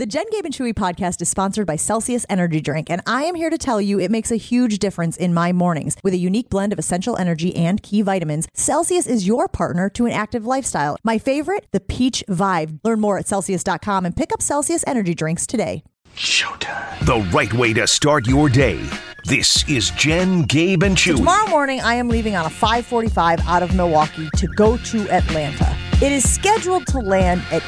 The 0.00 0.06
Jen 0.06 0.24
Gabe 0.30 0.46
and 0.46 0.54
Chewy 0.54 0.72
podcast 0.72 1.20
is 1.20 1.28
sponsored 1.28 1.66
by 1.66 1.76
Celsius 1.76 2.24
Energy 2.30 2.62
Drink, 2.62 2.88
and 2.88 3.02
I 3.04 3.24
am 3.24 3.34
here 3.34 3.50
to 3.50 3.58
tell 3.58 3.82
you 3.82 4.00
it 4.00 4.10
makes 4.10 4.30
a 4.30 4.36
huge 4.36 4.78
difference 4.78 5.18
in 5.18 5.34
my 5.34 5.52
mornings. 5.52 5.94
With 6.02 6.14
a 6.14 6.16
unique 6.16 6.48
blend 6.48 6.72
of 6.72 6.78
essential 6.78 7.18
energy 7.18 7.54
and 7.54 7.82
key 7.82 8.00
vitamins, 8.00 8.48
Celsius 8.54 9.06
is 9.06 9.26
your 9.26 9.46
partner 9.46 9.90
to 9.90 10.06
an 10.06 10.12
active 10.12 10.46
lifestyle. 10.46 10.96
My 11.04 11.18
favorite, 11.18 11.66
the 11.72 11.80
Peach 11.80 12.24
Vibe. 12.30 12.80
Learn 12.82 12.98
more 12.98 13.18
at 13.18 13.28
Celsius.com 13.28 14.06
and 14.06 14.16
pick 14.16 14.32
up 14.32 14.40
Celsius 14.40 14.82
Energy 14.86 15.14
Drinks 15.14 15.46
today. 15.46 15.84
Showtime. 16.16 17.04
The 17.04 17.18
right 17.36 17.52
way 17.52 17.74
to 17.74 17.86
start 17.86 18.26
your 18.26 18.48
day. 18.48 18.82
This 19.26 19.68
is 19.68 19.90
Jen, 19.90 20.44
Gabe, 20.44 20.82
and 20.82 20.96
Chewy. 20.96 21.18
Tomorrow 21.18 21.50
morning, 21.50 21.82
I 21.82 21.96
am 21.96 22.08
leaving 22.08 22.36
on 22.36 22.46
a 22.46 22.50
545 22.50 23.40
out 23.40 23.62
of 23.62 23.74
Milwaukee 23.74 24.30
to 24.36 24.46
go 24.46 24.78
to 24.78 25.10
Atlanta. 25.10 25.76
It 26.02 26.10
is 26.10 26.26
scheduled 26.26 26.86
to 26.86 27.00
land 27.00 27.42
at 27.52 27.62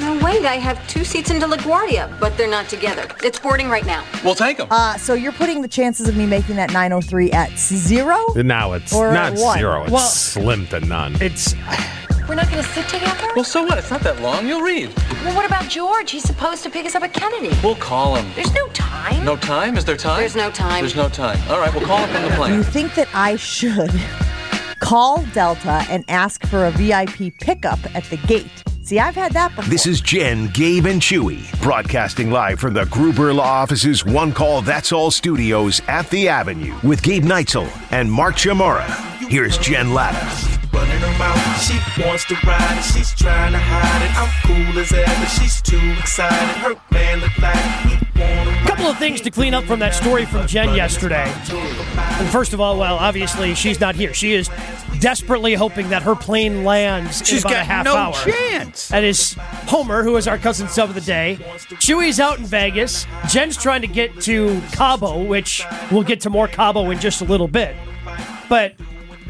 No, 0.00 0.18
wait, 0.22 0.44
I 0.44 0.56
have 0.56 0.84
two 0.88 1.04
seats 1.04 1.30
into 1.30 1.46
LaGuardia, 1.46 2.18
but 2.18 2.36
they're 2.36 2.50
not 2.50 2.68
together. 2.68 3.06
It's 3.22 3.38
boarding 3.38 3.68
right 3.70 3.86
now. 3.86 4.04
We'll 4.24 4.34
take 4.34 4.56
them. 4.58 4.66
Uh, 4.72 4.98
so 4.98 5.14
you're 5.14 5.30
putting 5.32 5.62
the 5.62 5.68
chances 5.68 6.08
of 6.08 6.16
me 6.16 6.26
making 6.26 6.56
that 6.56 6.72
903 6.72 7.30
at 7.30 7.56
zero? 7.56 8.18
Now 8.34 8.72
it's 8.72 8.92
Or 8.92 9.12
not 9.12 9.38
zero. 9.38 9.82
It's 9.84 9.92
Well- 9.92 10.02
slim 10.08 10.66
to 10.68 10.80
none. 10.80 11.16
It's 11.22 11.54
We're 12.28 12.34
not 12.36 12.50
going 12.50 12.62
to 12.62 12.68
sit 12.70 12.88
together? 12.88 13.28
well, 13.36 13.44
so 13.44 13.62
what? 13.64 13.76
It's 13.78 13.90
not 13.90 14.00
that 14.02 14.20
long. 14.22 14.46
You'll 14.46 14.62
read. 14.62 14.90
Well, 15.24 15.36
what 15.36 15.44
about 15.44 15.68
George? 15.68 16.10
He's 16.10 16.24
supposed 16.24 16.62
to 16.62 16.70
pick 16.70 16.86
us 16.86 16.94
up 16.94 17.02
at 17.02 17.12
Kennedy. 17.12 17.54
We'll 17.62 17.74
call 17.76 18.16
him. 18.16 18.26
There's 18.34 18.54
no 18.54 18.66
time. 18.68 19.24
No 19.24 19.36
time? 19.36 19.76
Is 19.76 19.84
there 19.84 19.96
time? 19.96 20.20
There's 20.20 20.34
no 20.36 20.50
time. 20.50 20.80
There's 20.80 20.96
no 20.96 21.08
time. 21.08 21.38
All 21.50 21.58
right, 21.60 21.72
we'll 21.74 21.84
call 21.86 21.98
him 21.98 22.08
from 22.14 22.22
the 22.22 22.36
plane. 22.36 22.52
Do 22.52 22.56
you 22.56 22.62
think 22.62 22.94
that 22.94 23.08
I 23.14 23.36
should 23.36 23.90
call 24.80 25.22
Delta 25.34 25.84
and 25.90 26.04
ask 26.08 26.46
for 26.46 26.66
a 26.66 26.70
VIP 26.70 27.34
pickup 27.40 27.78
at 27.94 28.04
the 28.04 28.16
gate? 28.26 28.50
See, 28.82 28.98
I've 28.98 29.14
had 29.14 29.32
that 29.32 29.54
before. 29.56 29.70
This 29.70 29.86
is 29.86 30.00
Jen, 30.02 30.48
Gabe, 30.48 30.84
and 30.86 31.00
Chewy, 31.00 31.40
broadcasting 31.62 32.30
live 32.30 32.60
from 32.60 32.74
the 32.74 32.84
Gruber 32.86 33.32
Law 33.32 33.44
Office's 33.44 34.04
One 34.04 34.32
Call 34.32 34.60
That's 34.60 34.92
All 34.92 35.10
studios 35.10 35.80
at 35.88 36.08
the 36.10 36.28
Avenue 36.28 36.74
with 36.82 37.02
Gabe 37.02 37.24
Neitzel 37.24 37.66
and 37.92 38.10
Mark 38.10 38.34
Chmura. 38.36 38.84
Here's 39.28 39.56
Jen 39.56 39.94
Lada. 39.94 40.20
Running 40.74 40.98
her 41.00 41.18
mouth. 41.18 41.62
She 41.62 41.78
wants 42.02 42.24
to 42.26 42.34
ride 42.46 42.76
and 42.76 42.84
she's 42.84 43.14
trying 43.14 43.52
to 43.52 43.58
hide 43.58 44.02
it. 44.02 44.12
I'm 44.18 44.32
cool 44.44 44.78
as 44.80 44.92
ever. 44.92 45.26
She's 45.26 45.62
too 45.62 45.80
excited. 45.98 46.56
Her 46.60 46.74
man 46.90 47.20
look 47.20 47.38
like 47.38 47.56
he 47.86 48.20
wanna 48.20 48.54
couple 48.66 48.86
of 48.90 48.98
things 48.98 49.20
to 49.22 49.30
clean 49.30 49.54
up 49.54 49.64
from 49.64 49.78
that 49.78 49.94
story 49.94 50.26
from 50.26 50.46
Jen 50.46 50.74
yesterday. 50.74 51.24
And 51.50 52.28
first 52.28 52.52
of 52.52 52.60
all, 52.60 52.78
well, 52.78 52.96
obviously 52.96 53.54
she's 53.54 53.80
not 53.80 53.94
here. 53.94 54.12
She 54.12 54.32
is 54.34 54.50
desperately 55.00 55.54
hoping 55.54 55.88
that 55.90 56.02
her 56.02 56.14
plane 56.14 56.64
lands 56.64 57.20
in 57.20 57.26
She's 57.26 57.40
about 57.44 57.52
got 57.52 57.60
a 57.62 57.64
half 57.64 57.84
no 57.84 57.94
hour. 57.96 58.12
chance. 58.12 58.88
That 58.88 59.04
is 59.04 59.34
Homer, 59.68 60.02
who 60.02 60.16
is 60.16 60.26
our 60.28 60.38
cousin 60.38 60.68
sub 60.68 60.88
of 60.90 60.94
the 60.94 61.00
day. 61.00 61.38
Chewy's 61.80 62.20
out 62.20 62.38
in 62.38 62.44
Vegas. 62.44 63.06
Jen's 63.28 63.56
trying 63.56 63.80
to 63.82 63.86
get 63.86 64.20
to 64.22 64.60
Cabo, 64.72 65.22
which 65.24 65.62
we'll 65.90 66.02
get 66.02 66.20
to 66.22 66.30
more 66.30 66.48
Cabo 66.48 66.90
in 66.90 66.98
just 66.98 67.20
a 67.20 67.24
little 67.24 67.48
bit. 67.48 67.74
But 68.48 68.74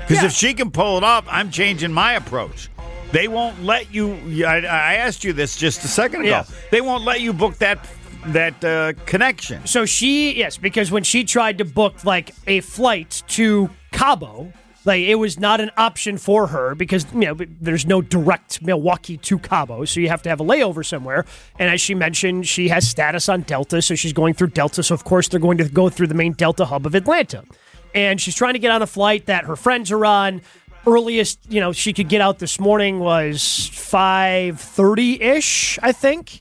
Because 0.06 0.22
Yeah. 0.22 0.26
if 0.26 0.32
she 0.32 0.54
can 0.54 0.70
pull 0.70 0.96
it 0.98 1.04
off, 1.04 1.24
I'm 1.28 1.50
changing 1.50 1.92
my 1.92 2.12
approach. 2.14 2.68
They 3.12 3.28
won't 3.28 3.62
let 3.62 3.94
you. 3.94 4.18
I, 4.44 4.56
I 4.58 4.94
asked 4.94 5.24
you 5.24 5.32
this 5.32 5.56
just 5.56 5.84
a 5.84 5.88
second 5.88 6.22
ago. 6.22 6.30
Yeah. 6.30 6.44
They 6.70 6.80
won't 6.80 7.04
let 7.04 7.20
you 7.20 7.32
book 7.32 7.56
that 7.58 7.86
that 8.26 8.64
uh, 8.64 8.94
connection. 9.06 9.66
So 9.66 9.84
she, 9.84 10.34
yes, 10.36 10.56
because 10.56 10.90
when 10.90 11.04
she 11.04 11.24
tried 11.24 11.58
to 11.58 11.64
book 11.64 12.04
like 12.04 12.34
a 12.46 12.60
flight 12.60 13.22
to 13.28 13.68
Cabo, 13.92 14.52
like 14.86 15.02
it 15.02 15.14
was 15.16 15.38
not 15.38 15.60
an 15.60 15.70
option 15.76 16.18
for 16.18 16.46
her 16.48 16.74
because 16.74 17.06
you 17.12 17.20
know 17.20 17.36
there's 17.60 17.86
no 17.86 18.02
direct 18.02 18.62
Milwaukee 18.62 19.16
to 19.18 19.38
Cabo, 19.38 19.84
so 19.84 20.00
you 20.00 20.08
have 20.08 20.22
to 20.22 20.28
have 20.28 20.40
a 20.40 20.44
layover 20.44 20.84
somewhere. 20.84 21.24
And 21.58 21.70
as 21.70 21.80
she 21.80 21.94
mentioned, 21.94 22.48
she 22.48 22.68
has 22.68 22.88
status 22.88 23.28
on 23.28 23.42
Delta, 23.42 23.80
so 23.80 23.94
she's 23.94 24.12
going 24.12 24.34
through 24.34 24.48
Delta. 24.48 24.82
So 24.82 24.94
of 24.94 25.04
course 25.04 25.28
they're 25.28 25.38
going 25.40 25.58
to 25.58 25.68
go 25.68 25.88
through 25.88 26.08
the 26.08 26.14
main 26.14 26.32
Delta 26.32 26.64
hub 26.64 26.84
of 26.86 26.94
Atlanta, 26.94 27.44
and 27.94 28.20
she's 28.20 28.34
trying 28.34 28.54
to 28.54 28.58
get 28.58 28.70
on 28.70 28.82
a 28.82 28.86
flight 28.86 29.26
that 29.26 29.44
her 29.44 29.56
friends 29.56 29.90
are 29.90 30.04
on. 30.04 30.42
Earliest, 30.86 31.38
you 31.48 31.60
know, 31.60 31.72
she 31.72 31.94
could 31.94 32.10
get 32.10 32.20
out 32.20 32.38
this 32.38 32.60
morning 32.60 33.00
was 33.00 33.70
five 33.72 34.60
thirty 34.60 35.20
ish, 35.22 35.78
I 35.82 35.92
think 35.92 36.40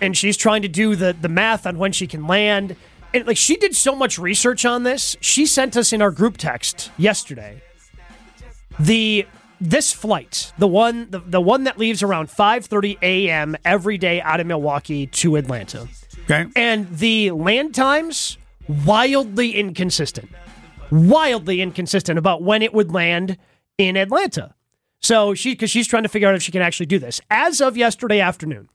and 0.00 0.16
she's 0.16 0.36
trying 0.36 0.62
to 0.62 0.68
do 0.68 0.96
the 0.96 1.16
the 1.18 1.28
math 1.28 1.66
on 1.66 1.78
when 1.78 1.92
she 1.92 2.06
can 2.06 2.26
land. 2.26 2.76
And 3.14 3.26
like 3.26 3.36
she 3.36 3.56
did 3.56 3.74
so 3.74 3.94
much 3.94 4.18
research 4.18 4.64
on 4.64 4.82
this. 4.82 5.16
She 5.20 5.46
sent 5.46 5.76
us 5.76 5.92
in 5.92 6.02
our 6.02 6.10
group 6.10 6.36
text 6.36 6.90
yesterday 6.96 7.62
the 8.78 9.26
this 9.60 9.92
flight, 9.92 10.52
the 10.58 10.68
one 10.68 11.10
the, 11.10 11.20
the 11.20 11.40
one 11.40 11.64
that 11.64 11.78
leaves 11.78 12.02
around 12.02 12.28
5:30 12.28 12.98
a.m. 13.02 13.56
every 13.64 13.98
day 13.98 14.20
out 14.20 14.40
of 14.40 14.46
Milwaukee 14.46 15.06
to 15.06 15.36
Atlanta. 15.36 15.88
Okay. 16.24 16.46
And 16.54 16.88
the 16.98 17.30
land 17.30 17.74
times 17.74 18.36
wildly 18.68 19.52
inconsistent. 19.52 20.30
Wildly 20.90 21.60
inconsistent 21.60 22.18
about 22.18 22.42
when 22.42 22.62
it 22.62 22.72
would 22.72 22.92
land 22.92 23.36
in 23.76 23.96
Atlanta. 23.96 24.54
So 25.00 25.34
she 25.34 25.54
cuz 25.54 25.70
she's 25.70 25.86
trying 25.86 26.02
to 26.02 26.08
figure 26.08 26.28
out 26.28 26.34
if 26.34 26.42
she 26.42 26.52
can 26.52 26.62
actually 26.62 26.86
do 26.86 26.98
this. 26.98 27.20
As 27.30 27.60
of 27.60 27.76
yesterday 27.76 28.20
afternoon, 28.20 28.68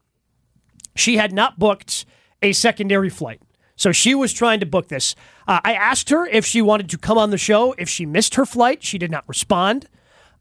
she 0.96 1.16
had 1.16 1.32
not 1.32 1.58
booked 1.58 2.06
a 2.42 2.52
secondary 2.52 3.10
flight. 3.10 3.40
So 3.76 3.92
she 3.92 4.14
was 4.14 4.32
trying 4.32 4.60
to 4.60 4.66
book 4.66 4.88
this. 4.88 5.14
Uh, 5.48 5.60
I 5.64 5.74
asked 5.74 6.10
her 6.10 6.26
if 6.26 6.46
she 6.46 6.62
wanted 6.62 6.88
to 6.90 6.98
come 6.98 7.18
on 7.18 7.30
the 7.30 7.38
show. 7.38 7.74
If 7.76 7.88
she 7.88 8.06
missed 8.06 8.36
her 8.36 8.46
flight, 8.46 8.82
she 8.84 8.98
did 8.98 9.10
not 9.10 9.24
respond. 9.26 9.88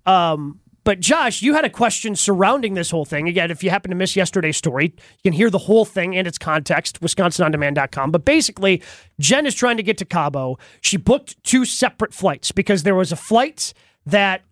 Um, 0.06 0.60
but 0.84 1.00
Josh, 1.00 1.42
you 1.42 1.54
had 1.54 1.66
a 1.66 1.70
question 1.70 2.16
surrounding 2.16 2.74
this 2.74 2.92
whole 2.92 3.06
thing. 3.06 3.28
Again, 3.28 3.52
if 3.52 3.64
you 3.64 3.70
happen 3.70 3.90
to 3.90 3.96
miss 3.96 4.16
yesterday's 4.16 4.58
story, 4.58 4.94
you 4.98 5.22
can 5.24 5.34
hear 5.34 5.50
the 5.50 5.58
whole 5.60 5.86
thing 5.86 6.16
and 6.16 6.28
its 6.28 6.38
context, 6.38 7.00
wisconsinondemand.com. 7.02 8.12
But 8.12 8.26
basically, 8.26 8.82
Jen 9.20 9.46
is 9.46 9.56
trying 9.56 9.78
to 9.78 9.84
get 9.84 9.98
to 10.00 10.06
Cabo. 10.06 10.58
She 10.82 10.98
booked 10.98 11.42
two 11.44 11.66
separate 11.66 12.14
flights 12.14 12.52
because 12.52 12.84
there 12.84 12.96
was 12.96 13.12
a 13.12 13.16
flight 13.16 13.74
that 14.06 14.44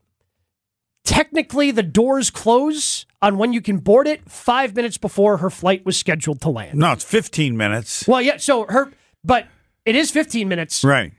technically 1.03 1.71
the 1.71 1.83
doors 1.83 2.29
close 2.29 3.05
on 3.21 3.37
when 3.37 3.53
you 3.53 3.61
can 3.61 3.77
board 3.77 4.07
it 4.07 4.29
five 4.29 4.75
minutes 4.75 4.97
before 4.97 5.37
her 5.37 5.49
flight 5.49 5.85
was 5.85 5.97
scheduled 5.97 6.41
to 6.41 6.49
land. 6.49 6.77
No, 6.77 6.93
it's 6.93 7.03
15 7.03 7.57
minutes. 7.57 8.07
Well, 8.07 8.21
yeah, 8.21 8.37
so 8.37 8.65
her, 8.67 8.91
but 9.23 9.47
it 9.85 9.95
is 9.95 10.11
15 10.11 10.47
minutes. 10.47 10.83
Right. 10.83 11.13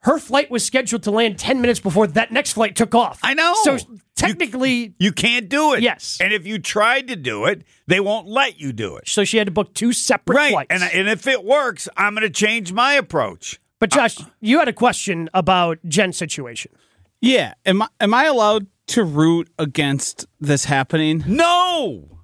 Her 0.00 0.18
flight 0.18 0.50
was 0.50 0.64
scheduled 0.64 1.02
to 1.04 1.10
land 1.10 1.38
10 1.38 1.60
minutes 1.60 1.80
before 1.80 2.06
that 2.08 2.30
next 2.30 2.52
flight 2.52 2.76
took 2.76 2.94
off. 2.94 3.18
I 3.24 3.34
know. 3.34 3.54
So 3.64 3.78
technically, 4.14 4.94
You 4.98 5.12
can't 5.12 5.48
do 5.48 5.74
it. 5.74 5.82
Yes. 5.82 6.18
And 6.20 6.32
if 6.32 6.46
you 6.46 6.58
tried 6.58 7.08
to 7.08 7.16
do 7.16 7.44
it, 7.46 7.62
they 7.86 7.98
won't 8.00 8.28
let 8.28 8.60
you 8.60 8.72
do 8.72 8.96
it. 8.96 9.08
so 9.08 9.24
she 9.24 9.36
had 9.38 9.46
to 9.46 9.50
book 9.50 9.74
two 9.74 9.92
separate 9.92 10.36
Right. 10.36 10.52
flights. 10.52 10.68
And, 10.70 10.82
and 10.82 11.08
if 11.08 11.26
it 11.26 11.44
works, 11.44 11.88
I'm 11.96 12.14
going 12.14 12.22
to 12.22 12.30
change 12.30 12.72
my 12.72 12.92
approach. 12.94 13.58
but 13.80 13.90
Josh, 13.90 14.16
you 14.40 14.58
had 14.60 14.68
a 14.68 14.72
question 14.72 15.28
about 15.34 15.78
Jen's 15.86 16.16
situation. 16.16 16.72
Yeah. 17.20 17.54
Am 17.64 17.82
I 17.82 17.88
am 18.00 18.14
I 18.14 18.24
allowed 18.26 18.66
to 18.88 19.02
root 19.02 19.48
against 19.58 20.26
this 20.40 20.66
happening? 20.66 21.24
No. 21.26 22.15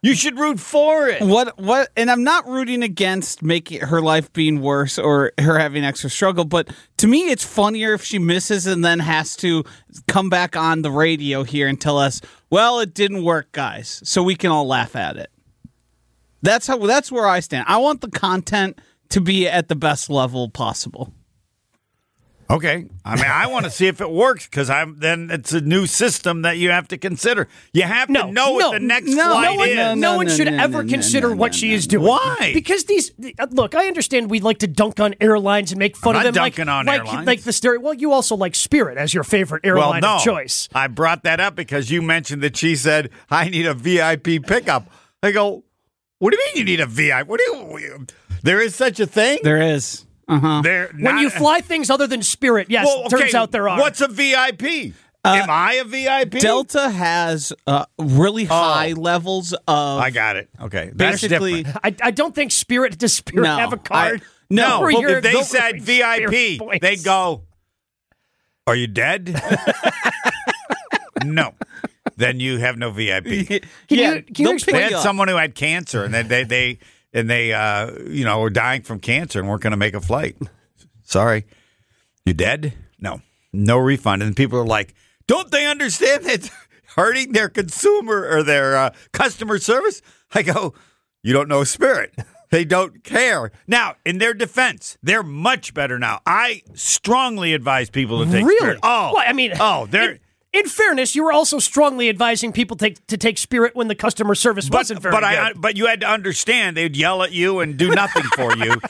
You 0.00 0.14
should 0.14 0.38
root 0.38 0.60
for 0.60 1.08
it. 1.08 1.22
What 1.22 1.58
what 1.58 1.90
and 1.96 2.08
I'm 2.08 2.22
not 2.22 2.46
rooting 2.46 2.84
against 2.84 3.42
making 3.42 3.80
her 3.80 4.00
life 4.00 4.32
being 4.32 4.60
worse 4.60 4.96
or 4.96 5.32
her 5.38 5.58
having 5.58 5.84
extra 5.84 6.08
struggle, 6.08 6.44
but 6.44 6.68
to 6.98 7.08
me 7.08 7.30
it's 7.30 7.44
funnier 7.44 7.94
if 7.94 8.04
she 8.04 8.20
misses 8.20 8.66
and 8.66 8.84
then 8.84 9.00
has 9.00 9.34
to 9.36 9.64
come 10.06 10.30
back 10.30 10.56
on 10.56 10.82
the 10.82 10.90
radio 10.92 11.42
here 11.42 11.66
and 11.66 11.80
tell 11.80 11.98
us, 11.98 12.20
"Well, 12.48 12.78
it 12.78 12.94
didn't 12.94 13.24
work, 13.24 13.50
guys." 13.50 14.00
So 14.04 14.22
we 14.22 14.36
can 14.36 14.52
all 14.52 14.68
laugh 14.68 14.94
at 14.94 15.16
it. 15.16 15.30
That's 16.42 16.68
how 16.68 16.78
that's 16.78 17.10
where 17.10 17.26
I 17.26 17.40
stand. 17.40 17.64
I 17.66 17.78
want 17.78 18.00
the 18.00 18.10
content 18.10 18.80
to 19.08 19.20
be 19.20 19.48
at 19.48 19.66
the 19.66 19.74
best 19.74 20.08
level 20.08 20.48
possible. 20.48 21.12
Okay. 22.50 22.86
I 23.04 23.16
mean, 23.16 23.26
I 23.26 23.46
want 23.48 23.66
to 23.66 23.70
see 23.70 23.88
if 23.88 24.00
it 24.00 24.10
works 24.10 24.46
because 24.46 24.70
I'm 24.70 24.98
then 25.00 25.28
it's 25.30 25.52
a 25.52 25.60
new 25.60 25.86
system 25.86 26.42
that 26.42 26.56
you 26.56 26.70
have 26.70 26.88
to 26.88 26.96
consider. 26.96 27.46
You 27.74 27.82
have 27.82 28.08
No, 28.08 28.26
to 28.26 28.32
know 28.32 28.46
no, 28.46 28.52
what 28.52 28.72
the 28.72 28.80
next 28.80 29.10
no, 29.10 29.32
flight 29.32 29.44
no 29.44 29.54
one, 29.56 29.68
is. 29.68 29.76
no, 29.76 29.94
no 29.94 30.16
one 30.16 30.26
no, 30.28 30.34
should 30.34 30.50
no, 30.50 30.62
ever 30.62 30.82
no, 30.82 30.88
consider 30.88 31.28
no, 31.30 31.36
what 31.36 31.52
no, 31.52 31.58
she 31.58 31.68
no, 31.68 31.74
is 31.74 31.86
doing. 31.86 32.06
Why? 32.06 32.52
Because 32.54 32.84
these 32.84 33.12
uh, 33.38 33.46
look, 33.50 33.74
I 33.74 33.86
understand 33.86 34.30
we 34.30 34.40
like 34.40 34.58
to 34.58 34.66
dunk 34.66 34.98
on 34.98 35.14
airlines 35.20 35.72
and 35.72 35.78
make 35.78 35.94
fun 35.94 36.16
I'm 36.16 36.20
of 36.20 36.24
not 36.24 36.34
them. 36.34 36.42
like, 36.42 36.54
dunking 36.56 36.68
on 36.70 36.86
like, 36.86 37.00
airlines. 37.00 37.26
like 37.26 37.42
the 37.42 37.52
stereo. 37.52 37.80
Well, 37.80 37.94
you 37.94 38.12
also 38.12 38.34
like 38.34 38.54
Spirit 38.54 38.96
as 38.96 39.12
your 39.12 39.24
favorite 39.24 39.62
well, 39.64 39.76
airline 39.76 40.00
no. 40.00 40.16
of 40.16 40.22
choice. 40.22 40.70
I 40.74 40.86
brought 40.86 41.24
that 41.24 41.40
up 41.40 41.54
because 41.54 41.90
you 41.90 42.00
mentioned 42.00 42.42
that 42.42 42.56
she 42.56 42.76
said 42.76 43.10
I 43.30 43.50
need 43.50 43.66
a 43.66 43.74
VIP 43.74 44.42
pickup. 44.46 44.90
I 45.22 45.32
go, 45.32 45.64
what 46.18 46.32
do 46.32 46.38
you 46.38 46.46
mean 46.46 46.56
you 46.56 46.64
need 46.64 46.80
a 46.80 46.86
VIP? 46.86 47.26
What 47.26 47.40
do 47.40 47.78
you? 47.78 48.06
There 48.42 48.60
is 48.60 48.74
such 48.74 49.00
a 49.00 49.06
thing. 49.06 49.40
There 49.42 49.60
is. 49.60 50.06
Uh-huh. 50.28 50.60
There 50.62 50.88
When 50.92 51.14
not- 51.14 51.20
you 51.22 51.30
fly 51.30 51.60
things 51.60 51.88
other 51.90 52.06
than 52.06 52.22
Spirit, 52.22 52.68
yes, 52.70 52.86
Well, 52.86 53.08
turns 53.08 53.34
out 53.34 53.50
there 53.50 53.68
are. 53.68 53.78
What's 53.80 54.00
a 54.00 54.08
VIP? 54.08 54.94
Am 55.24 55.50
I 55.50 55.74
a 55.74 55.84
VIP? 55.84 56.40
Delta 56.40 56.88
has 56.88 57.52
uh, 57.66 57.84
really 57.98 58.44
high 58.44 58.92
levels 58.92 59.52
of. 59.52 59.60
Oh. 59.66 59.98
I 59.98 60.10
got 60.10 60.36
it. 60.36 60.48
Okay, 60.60 60.90
that's 60.94 61.22
Basically. 61.22 61.66
I, 61.82 61.94
I 62.02 62.10
don't 62.12 62.34
think 62.34 62.52
Spirit 62.52 62.98
does 62.98 63.12
Spirit 63.14 63.44
No, 63.44 63.56
have 63.56 63.72
a 63.72 63.78
card. 63.78 64.22
I- 64.22 64.26
no, 64.50 64.80
where 64.80 64.92
Well, 64.92 65.06
if 65.16 65.22
they 65.22 65.42
said 65.42 65.82
VIP, 65.82 66.80
they'd 66.80 67.04
go, 67.04 67.42
Are 68.66 68.74
you 68.76 68.86
dead? 68.86 69.38
no. 71.24 71.52
Then 72.16 72.40
you 72.40 72.58
have 72.58 72.76
no 72.78 72.90
VIP. 72.90 73.24
Can 73.48 73.60
yeah, 73.90 74.14
you- 74.14 74.22
can 74.22 74.34
you 74.38 74.44
they'll 74.46 74.52
explain- 74.54 74.76
They 74.76 74.82
had 74.94 75.02
someone 75.02 75.28
who 75.28 75.36
had 75.36 75.54
cancer 75.54 76.04
and 76.04 76.14
they 76.14 76.22
they, 76.22 76.44
they 76.44 76.78
and 77.12 77.28
they 77.28 77.52
uh 77.52 77.92
you 78.08 78.24
know 78.24 78.40
were 78.40 78.50
dying 78.50 78.82
from 78.82 79.00
cancer 79.00 79.38
and 79.38 79.48
weren't 79.48 79.62
going 79.62 79.70
to 79.72 79.76
make 79.76 79.94
a 79.94 80.00
flight. 80.00 80.36
Sorry. 81.02 81.46
You 82.26 82.34
dead? 82.34 82.74
No. 83.00 83.22
No 83.52 83.78
refund. 83.78 84.22
And 84.22 84.36
people 84.36 84.58
are 84.58 84.66
like, 84.66 84.94
"Don't 85.26 85.50
they 85.50 85.66
understand 85.66 86.24
that 86.24 86.50
hurting 86.96 87.32
their 87.32 87.48
consumer 87.48 88.28
or 88.30 88.42
their 88.42 88.76
uh, 88.76 88.90
customer 89.12 89.58
service?" 89.58 90.02
I 90.34 90.42
go, 90.42 90.74
"You 91.22 91.32
don't 91.32 91.48
know 91.48 91.64
Spirit." 91.64 92.14
They 92.50 92.64
don't 92.64 93.04
care. 93.04 93.52
Now, 93.66 93.96
in 94.06 94.16
their 94.16 94.32
defense, 94.32 94.96
they're 95.02 95.22
much 95.22 95.74
better 95.74 95.98
now. 95.98 96.20
I 96.24 96.62
strongly 96.72 97.52
advise 97.52 97.90
people 97.90 98.24
to 98.24 98.30
take 98.32 98.42
Really? 98.42 98.56
Spirit. 98.58 98.78
Oh, 98.82 99.12
Well, 99.14 99.24
I 99.26 99.34
mean, 99.34 99.52
oh, 99.60 99.86
they're 99.90 100.12
In, 100.12 100.20
in 100.52 100.66
fairness, 100.66 101.14
you 101.14 101.24
were 101.24 101.32
also 101.32 101.58
strongly 101.58 102.08
advising 102.08 102.52
people 102.52 102.76
take, 102.76 103.06
to 103.08 103.16
take 103.16 103.38
Spirit 103.38 103.76
when 103.76 103.88
the 103.88 103.94
customer 103.94 104.34
service 104.34 104.68
but, 104.68 104.78
wasn't 104.78 105.02
very 105.02 105.12
but 105.12 105.20
good. 105.20 105.26
I 105.26 105.52
but 105.54 105.76
you 105.76 105.86
had 105.86 106.00
to 106.00 106.08
understand 106.08 106.76
they'd 106.76 106.96
yell 106.96 107.22
at 107.22 107.32
you 107.32 107.60
and 107.60 107.76
do 107.76 107.90
nothing 107.90 108.24
for 108.34 108.56
you. 108.56 108.76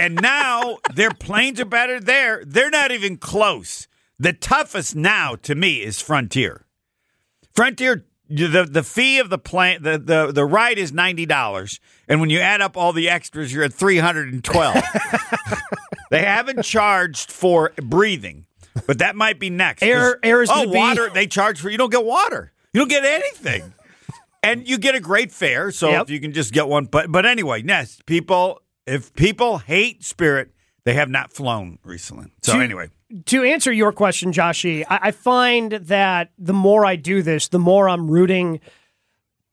And 0.00 0.20
now 0.20 0.78
their 0.94 1.10
planes 1.10 1.60
are 1.60 1.66
better 1.66 2.00
there. 2.00 2.42
They're 2.46 2.70
not 2.70 2.90
even 2.90 3.18
close. 3.18 3.86
The 4.18 4.32
toughest 4.32 4.96
now 4.96 5.36
to 5.42 5.54
me 5.54 5.82
is 5.82 6.00
Frontier. 6.00 6.64
Frontier 7.54 8.04
the 8.28 8.66
the 8.68 8.82
fee 8.82 9.18
of 9.18 9.28
the 9.28 9.38
plane 9.38 9.82
the, 9.82 9.98
the, 9.98 10.32
the 10.32 10.44
ride 10.44 10.78
is 10.78 10.92
ninety 10.92 11.26
dollars. 11.26 11.78
And 12.08 12.20
when 12.20 12.30
you 12.30 12.38
add 12.38 12.62
up 12.62 12.76
all 12.76 12.92
the 12.92 13.10
extras, 13.10 13.52
you're 13.52 13.64
at 13.64 13.74
three 13.74 13.98
hundred 13.98 14.32
and 14.32 14.42
twelve. 14.42 14.82
they 16.10 16.24
haven't 16.24 16.62
charged 16.62 17.30
for 17.30 17.72
breathing. 17.76 18.46
But 18.86 18.98
that 18.98 19.16
might 19.16 19.38
be 19.38 19.50
next. 19.50 19.82
Air- 19.82 20.18
air 20.22 20.42
is 20.42 20.50
oh, 20.50 20.54
gonna 20.64 20.70
be- 20.70 20.78
water. 20.78 21.10
They 21.10 21.26
charge 21.26 21.60
for 21.60 21.70
you 21.70 21.78
don't 21.78 21.90
get 21.90 22.04
water. 22.04 22.52
You 22.72 22.80
don't 22.80 22.88
get 22.88 23.04
anything 23.04 23.74
and 24.42 24.66
you 24.66 24.78
get 24.78 24.94
a 24.94 25.00
great 25.00 25.30
fare. 25.32 25.70
So 25.70 25.90
Yep. 25.90 26.02
if 26.04 26.10
you 26.10 26.20
can 26.20 26.32
just 26.32 26.52
get 26.52 26.68
one, 26.68 26.86
but 26.86 27.10
but 27.12 27.26
anyway, 27.26 27.62
yes, 27.66 28.00
people. 28.06 28.60
If 28.86 29.14
people 29.14 29.58
hate 29.58 30.02
Spirit, 30.02 30.50
they 30.84 30.94
have 30.94 31.08
not 31.08 31.32
flown 31.32 31.78
recently. 31.84 32.32
So 32.42 32.54
To- 32.54 32.60
anyway, 32.60 32.88
to 33.26 33.44
answer 33.44 33.70
your 33.72 33.92
question, 33.92 34.32
Joshy, 34.32 34.84
I, 34.88 34.98
I 35.02 35.10
find 35.12 35.70
that 35.72 36.32
the 36.38 36.52
more 36.52 36.84
I 36.84 36.96
do 36.96 37.22
this, 37.22 37.46
the 37.48 37.60
more 37.60 37.88
I'm 37.88 38.10
rooting. 38.10 38.58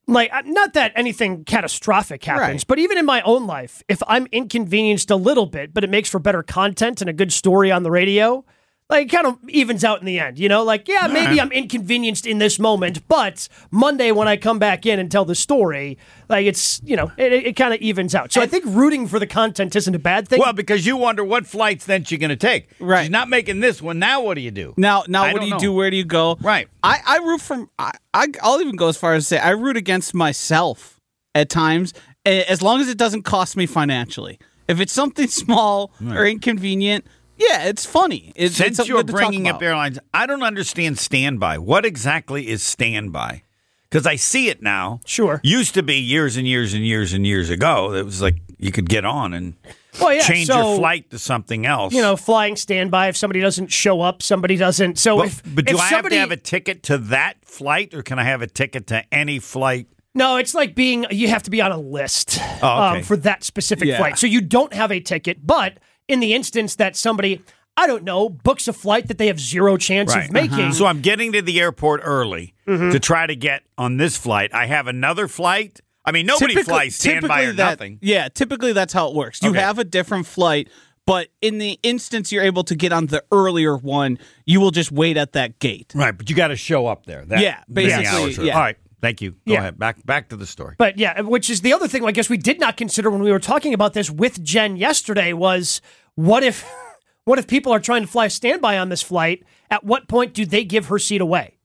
Like, 0.08 0.32
not 0.48 0.74
that 0.74 0.92
anything 0.96 1.44
catastrophic 1.46 2.24
happens, 2.26 2.62
Right. 2.62 2.68
but 2.68 2.80
even 2.80 2.98
in 2.98 3.06
my 3.06 3.22
own 3.22 3.46
life, 3.46 3.84
if 3.88 4.02
I'm 4.08 4.26
inconvenienced 4.32 5.12
a 5.12 5.16
little 5.16 5.46
bit, 5.46 5.72
but 5.72 5.84
it 5.84 5.92
makes 5.92 6.10
for 6.10 6.18
better 6.18 6.42
content 6.42 7.00
and 7.02 7.08
a 7.08 7.14
good 7.14 7.32
story 7.32 7.72
on 7.72 7.84
the 7.84 7.92
radio, 7.92 8.44
like 8.90 9.06
it 9.06 9.10
kind 9.16 9.28
of 9.28 9.38
evens 9.50 9.84
out 9.84 10.00
in 10.00 10.06
the 10.06 10.20
end. 10.20 10.40
You 10.40 10.50
know, 10.50 10.64
like, 10.64 10.88
yeah, 10.88 11.08
maybe 11.08 11.40
I'm 11.40 11.52
inconvenienced 11.52 12.26
in 12.26 12.40
this 12.40 12.58
moment, 12.58 13.08
but 13.08 13.48
Monday 13.70 14.12
when 14.12 14.28
I 14.28 14.36
come 14.36 14.58
back 14.58 14.86
in 14.86 14.98
and 15.00 15.12
tell 15.12 15.26
the 15.26 15.36
story, 15.36 15.98
like 16.28 16.46
it's, 16.48 16.82
you 16.84 16.96
know, 16.96 17.12
it, 17.16 17.32
it 17.34 17.56
kind 17.56 17.74
of 17.74 17.80
evens 17.82 18.16
out. 18.16 18.32
So 18.34 18.42
I 18.42 18.48
think 18.48 18.66
rooting 18.68 19.08
for 19.08 19.20
the 19.20 19.28
content 19.28 19.76
isn't 19.76 19.94
a 19.94 20.00
bad 20.00 20.28
thing. 20.28 20.40
well, 20.40 20.54
because 20.54 20.86
you 20.88 20.98
wonder 20.98 21.24
what 21.24 21.46
flights 21.46 21.86
then 21.86 22.04
she's 22.04 22.18
going 22.20 22.30
to 22.30 22.36
take. 22.36 22.68
Right. 22.80 23.04
She's 23.04 23.12
not 23.12 23.30
making 23.30 23.60
this 23.60 23.82
one. 23.82 24.00
Now 24.00 24.22
what 24.22 24.34
do 24.36 24.42
you 24.42 24.52
do? 24.52 24.74
Now, 24.76 25.04
now, 25.08 25.24
I 25.24 25.34
what 25.34 25.40
don't 25.40 25.42
do 25.42 25.46
you 25.48 25.54
know. 25.54 25.60
do? 25.60 25.74
Where 25.74 25.92
do 25.92 25.98
you 25.98 26.06
go? 26.06 26.38
Right. 26.42 26.68
I, 26.82 27.00
I 27.06 27.18
root 27.18 27.42
from. 27.42 27.70
I, 27.78 27.92
I, 28.14 28.28
I'll 28.42 28.60
even 28.60 28.76
go 28.76 28.88
as 28.88 28.98
far 28.98 29.14
as 29.14 29.24
to 29.26 29.28
say 29.36 29.38
I 29.40 29.52
root 29.52 29.78
against 29.78 30.14
myself 30.16 31.00
at 31.36 31.50
times, 31.50 31.94
a- 32.26 32.44
as 32.50 32.62
long 32.64 32.82
as 32.82 32.90
it 32.90 32.98
doesn't 32.98 33.22
cost 33.22 33.56
me 33.56 33.68
financially. 33.68 34.40
If 34.68 34.80
it's 34.80 34.94
something 34.94 35.28
small 35.44 35.92
or 36.04 36.26
inconvenient, 36.26 37.06
yeah, 37.40 37.66
it's 37.66 37.86
funny. 37.86 38.32
It's, 38.36 38.52
it's 38.52 38.58
Since 38.58 38.78
something 38.78 38.90
you're 38.94 39.00
good 39.04 39.08
to 39.08 39.14
talk 39.14 39.22
bringing 39.30 39.48
up 39.48 39.62
airlines, 39.64 39.98
I 40.14 40.26
don't 40.26 40.44
understand 40.44 40.98
standby. 41.00 41.58
What 41.58 41.86
exactly 41.86 42.48
is 42.50 42.62
standby? 42.62 43.44
Because 43.90 44.06
I 44.06 44.18
see 44.18 44.50
it 44.50 44.62
now. 44.62 45.00
Sure. 45.06 45.42
Used 45.44 45.74
to 45.74 45.82
be 45.82 45.96
years 45.96 46.38
and 46.38 46.48
years 46.48 46.74
and 46.76 46.86
years 46.86 47.14
and 47.14 47.26
years 47.26 47.50
ago. 47.50 47.94
It 47.94 48.04
was 48.06 48.22
like 48.22 48.36
you 48.60 48.72
could 48.72 48.88
get 48.88 49.04
on 49.04 49.34
and 49.34 49.56
Well, 50.00 50.14
yeah, 50.14 50.22
change 50.22 50.48
so- 50.48 50.58
your 50.74 50.78
flight 50.78 51.10
to 51.10 51.18
something 51.18 51.66
else. 51.66 51.94
you 51.94 52.02
know, 52.02 52.16
flying 52.16 52.56
standby. 52.56 53.08
If 53.08 53.18
somebody 53.18 53.40
doesn't 53.42 53.72
show 53.72 54.02
up, 54.02 54.22
somebody 54.22 54.58
doesn't. 54.58 55.00
So 55.00 55.18
But, 55.18 55.28
if 55.28 55.42
but 55.56 55.66
do 55.66 55.74
if 55.74 55.80
I 55.80 55.84
have 55.86 55.90
somebody, 55.90 56.16
to 56.18 56.20
have 56.20 56.32
a 56.32 56.38
ticket 56.38 56.84
to 56.84 56.98
that 57.00 57.38
flight, 57.46 57.94
or 57.96 58.04
can 58.04 58.20
I 58.20 58.26
have 58.26 58.42
a 58.44 58.48
ticket 58.48 58.86
to 58.88 59.04
any 59.14 59.40
flight? 59.40 59.88
no, 60.16 60.38
it's 60.38 60.54
like 60.54 60.76
being 60.76 61.06
you 61.12 61.30
have 61.30 61.44
to 61.44 61.50
be 61.52 61.62
on 61.62 61.72
a 61.72 61.78
list 61.80 62.40
Oh, 62.42 62.44
okay. 62.90 62.98
um, 62.98 63.04
for 63.04 63.16
that 63.18 63.44
specific 63.44 63.88
Yeah. 63.88 63.98
flight. 63.98 64.18
So 64.20 64.28
you 64.28 64.42
don't 64.42 64.74
have 64.74 64.92
a 64.92 65.00
ticket, 65.00 65.46
but 65.46 65.78
in 66.10 66.20
the 66.20 66.34
instance 66.34 66.76
that 66.76 66.96
somebody, 66.98 67.42
I 67.78 67.88
don't 67.88 68.04
know, 68.04 68.28
books 68.30 68.68
a 68.68 68.74
flight 68.74 69.08
that 69.08 69.18
they 69.18 69.28
have 69.28 69.40
zero 69.40 69.78
chance 69.78 70.14
of 70.14 70.32
making, 70.32 70.74
So 70.74 70.86
I'm 70.86 71.00
getting 71.02 71.32
to 71.34 71.42
the 71.42 71.60
airport 71.62 72.02
early 72.04 72.54
Mm-hmm. 72.68 72.92
to 72.92 73.00
try 73.00 73.26
to 73.26 73.36
get 73.36 73.64
on 73.80 73.98
this 73.98 74.16
flight. 74.16 74.54
I 74.54 74.68
have 74.68 74.86
another 74.88 75.28
flight. 75.28 75.80
I 76.06 76.12
mean, 76.12 76.26
nobody 76.28 76.54
Typically- 76.54 76.72
flies 76.72 76.96
standby 76.96 77.44
or 77.46 77.54
that- 77.54 77.70
nothing. 77.80 77.98
Yeah, 78.02 78.28
typically 78.30 78.74
that's 78.74 78.94
how 78.94 79.08
it 79.10 79.16
works. 79.16 79.42
You 79.42 79.50
Okay. 79.52 79.60
have 79.60 79.80
a 79.80 79.84
different 79.84 80.28
flight, 80.28 80.70
but 81.08 81.30
in 81.42 81.58
the 81.58 81.80
instance 81.82 82.32
you're 82.32 82.44
able 82.44 82.64
to 82.66 82.76
get 82.76 82.92
on 82.94 83.08
the 83.08 83.24
earlier 83.32 83.76
one, 83.76 84.20
you 84.46 84.60
will 84.60 84.70
just 84.70 84.92
wait 84.92 85.18
at 85.18 85.34
that 85.34 85.58
gate. 85.58 85.92
Right, 85.96 86.16
but 86.16 86.30
you 86.30 86.36
got 86.36 86.50
to 86.50 86.56
show 86.56 86.86
up 86.86 87.08
there. 87.08 87.26
That 87.26 87.40
Yeah, 87.42 87.64
basically, 87.72 88.06
hours. 88.06 88.38
yeah. 88.38 88.54
All 88.54 88.60
right, 88.62 88.78
thank 89.02 89.22
you. 89.22 89.32
Go 89.32 89.38
Yeah. 89.46 89.60
ahead. 89.60 89.80
Back 89.80 90.06
back 90.06 90.30
to 90.30 90.36
the 90.36 90.46
story. 90.46 90.76
But 90.78 90.98
yeah, 90.98 91.22
which 91.22 91.50
is 91.50 91.62
the 91.62 91.74
other 91.74 91.88
thing 91.88 92.04
I 92.06 92.12
guess 92.12 92.30
we 92.30 92.38
did 92.38 92.60
not 92.60 92.78
consider 92.78 93.10
when 93.10 93.22
we 93.22 93.32
were 93.32 93.40
talking 93.40 93.74
about 93.74 93.94
this 93.94 94.10
with 94.10 94.44
Jen 94.44 94.78
yesterday 94.78 95.34
was 95.34 95.82
what 96.16 96.44
if 96.44 96.66
what 97.26 97.40
if 97.40 97.48
people 97.48 97.72
are 97.74 97.80
trying 97.80 98.02
to 98.02 98.08
fly 98.08 98.28
standby 98.28 98.78
on 98.78 98.90
this 98.90 99.02
flight? 99.02 99.44
At 99.72 99.84
what 99.84 100.08
point 100.08 100.34
do 100.34 100.46
they 100.46 100.64
give 100.64 100.88
her 100.88 100.98
seat 101.00 101.22
away? 101.22 101.58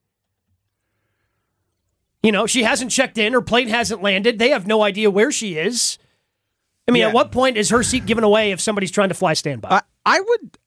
You 2.22 2.32
know, 2.32 2.46
she 2.46 2.62
hasn't 2.62 2.90
checked 2.90 3.18
in, 3.18 3.32
her 3.34 3.42
plane 3.42 3.68
hasn't 3.68 4.02
landed, 4.02 4.38
they 4.38 4.48
have 4.50 4.66
no 4.66 4.82
idea 4.82 5.10
where 5.10 5.30
she 5.30 5.56
is. 5.58 5.98
I 6.88 6.92
mean, 6.92 7.00
Yeah. 7.02 7.08
at 7.08 7.14
what 7.14 7.32
point 7.32 7.56
is 7.56 7.70
her 7.70 7.82
seat 7.82 8.06
given 8.06 8.24
away 8.24 8.50
if 8.52 8.60
somebody's 8.60 8.90
trying 8.90 9.08
to 9.10 9.14
fly 9.14 9.34
standby? 9.34 9.68
I, 9.70 9.82
I 10.06 10.20
would. 10.20 10.58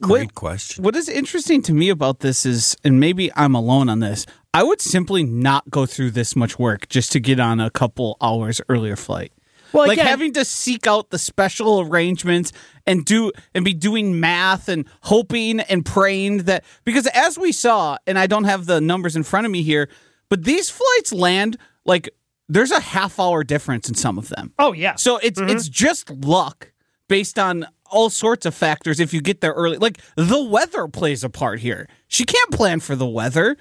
Great 0.00 0.26
what- 0.26 0.34
question. 0.34 0.84
What 0.84 0.94
is 0.96 1.08
interesting 1.08 1.60
to 1.62 1.74
me 1.74 1.88
about 1.90 2.20
this 2.20 2.46
is, 2.46 2.76
and 2.84 3.00
maybe 3.00 3.30
I'm 3.34 3.54
alone 3.54 3.88
on 3.88 3.98
this, 4.00 4.24
I 4.54 4.62
would 4.62 4.80
simply 4.80 5.24
not 5.24 5.68
go 5.68 5.84
through 5.84 6.12
this 6.12 6.36
much 6.36 6.60
work 6.60 6.88
just 6.88 7.10
to 7.12 7.20
get 7.20 7.40
on 7.40 7.58
a 7.60 7.70
couple 7.70 8.16
hours 8.22 8.60
earlier 8.68 8.94
flight. 8.94 9.32
Well, 9.72 9.88
like 9.88 9.98
again- 9.98 10.06
having 10.06 10.32
to 10.34 10.44
seek 10.44 10.86
out 10.86 11.10
the 11.10 11.18
special 11.18 11.80
arrangements 11.80 12.52
and 12.86 13.04
do 13.04 13.32
and 13.52 13.64
be 13.64 13.74
doing 13.74 14.20
math 14.20 14.68
and 14.68 14.84
hoping 15.02 15.58
and 15.58 15.84
praying 15.84 16.44
that 16.44 16.64
because 16.84 17.08
as 17.08 17.36
we 17.36 17.50
saw, 17.50 17.98
and 18.06 18.16
I 18.16 18.28
don't 18.28 18.44
have 18.44 18.66
the 18.66 18.80
numbers 18.80 19.16
in 19.16 19.24
front 19.24 19.46
of 19.46 19.50
me 19.50 19.62
here, 19.62 19.88
but 20.28 20.44
these 20.44 20.70
flights 20.70 21.12
land 21.12 21.56
like 21.84 22.08
there's 22.48 22.70
a 22.70 22.78
half 22.78 23.18
hour 23.18 23.42
difference 23.42 23.88
in 23.88 23.96
some 23.96 24.16
of 24.16 24.28
them. 24.28 24.52
oh 24.60 24.72
yeah. 24.72 24.94
So 24.94 25.18
it's 25.18 25.40
mm-hmm. 25.40 25.50
it's 25.50 25.68
just 25.68 26.08
luck 26.10 26.72
based 27.08 27.36
on 27.36 27.66
all 27.90 28.10
sorts 28.10 28.46
of 28.46 28.54
factors 28.54 29.00
if 29.00 29.12
you 29.12 29.20
get 29.20 29.40
there 29.40 29.52
early. 29.52 29.78
Like 29.78 29.98
the 30.14 30.44
weather 30.44 30.86
plays 30.86 31.24
a 31.24 31.28
part 31.28 31.58
here. 31.58 31.88
She 32.06 32.24
can't 32.24 32.52
plan 32.52 32.78
for 32.78 32.94
the 32.94 33.08
weather. 33.08 33.56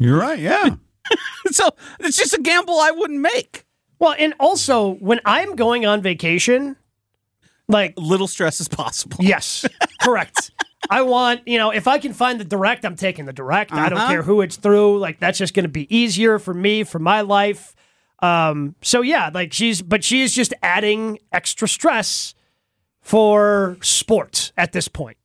You're 0.00 0.18
right. 0.18 0.38
Yeah. 0.40 0.70
So 1.52 1.68
it's 1.98 2.16
just 2.16 2.34
a 2.34 2.40
gamble 2.40 2.78
I 2.78 2.92
wouldn't 2.92 3.18
make. 3.20 3.64
well, 3.98 4.14
and 4.16 4.32
also 4.38 4.94
when 4.94 5.18
I'm 5.24 5.56
going 5.56 5.84
on 5.84 6.02
vacation, 6.02 6.76
like 7.68 7.94
Little 7.96 8.28
stress 8.28 8.60
as 8.60 8.68
possible. 8.68 9.16
Yes, 9.20 9.66
correct. 10.02 10.52
I 10.90 11.02
want, 11.02 11.46
you 11.48 11.58
know, 11.58 11.70
if 11.70 11.88
I 11.88 11.98
can 11.98 12.12
find 12.12 12.38
the 12.38 12.44
direct, 12.44 12.84
I'm 12.84 12.94
taking 12.96 13.24
the 13.26 13.32
direct. 13.32 13.72
I 13.72 13.88
don't 13.88 13.98
Uh-huh. 13.98 14.08
care 14.08 14.22
who 14.22 14.40
it's 14.40 14.56
through. 14.56 14.98
Like 14.98 15.18
that's 15.20 15.38
just 15.38 15.52
going 15.54 15.64
to 15.64 15.68
be 15.70 15.92
easier 15.94 16.38
for 16.38 16.54
me, 16.54 16.84
for 16.84 16.98
my 17.00 17.20
life. 17.22 17.74
Um, 18.22 18.74
so 18.82 19.00
yeah, 19.02 19.30
like 19.34 19.52
she's, 19.52 19.82
but 19.82 20.04
she 20.04 20.22
is 20.22 20.32
just 20.34 20.54
adding 20.62 21.18
extra 21.32 21.66
stress 21.66 22.34
for 23.00 23.76
sport 23.82 24.52
at 24.56 24.72
this 24.72 24.86
point. 24.88 25.16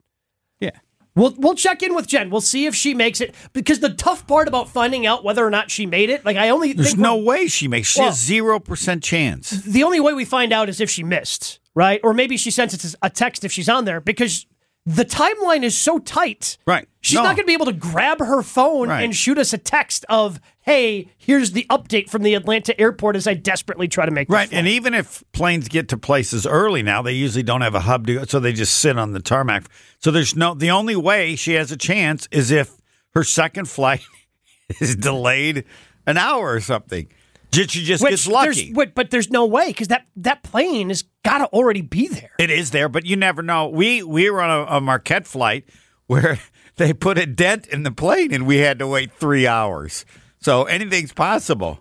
Yeah. 0.59 0.71
We'll 1.15 1.33
we'll 1.37 1.55
check 1.55 1.81
in 1.81 1.95
with 1.95 2.07
Jen. 2.07 2.29
We'll 2.29 2.41
see 2.41 2.65
if 2.65 2.75
she 2.75 2.93
makes 2.93 3.21
it 3.21 3.33
because 3.53 3.79
the 3.79 3.89
tough 3.93 4.27
part 4.27 4.47
about 4.49 4.67
finding 4.69 5.05
out 5.05 5.23
whether 5.23 5.45
or 5.45 5.49
not 5.49 5.71
she 5.71 5.85
made 5.85 6.09
it, 6.09 6.25
like 6.25 6.35
I 6.37 6.49
only 6.49 6.73
There's 6.73 6.89
think 6.89 6.99
no 6.99 7.15
way 7.15 7.47
she 7.47 7.67
makes. 7.69 7.87
She 7.89 8.01
Well- 8.01 8.09
has 8.09 8.19
zero 8.21 8.59
percent 8.59 9.01
chance. 9.03 9.49
the 9.49 9.83
only 9.83 9.99
way 10.01 10.13
we 10.13 10.25
find 10.25 10.51
out 10.51 10.67
is 10.67 10.81
if 10.81 10.89
she 10.89 11.03
missed, 11.03 11.59
right? 11.73 12.01
Or 12.03 12.13
maybe 12.13 12.35
she 12.35 12.51
sends 12.51 12.73
it 12.73 12.95
a 13.01 13.09
text 13.09 13.45
if 13.45 13.51
she's 13.51 13.69
on 13.69 13.85
there 13.85 14.01
because 14.01 14.45
the 14.85 15.03
timeline 15.05 15.63
is 15.63 15.77
so 15.77 15.97
tight. 15.99 16.57
Right. 16.67 16.87
She's 17.01 17.15
No. 17.15 17.23
not 17.23 17.35
going 17.35 17.45
to 17.45 17.47
be 17.47 17.53
able 17.53 17.65
to 17.65 17.73
grab 17.73 18.19
her 18.19 18.41
phone 18.43 18.89
Right. 18.89 19.03
and 19.03 19.15
shoot 19.15 19.37
us 19.37 19.51
a 19.53 19.57
text 19.57 20.05
of, 20.09 20.39
"Hey, 20.61 21.09
here's 21.17 21.51
the 21.53 21.65
update 21.69 22.09
from 22.09 22.21
the 22.23 22.35
Atlanta 22.35 22.79
airport." 22.79 23.15
As 23.15 23.25
I 23.27 23.33
desperately 23.33 23.87
try 23.87 24.05
to 24.05 24.11
make 24.11 24.29
Right, 24.29 24.49
and 24.51 24.67
even 24.67 24.93
if 24.93 25.23
planes 25.31 25.67
get 25.69 25.89
to 25.89 25.97
places 25.97 26.45
early 26.45 26.83
now, 26.83 27.01
they 27.01 27.13
usually 27.13 27.43
don't 27.43 27.61
have 27.61 27.73
a 27.75 27.81
hub 27.81 28.05
to 28.07 28.13
go, 28.13 28.25
so 28.25 28.39
they 28.39 28.53
just 28.53 28.77
sit 28.77 28.97
on 28.97 29.11
the 29.13 29.19
tarmac. 29.19 29.65
So 29.99 30.11
there's 30.11 30.35
no. 30.35 30.53
The 30.53 30.69
only 30.71 30.95
way 30.95 31.35
she 31.35 31.53
has 31.53 31.71
a 31.71 31.77
chance 31.77 32.27
is 32.31 32.51
if 32.51 32.71
her 33.15 33.23
second 33.23 33.67
flight 33.69 34.01
is 34.79 34.95
delayed 34.95 35.63
an 36.05 36.17
hour 36.17 36.51
or 36.53 36.59
something. 36.61 37.07
She 37.55 37.83
just 37.83 38.03
Which 38.03 38.11
gets 38.11 38.25
there's- 38.25 38.57
lucky. 38.57 38.73
wait, 38.73 38.95
but 38.95 39.09
there's 39.11 39.29
no 39.29 39.45
way 39.45 39.67
because 39.67 39.87
that 39.89 40.05
that 40.17 40.43
plane 40.43 40.89
has 40.89 41.03
got 41.23 41.39
to 41.39 41.45
already 41.45 41.81
be 41.81 42.07
there. 42.07 42.31
It 42.39 42.49
is 42.49 42.71
there, 42.71 42.89
but 42.89 43.05
you 43.05 43.15
never 43.15 43.41
know. 43.41 43.67
We 43.67 44.03
we 44.03 44.29
were 44.29 44.41
on 44.41 44.49
a, 44.67 44.77
a 44.77 44.81
Marquette 44.81 45.25
flight 45.27 45.65
where 46.07 46.39
they 46.75 46.93
put 46.93 47.17
a 47.17 47.25
dent 47.25 47.67
in 47.67 47.83
the 47.83 47.91
plane 47.91 48.33
and 48.33 48.45
we 48.45 48.57
had 48.57 48.79
to 48.79 48.87
wait 48.87 49.11
three 49.13 49.47
hours. 49.47 50.05
So 50.39 50.63
anything's 50.65 51.13
possible. 51.13 51.79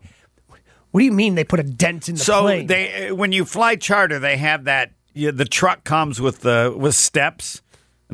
What 0.93 1.01
do 1.01 1.05
you 1.05 1.13
mean 1.13 1.35
they 1.35 1.45
put 1.45 1.59
a 1.61 1.65
dent 1.65 2.09
in 2.09 2.15
the 2.15 2.21
so 2.23 2.43
plane? 2.43 2.67
they 2.69 3.11
when 3.11 3.33
you 3.33 3.45
fly 3.45 3.75
charter, 3.77 4.19
they 4.21 4.37
have 4.37 4.65
that. 4.65 4.93
You 5.13 5.33
the 5.33 5.45
truck 5.45 5.85
comes 5.85 6.21
with 6.21 6.41
the 6.41 6.75
with 6.77 6.95
steps 6.95 7.63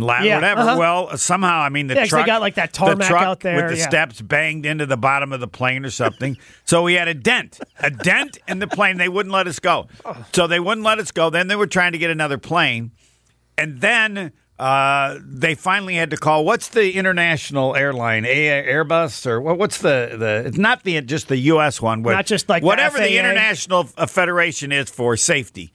Yeah, 0.00 0.36
whatever. 0.36 0.60
uh-huh. 0.62 0.76
Well, 0.78 1.16
somehow 1.16 1.60
I 1.60 1.68
mean 1.68 1.86
the 1.86 1.94
Yeah, 1.94 2.06
truck 2.06 2.26
got, 2.26 2.40
like, 2.40 2.54
that 2.56 2.72
the 2.72 2.78
tarmac 2.78 3.08
truck 3.08 3.22
out 3.22 3.40
there, 3.40 3.56
with 3.56 3.72
the 3.72 3.78
yeah. 3.78 3.88
steps 3.88 4.20
banged 4.20 4.66
into 4.66 4.86
the 4.86 4.96
bottom 4.96 5.32
of 5.32 5.40
the 5.40 5.48
plane 5.48 5.84
or 5.84 5.90
something. 5.90 6.36
so 6.64 6.82
we 6.82 6.94
had 6.94 7.08
a 7.08 7.14
dent, 7.14 7.60
a 7.80 7.90
dent 7.90 8.38
in 8.48 8.58
the 8.58 8.66
plane. 8.66 8.96
They 8.98 9.08
wouldn't 9.08 9.32
let 9.32 9.46
us 9.46 9.58
go. 9.58 9.88
So 10.32 10.46
they 10.46 10.60
wouldn't 10.60 10.84
let 10.84 10.98
us 10.98 11.10
go. 11.10 11.30
Then 11.30 11.48
they 11.48 11.56
were 11.56 11.66
trying 11.66 11.92
to 11.92 11.98
get 11.98 12.10
another 12.10 12.38
plane, 12.38 12.92
and 13.56 13.80
then. 13.80 14.32
Uh, 14.58 15.18
they 15.24 15.54
finally 15.54 15.94
had 15.94 16.10
to 16.10 16.18
call. 16.18 16.44
What's 16.44 16.68
the 16.68 16.92
international 16.92 17.74
airline? 17.74 18.26
A- 18.26 18.62
Airbus 18.66 19.24
or 19.26 19.40
what, 19.40 19.56
what's 19.56 19.78
the 19.78 20.14
the? 20.18 20.42
It's 20.48 20.58
not 20.58 20.82
the 20.82 21.00
just 21.00 21.28
the 21.28 21.38
U.S. 21.38 21.80
one. 21.80 22.02
Not 22.02 22.26
just 22.26 22.46
like 22.50 22.62
whatever 22.62 22.98
the, 22.98 23.04
FAA. 23.04 23.20
international 23.20 23.84
federation 23.84 24.70
is 24.70 24.90
for 24.90 25.16
safety. 25.16 25.72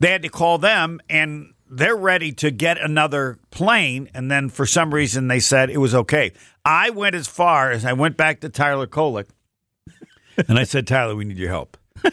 They 0.00 0.10
had 0.10 0.22
to 0.22 0.28
call 0.30 0.58
them, 0.58 0.98
and 1.08 1.54
they're 1.70 1.96
ready 1.96 2.32
to 2.32 2.50
get 2.50 2.78
another 2.78 3.38
plane. 3.50 4.08
And 4.14 4.30
then 4.30 4.48
for 4.48 4.66
some 4.66 4.92
reason, 4.94 5.28
they 5.28 5.40
said 5.40 5.70
it 5.70 5.78
was 5.78 5.94
okay. 5.94 6.32
I 6.64 6.90
went 6.90 7.14
as 7.14 7.26
far 7.26 7.70
as 7.70 7.84
I 7.84 7.92
went 7.92 8.16
back 8.16 8.40
to 8.40 8.48
Tyler 8.48 8.86
Kolek, 8.86 9.28
and 10.48 10.58
I 10.58 10.64
said, 10.64 10.86
Tyler, 10.86 11.14
we 11.14 11.24
need 11.24 11.38
your 11.38 11.48
help. 11.50 11.76
He 12.02 12.10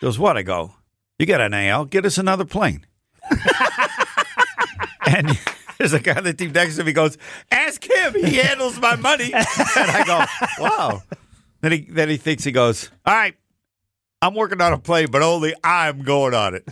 goes, 0.00 0.18
what? 0.18 0.36
I 0.36 0.42
go, 0.42 0.74
you 1.18 1.26
got 1.26 1.40
an 1.40 1.54
AL, 1.54 1.86
get 1.86 2.06
us 2.06 2.18
another 2.18 2.44
plane. 2.44 2.86
and 5.06 5.38
there's 5.78 5.92
a 5.92 6.00
guy 6.00 6.14
on 6.14 6.24
the 6.24 6.32
team 6.32 6.52
next 6.52 6.76
to 6.76 6.84
me 6.84 6.92
goes, 6.92 7.18
ask 7.50 7.84
him. 7.84 8.14
He 8.14 8.36
handles 8.36 8.80
my 8.80 8.96
money. 8.96 9.32
And 9.32 9.46
I 9.76 10.04
go, 10.06 10.64
wow. 10.64 11.02
Then 11.60 11.72
he 11.72 11.80
then 11.90 12.08
he 12.08 12.16
thinks 12.16 12.44
he 12.44 12.52
goes, 12.52 12.90
all 13.04 13.14
right, 13.14 13.34
I'm 14.22 14.34
working 14.34 14.60
on 14.60 14.72
a 14.72 14.78
plane, 14.78 15.08
but 15.10 15.22
only 15.22 15.54
I'm 15.62 16.02
going 16.02 16.34
on 16.34 16.54
it. 16.54 16.68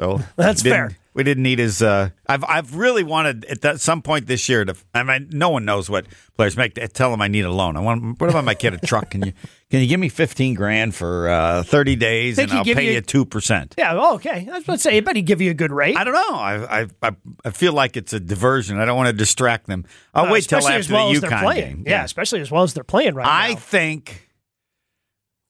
So 0.00 0.20
That's 0.36 0.62
fair. 0.62 0.96
We 1.14 1.22
didn't 1.22 1.44
need 1.44 1.60
his. 1.60 1.80
Uh, 1.80 2.10
I've 2.26 2.42
I've 2.42 2.74
really 2.74 3.04
wanted 3.04 3.44
at 3.44 3.60
that, 3.60 3.80
some 3.80 4.02
point 4.02 4.26
this 4.26 4.48
year 4.48 4.64
to. 4.64 4.74
I 4.92 5.04
mean, 5.04 5.28
no 5.30 5.48
one 5.48 5.64
knows 5.64 5.88
what 5.88 6.06
players 6.36 6.56
make. 6.56 6.74
Tell 6.92 7.12
them 7.12 7.22
I 7.22 7.28
need 7.28 7.44
a 7.44 7.52
loan. 7.52 7.76
I 7.76 7.80
want. 7.80 8.20
What 8.20 8.30
if 8.30 8.34
I 8.34 8.40
might 8.40 8.58
get 8.58 8.74
a 8.74 8.78
truck? 8.78 9.10
Can 9.10 9.22
you 9.24 9.32
can 9.70 9.80
you 9.80 9.86
give 9.86 10.00
me 10.00 10.08
fifteen 10.08 10.54
grand 10.54 10.92
for 10.92 11.28
uh, 11.28 11.62
thirty 11.62 11.94
days 11.94 12.34
Think 12.34 12.50
and 12.50 12.58
I'll 12.58 12.64
pay 12.64 12.94
you- 12.94 13.00
two 13.00 13.24
percent? 13.24 13.76
yeah, 13.78 13.92
oh, 13.94 14.14
okay. 14.16 14.48
I 14.50 14.54
was 14.54 14.64
about 14.64 14.72
to 14.72 14.78
say, 14.80 14.96
I 14.96 15.00
bet 15.02 15.14
he'd 15.14 15.22
give 15.22 15.40
you 15.40 15.52
a 15.52 15.54
good 15.54 15.70
rate. 15.70 15.96
I 15.96 16.02
don't 16.02 16.14
know. 16.14 16.34
I, 16.36 16.80
I 16.80 16.86
I 17.00 17.10
I 17.44 17.50
feel 17.50 17.72
like 17.74 17.96
it's 17.96 18.12
a 18.12 18.18
diversion. 18.18 18.78
I 18.80 18.84
don't 18.84 18.96
want 18.96 19.06
to 19.06 19.12
distract 19.12 19.68
them. 19.68 19.84
I'll 20.14 20.26
Uh, 20.26 20.32
wait 20.32 20.48
till 20.48 20.66
after 20.66 20.92
well 20.92 21.12
the 21.12 21.20
they're 21.20 21.30
UConn 21.30 21.42
playing. 21.42 21.74
game. 21.76 21.84
Yeah. 21.86 22.02
especially 22.02 22.40
as 22.40 22.50
well 22.50 22.64
as 22.64 22.74
they're 22.74 22.82
playing 22.82 23.14
right 23.14 23.26
I 23.28 23.50
now. 23.50 23.54
think. 23.60 24.28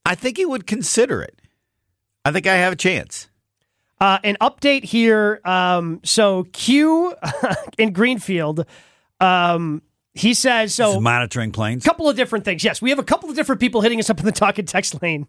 I 0.05 0.15
think 0.15 0.37
he 0.37 0.45
would 0.45 0.67
consider 0.67 1.23
it. 1.23 1.41
I 2.27 2.33
think 2.33 2.47
I 2.47 2.57
have 2.57 2.75
a 2.75 2.77
chance. 2.77 3.29
Uh, 4.01 4.19
an 4.25 4.37
update 4.41 4.85
here. 4.85 5.41
Um, 5.45 6.01
so 6.05 6.45
Q 6.53 7.15
in 7.79 7.93
Greenfield, 7.93 8.67
um, 9.21 9.83
he 10.15 10.35
says 10.35 10.75
so. 10.75 11.01
monitoring 11.01 11.53
planes. 11.53 11.85
A 11.85 11.89
couple 11.89 12.09
of 12.09 12.17
different 12.17 12.45
things. 12.45 12.63
Yes, 12.65 12.83
we 12.83 12.91
have 12.91 12.99
a 12.99 13.05
couple 13.05 13.31
of 13.31 13.37
different 13.37 13.61
people 13.61 13.81
hitting 13.81 13.99
us 14.01 14.11
up 14.11 14.19
in 14.19 14.27
the 14.27 14.33
talk 14.33 14.59
and 14.59 14.67
text 14.69 15.01
lane. 15.03 15.27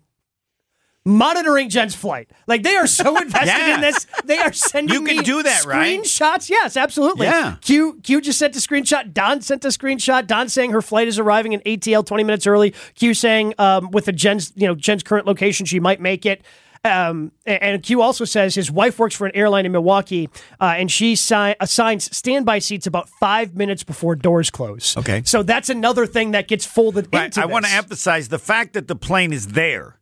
Monitoring 1.08 1.70
Jen's 1.70 1.94
flight. 1.94 2.32
Like 2.48 2.64
they 2.64 2.76
are 2.76 2.88
so 2.88 3.16
invested 3.22 3.48
Yeah. 3.60 3.76
in 3.76 3.82
this. 3.82 4.08
They 4.26 4.40
are 4.40 4.52
sending 4.52 4.92
You 4.96 5.04
can 5.06 5.18
me 5.18 5.24
do 5.24 5.44
that, 5.44 5.64
right? 5.66 6.00
Screenshots. 6.02 6.50
Yes, 6.50 6.76
absolutely. 6.76 7.28
Yeah. 7.28 7.58
Q 7.62 8.00
Q 8.02 8.22
just 8.22 8.40
sent 8.40 8.56
a 8.56 8.60
screenshot. 8.60 9.14
Don 9.14 9.42
sent 9.42 9.64
a 9.66 9.68
screenshot. 9.68 10.26
Don 10.26 10.50
saying 10.50 10.72
her 10.72 10.82
flight 10.82 11.08
is 11.08 11.20
arriving 11.20 11.54
in 11.54 11.60
ATL 11.62 12.04
20 12.04 12.24
minutes 12.24 12.48
early. 12.48 12.74
Q 12.96 13.14
saying 13.14 13.54
um, 13.60 13.92
with 13.92 14.06
the 14.06 14.14
Jen's, 14.14 14.52
you 14.56 14.66
know, 14.66 14.74
Jen's 14.74 15.04
current 15.04 15.28
location, 15.28 15.68
she 15.68 15.80
might 15.80 16.02
make 16.02 16.26
it. 16.26 16.42
Um, 16.86 17.32
and 17.48 17.82
Q 17.82 18.02
also 18.02 18.26
says 18.26 18.54
his 18.54 18.70
wife 18.72 19.00
works 19.00 19.16
for 19.16 19.26
an 19.26 19.32
airline 19.36 19.66
in 19.66 19.72
Milwaukee, 19.72 20.30
uh, 20.62 20.76
and 20.78 20.92
she 20.92 21.16
si- 21.16 21.56
assigns 21.60 22.16
standby 22.16 22.60
seats 22.60 22.86
about 22.86 23.10
five 23.10 23.56
minutes 23.56 23.84
before 23.84 24.16
doors 24.16 24.52
close. 24.52 24.96
Okay. 24.96 25.24
so 25.26 25.42
that's 25.42 25.70
another 25.70 26.06
thing 26.06 26.32
that 26.32 26.48
gets 26.48 26.66
folded 26.66 27.08
Right. 27.12 27.26
into. 27.26 27.42
I 27.42 27.46
want 27.46 27.66
to 27.66 27.72
emphasize 27.72 28.28
the 28.30 28.38
fact 28.40 28.74
that 28.74 28.88
the 28.88 28.96
plane 28.96 29.34
is 29.34 29.48
there. 29.48 30.00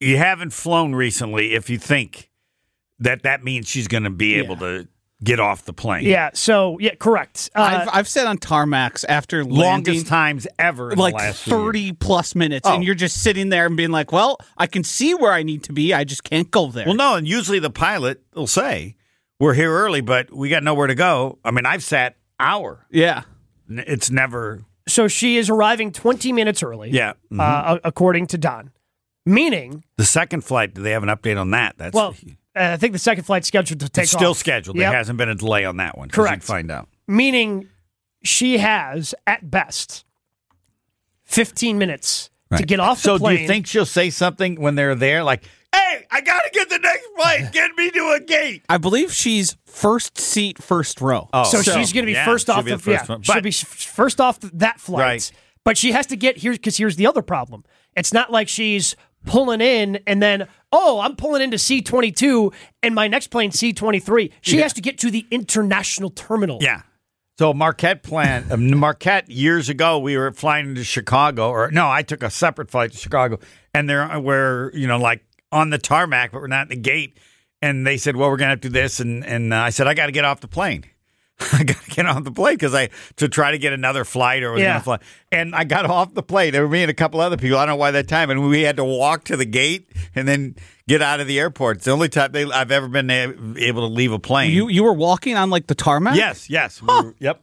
You 0.00 0.16
haven't 0.16 0.52
flown 0.52 0.94
recently 0.96 1.54
if 1.54 1.70
you 1.70 1.78
think 1.78 2.30
that 2.98 3.22
that 3.22 3.44
means 3.44 3.68
she's 3.68 3.86
going 3.86 4.02
to 4.02 4.10
be 4.10 4.34
able 4.34 4.56
to 4.56 4.88
get 5.22 5.38
off 5.40 5.64
the 5.64 5.72
plane. 5.72 6.04
Yeah. 6.04 6.30
So 6.34 6.78
yeah, 6.80 6.94
correct. 6.94 7.50
Uh, 7.54 7.60
I've, 7.62 7.88
I've 7.92 8.08
said 8.08 8.26
on 8.26 8.38
tarmacs 8.38 9.04
after 9.08 9.44
landing, 9.44 9.56
Longest 9.94 10.06
times 10.06 10.46
ever 10.58 10.92
in 10.92 10.98
like 10.98 11.14
the 11.14 11.18
last 11.18 11.42
few 11.44 11.52
years. 11.54 11.62
30 11.64 11.92
plus 11.92 12.34
minutes, 12.34 12.68
Oh. 12.68 12.74
and 12.74 12.84
you're 12.84 12.94
just 12.94 13.22
sitting 13.22 13.48
there 13.48 13.66
and 13.66 13.76
being 13.76 13.90
like, 13.90 14.12
well, 14.12 14.38
I 14.56 14.66
can 14.66 14.84
see 14.84 15.14
where 15.14 15.32
I 15.32 15.42
need 15.42 15.62
to 15.64 15.72
be. 15.72 15.92
I 15.94 16.04
just 16.04 16.24
can't 16.24 16.50
go 16.50 16.70
there. 16.70 16.86
Well, 16.86 16.94
no, 16.96 17.14
and 17.16 17.26
usually 17.28 17.58
the 17.58 17.70
pilot 17.70 18.22
will 18.34 18.46
say, 18.46 18.96
"We're 19.38 19.54
here 19.54 19.70
early, 19.72 20.00
but 20.00 20.32
we 20.32 20.48
got 20.48 20.62
nowhere 20.62 20.86
to 20.88 20.94
go." 20.94 21.38
I 21.44 21.50
mean, 21.50 21.66
I've 21.66 21.82
sat 21.84 22.16
hour. 22.40 22.86
yeah. 22.90 23.22
N- 23.70 23.84
It's 23.86 24.10
never. 24.10 24.64
so 24.88 25.06
she 25.08 25.36
is 25.38 25.48
arriving 25.48 25.92
20 25.92 26.32
minutes 26.32 26.62
early. 26.62 26.90
Yeah. 26.90 27.12
mhm. 27.32 27.40
Uh, 27.40 27.78
according 27.84 28.26
to 28.28 28.38
Don, 28.38 28.72
meaning, 29.24 29.84
the 29.96 30.04
second 30.04 30.42
flight. 30.42 30.74
Do 30.74 30.82
they 30.82 30.90
have 30.90 31.02
an 31.02 31.08
update 31.08 31.40
on 31.40 31.50
that? 31.52 31.76
That's 31.78 31.94
well, 31.94 32.14
Uh, 32.54 32.72
I 32.72 32.76
think 32.76 32.92
the 32.92 32.98
second 32.98 33.24
flight's 33.24 33.48
scheduled 33.48 33.80
to 33.80 33.88
take 33.88 34.02
off. 34.02 34.04
it's 34.04 34.12
still 34.12 34.30
off. 34.32 34.36
scheduled. 34.38 34.76
Yep. 34.76 34.90
There 34.90 34.98
hasn't 34.98 35.18
been 35.18 35.28
a 35.30 35.34
delay 35.34 35.64
on 35.64 35.78
that 35.78 35.96
one. 35.96 36.08
Correct. 36.10 36.42
Find 36.42 36.70
out. 36.70 36.88
Meaning, 37.08 37.68
she 38.22 38.58
has 38.58 39.14
at 39.26 39.50
best 39.50 40.04
15 41.24 41.78
minutes 41.78 42.30
to 42.56 42.64
get 42.64 42.80
off 42.80 42.98
the 42.98 43.02
So 43.04 43.18
plane. 43.18 43.36
do 43.36 43.42
you 43.42 43.48
think 43.48 43.66
she'll 43.66 43.86
say 43.86 44.10
something 44.10 44.60
when 44.60 44.74
they're 44.74 44.94
there, 44.94 45.24
like, 45.24 45.42
"Hey, 45.74 46.06
I 46.10 46.20
got 46.20 46.42
to 46.42 46.50
get 46.52 46.68
the 46.68 46.78
next 46.78 47.06
flight. 47.16 47.50
Get 47.52 47.70
me 47.76 47.90
to 47.90 48.14
a 48.16 48.20
gate." 48.20 48.62
I 48.68 48.76
believe 48.76 49.10
she's 49.12 49.56
first 49.64 50.18
seat, 50.18 50.62
first 50.62 51.00
row. 51.00 51.30
Oh, 51.32 51.44
So, 51.44 51.62
she's 51.62 51.92
going 51.94 52.02
to 52.04 52.06
be 52.06 52.12
yeah, 52.12 52.26
first 52.26 52.50
off 52.50 52.64
the, 52.66 52.72
the 52.72 52.78
first 52.78 53.04
yeah, 53.08 53.14
one. 53.14 53.22
she'll 53.22 53.40
be 53.40 53.52
first 53.52 54.20
off 54.20 54.38
th- 54.40 54.52
that 54.56 54.78
flight. 54.80 55.00
Right. 55.00 55.32
But 55.64 55.78
she 55.78 55.92
has 55.92 56.06
to 56.08 56.16
get 56.16 56.36
here 56.36 56.52
because 56.52 56.76
here's 56.76 56.96
the 56.96 57.06
other 57.06 57.22
problem. 57.22 57.64
It's 57.96 58.12
not 58.12 58.30
like 58.30 58.48
she's 58.48 58.96
pulling 59.24 59.60
in 59.62 60.00
and 60.06 60.20
then 60.22 60.46
oh 60.72 61.00
I'm 61.00 61.16
pulling 61.16 61.42
into 61.42 61.56
C22 61.56 62.52
and 62.82 62.94
my 62.94 63.08
next 63.08 63.28
plane 63.28 63.50
C23. 63.50 64.32
She 64.40 64.58
has 64.58 64.72
to 64.72 64.80
get 64.80 64.98
to 64.98 65.10
the 65.10 65.26
international 65.30 66.10
terminal. 66.10 66.58
Yeah. 66.60 66.82
So 67.38 67.54
Marquette 67.54 68.02
plan 68.02 68.46
um, 68.50 68.78
Marquette 68.78 69.30
years 69.30 69.68
ago 69.68 69.98
we 69.98 70.16
were 70.16 70.32
flying 70.32 70.70
into 70.70 70.84
Chicago 70.84 71.50
or 71.50 71.70
no 71.70 71.90
I 71.90 72.02
took 72.02 72.22
a 72.22 72.30
separate 72.30 72.70
flight 72.70 72.92
to 72.92 72.98
Chicago 72.98 73.38
and 73.74 73.88
there 73.88 74.18
we're 74.20 74.70
you 74.74 74.86
know 74.86 74.98
like 74.98 75.24
on 75.50 75.70
the 75.70 75.78
tarmac 75.78 76.32
but 76.32 76.40
we're 76.40 76.46
not 76.46 76.62
at 76.62 76.68
the 76.68 76.76
gate 76.76 77.18
and 77.60 77.86
they 77.86 77.96
said 77.96 78.16
well 78.16 78.30
we're 78.30 78.36
gonna 78.36 78.50
have 78.50 78.60
to 78.60 78.68
do 78.68 78.72
this 78.72 79.00
and 79.00 79.24
and 79.24 79.52
uh, 79.52 79.56
I 79.56 79.70
said 79.70 79.86
I 79.86 79.94
got 79.94 80.06
to 80.06 80.12
get 80.12 80.24
off 80.24 80.40
the 80.40 80.48
plane 80.48 80.84
I 81.52 81.64
got 81.64 81.76
to 81.82 81.90
get 81.90 82.06
off 82.06 82.24
the 82.24 82.32
plane 82.32 82.54
because 82.54 82.74
I 82.74 82.90
to 83.16 83.28
try 83.28 83.50
to 83.52 83.58
get 83.58 83.72
another 83.72 84.04
flight 84.04 84.42
or 84.42 84.52
was 84.52 84.62
Yeah. 84.62 84.80
fly 84.80 84.98
and 85.30 85.54
I 85.54 85.64
got 85.64 85.86
off 85.86 86.14
the 86.14 86.22
plane 86.22 86.52
there 86.52 86.62
were 86.62 86.68
me 86.68 86.82
and 86.82 86.90
a 86.90 86.94
couple 86.94 87.20
other 87.20 87.36
people 87.36 87.58
I 87.58 87.66
don't 87.66 87.74
know 87.74 87.76
why 87.76 87.90
that 87.92 88.08
time 88.08 88.30
and 88.30 88.48
we 88.48 88.62
had 88.62 88.76
to 88.76 88.84
walk 88.84 89.24
to 89.24 89.36
the 89.36 89.44
gate 89.44 89.90
and 90.14 90.26
then 90.28 90.56
get 90.88 91.02
out 91.02 91.20
of 91.20 91.26
the 91.26 91.38
airport 91.38 91.76
it's 91.78 91.84
the 91.86 91.90
only 91.92 92.08
time 92.08 92.32
they, 92.32 92.44
I've 92.44 92.70
ever 92.70 92.88
been 92.88 93.10
able 93.10 93.88
to 93.88 93.92
leave 93.94 94.12
a 94.12 94.18
plane 94.18 94.52
You 94.52 94.68
you 94.68 94.84
were 94.84 94.92
walking 94.92 95.36
on 95.36 95.50
like 95.50 95.66
the 95.66 95.74
tarmac? 95.74 96.16
yes 96.16 96.48
yes 96.50 96.80
we 96.82 96.88
were- 96.88 97.14
yep 97.18 97.42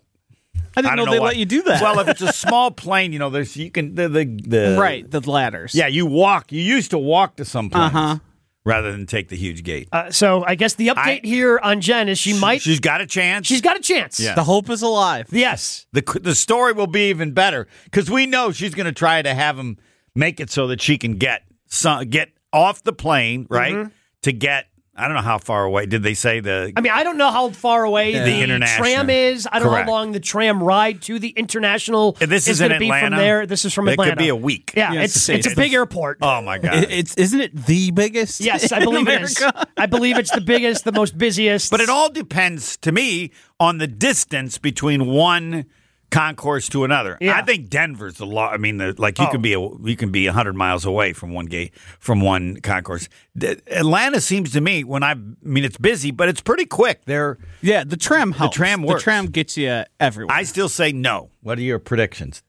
I 0.75 0.82
didn't 0.82 0.94
I 0.94 0.96
don't 0.98 1.06
know, 1.08 1.12
they 1.13 1.20
why. 1.20 1.25
let 1.27 1.38
you 1.38 1.46
do 1.46 1.63
that. 1.63 1.82
Well, 1.82 2.00
if 2.00 2.08
it's 2.10 2.22
a 2.22 2.32
small 2.48 2.70
plane, 2.70 3.12
you 3.12 3.18
know, 3.18 3.29
there's 3.32 3.58
you 3.58 3.72
can 3.72 3.96
the 3.96 4.08
the, 4.08 4.25
the 4.25 4.77
right, 4.79 5.10
the 5.10 5.20
ladders. 5.29 5.74
Yeah, 5.74 5.88
you 5.88 6.06
walk. 6.06 6.51
You 6.51 6.62
used 6.62 6.91
to 6.91 6.98
walk 7.00 7.38
to 7.38 7.46
some 7.46 7.70
planes 7.72 7.94
Uh-huh. 7.96 8.20
Rather 8.65 8.91
than 8.91 9.05
take 9.05 9.29
the 9.29 9.35
huge 9.35 9.63
gate. 9.63 9.89
Uh, 9.91 10.11
so 10.11 10.43
I 10.45 10.55
guess 10.55 10.75
the 10.75 10.87
update 10.89 11.23
I- 11.23 11.27
here 11.27 11.59
on 11.61 11.81
Jen 11.81 12.09
is 12.09 12.17
she 12.17 12.37
might 12.37 12.61
She's 12.61 12.79
got 12.79 13.01
a 13.01 13.05
chance. 13.07 13.47
she's 13.47 13.61
got 13.61 13.77
a 13.77 13.81
chance. 13.81 14.19
Yeah. 14.19 14.35
The 14.35 14.43
hope 14.43 14.69
is 14.69 14.81
alive. 14.81 15.27
Yes. 15.31 15.85
the 15.93 16.01
the 16.21 16.35
story 16.35 16.73
will 16.73 16.87
be 16.87 17.09
even 17.09 17.31
better 17.33 17.67
because 17.85 18.09
we 18.09 18.25
know 18.25 18.51
she's 18.51 18.75
going 18.75 18.85
to 18.85 18.91
try 18.91 19.21
to 19.21 19.33
have 19.33 19.57
him 19.57 19.77
make 20.15 20.39
it 20.39 20.49
so 20.49 20.67
that 20.67 20.81
she 20.81 20.97
can 20.97 21.13
get 21.17 21.43
some, 21.67 22.09
get 22.09 22.29
off 22.51 22.83
the 22.83 22.93
plane 22.93 23.45
right 23.49 23.89
to 24.23 24.31
get. 24.31 24.65
I 25.00 25.06
don't 25.08 25.15
know 25.15 25.22
how 25.22 25.38
far 25.38 25.63
away. 25.63 25.86
Did 25.86 26.03
they 26.03 26.13
say 26.13 26.39
the? 26.41 26.74
I 26.75 26.82
mean, 26.82 26.91
I 26.94 27.03
don't 27.03 27.18
know 27.18 27.32
how 27.32 27.50
far 27.51 27.84
away 27.86 28.13
The 28.13 28.20
the, 28.25 28.41
international. 28.41 28.84
tram 28.86 29.10
is. 29.10 29.48
I 29.51 29.60
don't 29.60 29.70
Correct. 29.70 29.88
know 29.88 29.94
how 29.94 30.00
long 30.00 30.12
the 30.12 30.20
tram 30.20 30.62
ride 30.62 31.01
to 31.03 31.18
the 31.20 31.29
international 31.29 32.18
If 32.20 32.29
this 32.29 32.48
is 32.48 32.60
going 32.60 32.72
in 32.72 32.75
to 32.75 32.79
be 32.79 32.88
from 32.89 32.96
Atlanta, 32.98 33.15
there. 33.18 33.46
This 33.46 33.65
is 33.65 33.74
from 33.74 33.88
it 33.88 33.94
Atlanta. 33.94 34.12
could 34.12 34.18
be 34.20 34.29
a 34.29 34.36
week. 34.36 34.74
Yeah, 34.75 34.94
Yeah, 34.94 35.01
it's 35.01 35.29
it's- 35.29 35.46
it's 35.46 35.53
a 35.53 35.56
big 35.56 35.74
airport. 35.74 36.18
Oh 36.22 36.41
my 36.41 36.58
god! 36.58 36.74
It- 36.84 36.91
it's 36.91 37.15
isn't 37.15 37.39
it 37.39 37.65
the 37.65 37.91
biggest? 37.91 38.41
yes, 38.41 38.72
I 38.74 38.84
believe 38.84 39.08
it 39.08 39.22
is. 39.22 39.44
I 39.77 39.86
believe 39.86 40.18
it's 40.18 40.32
the 40.32 40.41
biggest, 40.41 40.84
the 40.84 40.91
most 40.91 41.18
busiest. 41.18 41.72
But 41.72 41.79
it 41.82 41.89
all 41.89 42.10
depends 42.10 42.77
to 42.77 42.91
me 42.91 43.32
on 43.60 43.77
the 43.77 43.88
distance 43.88 44.58
between 44.58 45.06
one 45.08 45.65
concourse 46.11 46.67
to 46.69 46.83
another. 46.83 47.17
Yeah. 47.21 47.37
I 47.37 47.41
think 47.43 47.69
Denver's 47.69 48.19
a 48.19 48.25
lot. 48.25 48.53
I 48.53 48.57
mean, 48.57 48.77
the, 48.77 48.95
like 48.97 49.19
you 49.19 49.25
Oh. 49.27 49.31
can 49.31 49.41
be 49.41 49.53
a, 49.53 49.59
you 49.59 49.95
can 49.95 50.11
be 50.11 50.25
hundred 50.27 50.53
miles 50.55 50.85
away 50.85 51.13
from 51.13 51.31
one 51.33 51.45
gate 51.45 51.73
from 51.99 52.21
one 52.21 52.59
concourse. 52.61 53.07
D- 53.37 53.57
Atlanta 53.67 54.19
seems 54.21 54.51
to 54.53 54.61
me 54.61 54.83
when 54.83 55.03
I, 55.03 55.11
I 55.11 55.15
mean, 55.43 55.63
it's 55.63 55.77
busy, 55.77 56.11
but 56.11 56.29
it's 56.29 56.41
pretty 56.41 56.65
quick. 56.65 57.05
They're. 57.05 57.37
Yeah, 57.61 57.83
the 57.83 57.97
tram 57.97 58.31
helps. 58.31 58.55
tram 58.55 58.83
works. 58.83 59.01
The 59.01 59.03
tram 59.03 59.25
gets 59.27 59.57
you 59.57 59.83
everywhere. 59.99 60.35
I 60.35 60.43
still 60.43 60.69
say 60.69 60.91
no. 60.91 61.29
What 61.41 61.57
are 61.57 61.61
your 61.61 61.79
predictions? 61.79 62.41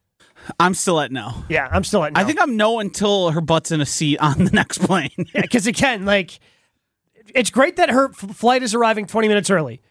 I'm 0.59 0.73
still 0.73 0.99
at 0.99 1.11
no. 1.11 1.43
Yeah, 1.49 1.67
I'm 1.71 1.83
still 1.83 2.03
at. 2.03 2.13
No. 2.13 2.19
I 2.21 2.23
think 2.23 2.41
I'm 2.41 2.57
no 2.57 2.79
until 2.79 3.29
her 3.29 3.41
butt's 3.41 3.71
in 3.71 3.79
a 3.79 3.85
seat 3.85 4.17
on 4.17 4.43
the 4.45 4.49
next 4.53 4.79
plane. 4.79 5.11
Yeah, 5.17 5.41
because 5.41 5.67
again, 5.67 6.03
like, 6.05 6.39
it's 7.35 7.51
great 7.51 7.75
that 7.75 7.89
her 7.91 8.09
f- 8.09 8.35
flight 8.35 8.63
is 8.63 8.73
arriving 8.73 9.05
20 9.05 9.27
minutes 9.27 9.51
early. 9.51 9.81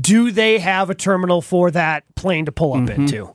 Do 0.00 0.30
they 0.30 0.58
have 0.58 0.90
a 0.90 0.94
terminal 0.94 1.42
for 1.42 1.70
that 1.70 2.04
plane 2.14 2.46
to 2.46 2.52
pull 2.52 2.74
up 2.74 2.80
mm-hmm. 2.80 3.02
into? 3.02 3.34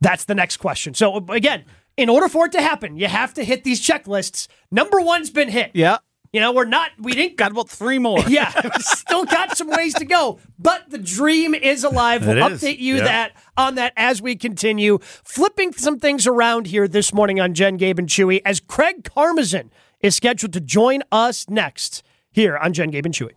That's 0.00 0.24
the 0.24 0.34
next 0.34 0.58
question. 0.58 0.94
So, 0.94 1.24
again, 1.28 1.64
in 1.96 2.08
order 2.08 2.28
for 2.28 2.46
it 2.46 2.52
to 2.52 2.62
happen, 2.62 2.96
you 2.96 3.06
have 3.08 3.34
to 3.34 3.44
hit 3.44 3.64
these 3.64 3.80
checklists. 3.80 4.48
Number 4.70 5.00
one's 5.00 5.30
been 5.30 5.48
hit. 5.48 5.70
yeah. 5.74 5.98
You 6.32 6.38
know, 6.38 6.52
we're 6.52 6.64
not, 6.64 6.92
we 6.96 7.12
didn't 7.12 7.36
Got 7.36 7.50
about 7.50 7.68
three 7.68 7.98
more. 7.98 8.20
yeah, 8.28 8.52
still 8.78 9.24
got 9.24 9.56
some 9.56 9.68
ways 9.68 9.94
to 9.94 10.04
go, 10.04 10.38
but 10.60 10.88
the 10.88 10.98
dream 10.98 11.56
is 11.56 11.82
alive. 11.82 12.24
We'll 12.24 12.36
It 12.36 12.52
is, 12.52 12.62
update 12.62 12.78
you 12.78 12.98
yeah. 12.98 13.04
that 13.04 13.32
on 13.56 13.74
that 13.74 13.92
as 13.96 14.22
we 14.22 14.36
continue 14.36 14.98
flipping 15.02 15.72
some 15.72 15.98
things 15.98 16.28
around 16.28 16.68
here 16.68 16.86
this 16.86 17.12
morning 17.12 17.40
on 17.40 17.52
Jen, 17.52 17.76
Gabe, 17.76 17.98
and 17.98 18.08
Chewy 18.08 18.42
as 18.44 18.60
Craig 18.60 19.02
Karmazin 19.02 19.70
is 19.98 20.14
scheduled 20.14 20.52
to 20.52 20.60
join 20.60 21.02
us 21.10 21.48
next 21.48 22.04
here 22.30 22.56
on 22.56 22.72
Jen, 22.74 22.90
Gabe, 22.90 23.06
and 23.06 23.14
Chewy. 23.14 23.32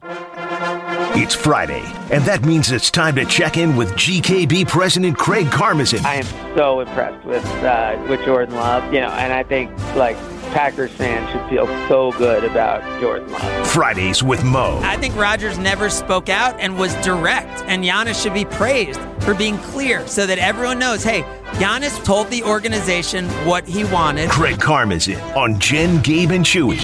It's 1.15 1.35
Friday, 1.35 1.83
and 2.11 2.25
that 2.25 2.43
means 2.43 2.71
it's 2.71 2.89
time 2.89 3.15
to 3.17 3.25
check 3.25 3.55
in 3.55 3.75
with 3.75 3.91
GKB 3.91 4.67
President 4.67 5.15
Craig 5.15 5.45
Karmazin. 5.45 6.03
I 6.03 6.15
am 6.15 6.55
so 6.57 6.79
impressed 6.79 7.23
with 7.23 7.45
uh, 7.63 8.03
with 8.09 8.25
Jordan 8.25 8.55
Love, 8.55 8.91
you 8.91 8.99
know, 8.99 9.11
and 9.11 9.31
I 9.31 9.43
think 9.43 9.69
like 9.95 10.17
Packers 10.53 10.91
fans 10.91 11.29
should 11.29 11.47
feel 11.49 11.67
so 11.87 12.11
good 12.13 12.43
about 12.43 12.81
Jordan 12.99 13.31
Love. 13.31 13.67
Fridays 13.67 14.23
with 14.23 14.43
Mo. 14.43 14.79
I 14.83 14.97
think 14.97 15.15
Rodgers 15.15 15.59
never 15.59 15.87
spoke 15.91 16.29
out 16.29 16.59
and 16.59 16.79
was 16.79 16.95
direct, 17.05 17.61
and 17.67 17.83
Giannis 17.83 18.21
should 18.21 18.33
be 18.33 18.45
praised 18.45 18.99
for 19.21 19.35
being 19.35 19.59
clear 19.59 20.07
so 20.07 20.25
that 20.25 20.39
everyone 20.39 20.79
knows 20.79 21.03
hey, 21.03 21.21
Giannis 21.53 22.03
told 22.03 22.27
the 22.29 22.41
organization 22.41 23.27
what 23.45 23.67
he 23.67 23.83
wanted. 23.85 24.31
Craig 24.31 24.57
Karmazin 24.57 25.35
on 25.35 25.59
Jen, 25.59 26.01
Gabe, 26.01 26.31
and 26.31 26.43
Chewy. 26.43 26.79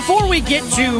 Before 0.00 0.26
we 0.26 0.40
get 0.40 0.62
to 0.72 0.98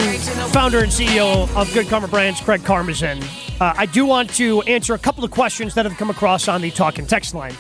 founder 0.53 0.81
and 0.81 0.93
CEO 0.93 1.49
of 1.57 1.73
Good 1.73 1.89
Karma 1.89 2.07
Brands, 2.07 2.39
Craig 2.39 2.61
Karmazin, 2.61 3.23
uh, 3.59 3.73
I 3.75 3.87
do 3.87 4.05
want 4.05 4.29
to 4.35 4.61
answer 4.65 4.93
a 4.93 4.99
couple 4.99 5.25
of 5.25 5.31
questions 5.31 5.73
that 5.73 5.87
have 5.87 5.97
come 5.97 6.11
across 6.11 6.49
on 6.49 6.61
the 6.61 6.71
talk 6.71 6.99
and 6.99 7.09
text 7.09 7.33
line. 7.33 7.55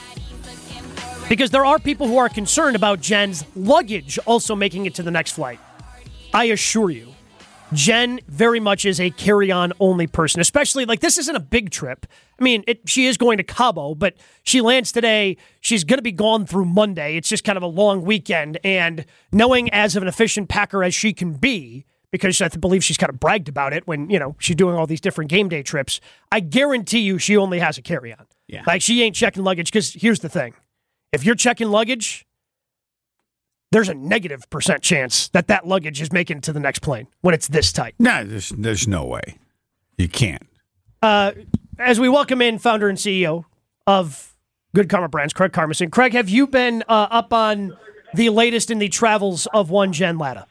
Because 1.30 1.50
there 1.50 1.64
are 1.64 1.78
people 1.78 2.06
who 2.06 2.18
are 2.18 2.28
concerned 2.28 2.76
about 2.76 3.00
Jen's 3.00 3.42
luggage 3.56 4.18
also 4.26 4.54
making 4.54 4.85
it 4.85 4.94
to 4.97 5.02
the 5.02 5.11
next 5.11 5.32
flight. 5.32 5.59
I 6.35 6.44
assure 6.44 6.90
you, 6.90 7.10
Jen 7.72 8.20
very 8.26 8.60
much 8.60 8.84
is 8.84 9.00
a 9.00 9.10
carry 9.10 9.50
on 9.50 9.72
only 9.80 10.06
person, 10.06 10.40
especially 10.40 10.84
like 10.84 11.00
this 11.00 11.18
isn't 11.18 11.36
a 11.36 11.40
big 11.40 11.70
trip. 11.70 12.06
I 12.38 12.42
mean, 12.42 12.64
it, 12.66 12.88
she 12.88 13.06
is 13.06 13.16
going 13.16 13.36
to 13.36 13.44
Cabo, 13.44 13.94
but 13.94 14.14
she 14.42 14.60
lands 14.60 14.92
today. 14.92 15.36
She's 15.60 15.84
going 15.84 15.98
to 15.98 16.02
be 16.02 16.12
gone 16.12 16.46
through 16.46 16.64
Monday. 16.64 17.16
It's 17.16 17.28
just 17.28 17.44
kind 17.44 17.56
of 17.56 17.62
a 17.62 17.68
long 17.68 18.02
weekend. 18.02 18.58
And 18.64 19.04
knowing 19.32 19.70
as 19.70 19.96
of 19.96 20.02
an 20.02 20.08
efficient 20.08 20.48
packer 20.48 20.82
as 20.82 20.94
she 20.94 21.12
can 21.12 21.34
be, 21.34 21.84
because 22.10 22.40
I 22.40 22.48
believe 22.48 22.82
she's 22.82 22.96
kind 22.96 23.10
of 23.10 23.20
bragged 23.20 23.48
about 23.48 23.72
it 23.72 23.86
when, 23.86 24.10
you 24.10 24.18
know, 24.18 24.34
she's 24.38 24.56
doing 24.56 24.74
all 24.76 24.86
these 24.86 25.00
different 25.00 25.30
game 25.30 25.48
day 25.48 25.62
trips, 25.62 26.00
I 26.32 26.40
guarantee 26.40 27.00
you 27.00 27.18
she 27.18 27.36
only 27.36 27.60
has 27.60 27.78
a 27.78 27.82
carry 27.82 28.12
on. 28.12 28.26
Yeah. 28.48 28.64
Like 28.66 28.82
she 28.82 29.02
ain't 29.02 29.14
checking 29.14 29.44
luggage 29.44 29.70
because 29.70 29.92
here's 29.94 30.20
the 30.20 30.28
thing 30.28 30.54
if 31.12 31.24
you're 31.24 31.34
checking 31.34 31.70
luggage, 31.70 32.26
there's 33.70 33.88
a 33.88 33.94
negative 33.94 34.48
percent 34.50 34.82
chance 34.82 35.28
that 35.28 35.46
that 35.48 35.66
luggage 35.66 36.00
is 36.00 36.12
making 36.12 36.38
it 36.38 36.42
to 36.44 36.52
the 36.52 36.61
next 36.61 36.80
plane 36.80 37.06
when 37.20 37.35
it's 37.35 37.48
this 37.48 37.72
tight. 37.72 37.94
No, 37.98 38.24
there's 38.24 38.50
there's 38.50 38.88
no 38.88 39.04
way. 39.04 39.38
You 39.96 40.09
can't. 40.09 40.46
Uh, 41.02 41.33
as 41.78 42.00
we 42.00 42.09
welcome 42.09 42.42
in 42.42 42.59
founder 42.59 42.88
and 42.88 42.98
CEO 42.98 43.44
of 43.87 44.35
Good 44.74 44.88
Karma 44.88 45.09
Brands, 45.09 45.33
Craig 45.33 45.52
Karmazin. 45.52 45.90
Craig, 45.90 46.12
have 46.12 46.28
you 46.28 46.46
been 46.46 46.83
uh, 46.88 47.09
up 47.11 47.33
on 47.33 47.76
the 48.14 48.28
latest 48.28 48.70
in 48.70 48.78
the 48.78 48.88
travels 48.88 49.46
of 49.52 49.70
one 49.70 49.92
Jen 49.92 50.18
Lada? 50.18 50.46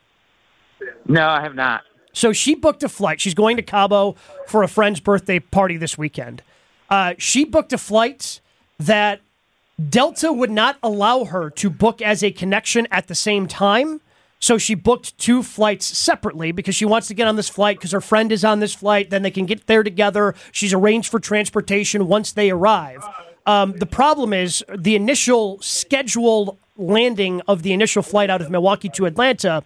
No, 1.06 1.28
I 1.28 1.42
have 1.42 1.56
not. 1.56 1.84
So 2.14 2.34
she 2.34 2.56
booked 2.56 2.84
a 2.84 2.90
flight. 2.90 3.22
She's 3.22 3.34
going 3.34 3.58
to 3.58 3.64
Cabo 3.64 4.16
for 4.48 4.64
a 4.64 4.68
friend's 4.68 5.00
birthday 5.00 5.40
party 5.40 5.78
this 5.78 5.98
weekend. 5.98 6.42
Uh, 6.90 7.14
she 7.18 7.46
booked 7.46 7.72
a 7.72 7.78
flight 7.78 8.42
that 8.80 9.22
Delta 9.88 10.34
would 10.34 10.52
not 10.52 10.78
allow 10.84 11.26
her 11.26 11.50
to 11.52 11.70
book 11.70 12.02
as 12.02 12.24
a 12.24 12.32
connection 12.32 12.88
at 12.92 13.08
the 13.08 13.16
same 13.16 13.48
time. 13.48 14.02
So 14.40 14.58
she 14.58 14.74
booked 14.74 15.18
two 15.18 15.44
flights 15.44 15.86
separately 15.86 16.52
because 16.52 16.76
she 16.76 16.86
wants 16.86 17.08
to 17.10 17.14
get 17.14 17.28
on 17.28 17.36
this 17.36 17.50
flight 17.50 17.78
because 17.78 17.92
her 17.92 18.02
friend 18.02 18.32
is 18.32 18.46
on 18.46 18.60
this 18.60 18.74
flight. 18.74 19.10
Then 19.10 19.22
they 19.22 19.32
can 19.32 19.46
get 19.46 19.68
there 19.68 19.84
together. 19.84 20.34
She's 20.52 20.74
arranged 20.74 21.12
for 21.12 21.20
transportation 21.20 22.08
once 22.08 22.32
they 22.32 22.50
arrive. 22.50 23.04
Um, 23.46 23.74
the 23.74 23.86
problem 23.86 24.32
is 24.34 24.64
the 24.74 24.96
initial 24.96 25.62
scheduled 25.62 26.58
landing 26.78 27.42
of 27.48 27.64
the 27.64 27.74
initial 27.74 28.02
flight 28.02 28.30
out 28.30 28.42
of 28.42 28.50
Milwaukee 28.50 28.90
to 28.90 29.06
Atlanta. 29.06 29.64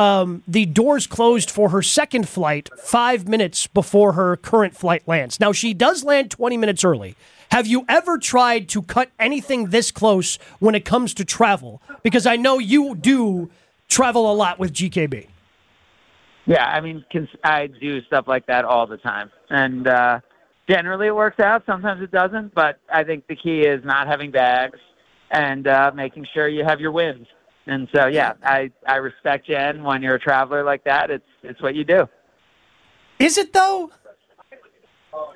Um, 0.00 0.42
the 0.48 0.64
doors 0.64 1.06
closed 1.06 1.50
for 1.50 1.68
her 1.68 1.82
second 1.82 2.26
flight 2.26 2.70
five 2.78 3.28
minutes 3.28 3.66
before 3.66 4.12
her 4.12 4.34
current 4.34 4.74
flight 4.74 5.06
lands. 5.06 5.38
Now, 5.38 5.52
she 5.52 5.74
does 5.74 6.02
land 6.02 6.30
20 6.30 6.56
minutes 6.56 6.84
early. 6.84 7.16
Have 7.50 7.66
you 7.66 7.84
ever 7.86 8.16
tried 8.16 8.66
to 8.70 8.80
cut 8.80 9.10
anything 9.18 9.66
this 9.66 9.90
close 9.90 10.38
when 10.58 10.74
it 10.74 10.86
comes 10.86 11.12
to 11.14 11.24
travel? 11.26 11.82
Because 12.02 12.24
I 12.24 12.36
know 12.36 12.58
you 12.58 12.94
do 12.94 13.50
travel 13.88 14.32
a 14.32 14.32
lot 14.32 14.58
with 14.58 14.72
GKB. 14.72 15.26
Yeah, 16.46 16.64
I 16.64 16.80
mean, 16.80 17.04
I 17.44 17.66
do 17.66 18.00
stuff 18.04 18.24
like 18.26 18.46
that 18.46 18.64
all 18.64 18.86
the 18.86 18.96
time, 18.96 19.30
and 19.50 19.86
uh, 19.86 20.20
generally 20.66 21.08
it 21.08 21.14
works 21.14 21.40
out. 21.40 21.64
Sometimes 21.66 22.02
it 22.02 22.10
doesn't, 22.10 22.54
but 22.54 22.78
I 22.90 23.04
think 23.04 23.26
the 23.26 23.36
key 23.36 23.60
is 23.60 23.84
not 23.84 24.06
having 24.06 24.30
bags 24.30 24.78
and 25.30 25.68
uh, 25.68 25.92
making 25.94 26.26
sure 26.32 26.48
you 26.48 26.64
have 26.64 26.80
your 26.80 26.90
wins. 26.90 27.26
And 27.70 27.88
so, 27.94 28.06
yeah, 28.06 28.32
I 28.42 28.70
I 28.86 28.96
respect 28.96 29.46
Jen 29.46 29.84
when 29.84 30.02
you're 30.02 30.16
a 30.16 30.20
traveler 30.20 30.64
like 30.64 30.82
that. 30.84 31.10
It's 31.10 31.24
it's 31.42 31.62
what 31.62 31.74
you 31.74 31.84
do. 31.84 32.08
Is 33.18 33.38
it 33.38 33.52
though? 33.52 33.90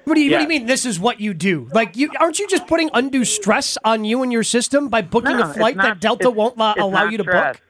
What 0.05 0.15
do 0.15 0.21
you 0.21 0.31
What 0.33 0.39
do 0.39 0.43
you 0.43 0.49
mean? 0.49 0.67
This 0.67 0.85
is 0.85 0.99
what 0.99 1.21
you 1.21 1.33
do? 1.35 1.69
Like, 1.73 1.97
you 1.97 2.11
aren't 2.19 2.39
you 2.39 2.47
just 2.49 2.67
putting 2.67 2.91
undue 2.93 3.25
stress 3.25 3.79
on 3.85 4.05
you 4.05 4.23
and 4.23 4.33
your 4.33 4.43
system 4.43 4.89
by 4.89 5.03
booking 5.03 5.37
No, 5.37 5.51
a 5.51 5.55
flight 5.55 5.77
not- 5.77 5.85
that 5.85 6.01
Delta 6.01 6.29
it's- 6.29 6.37
won't 6.37 6.55
it's 6.59 6.81
allow 6.81 7.05
you 7.05 7.19
to 7.19 7.25
stress. 7.25 7.57
book? 7.57 7.63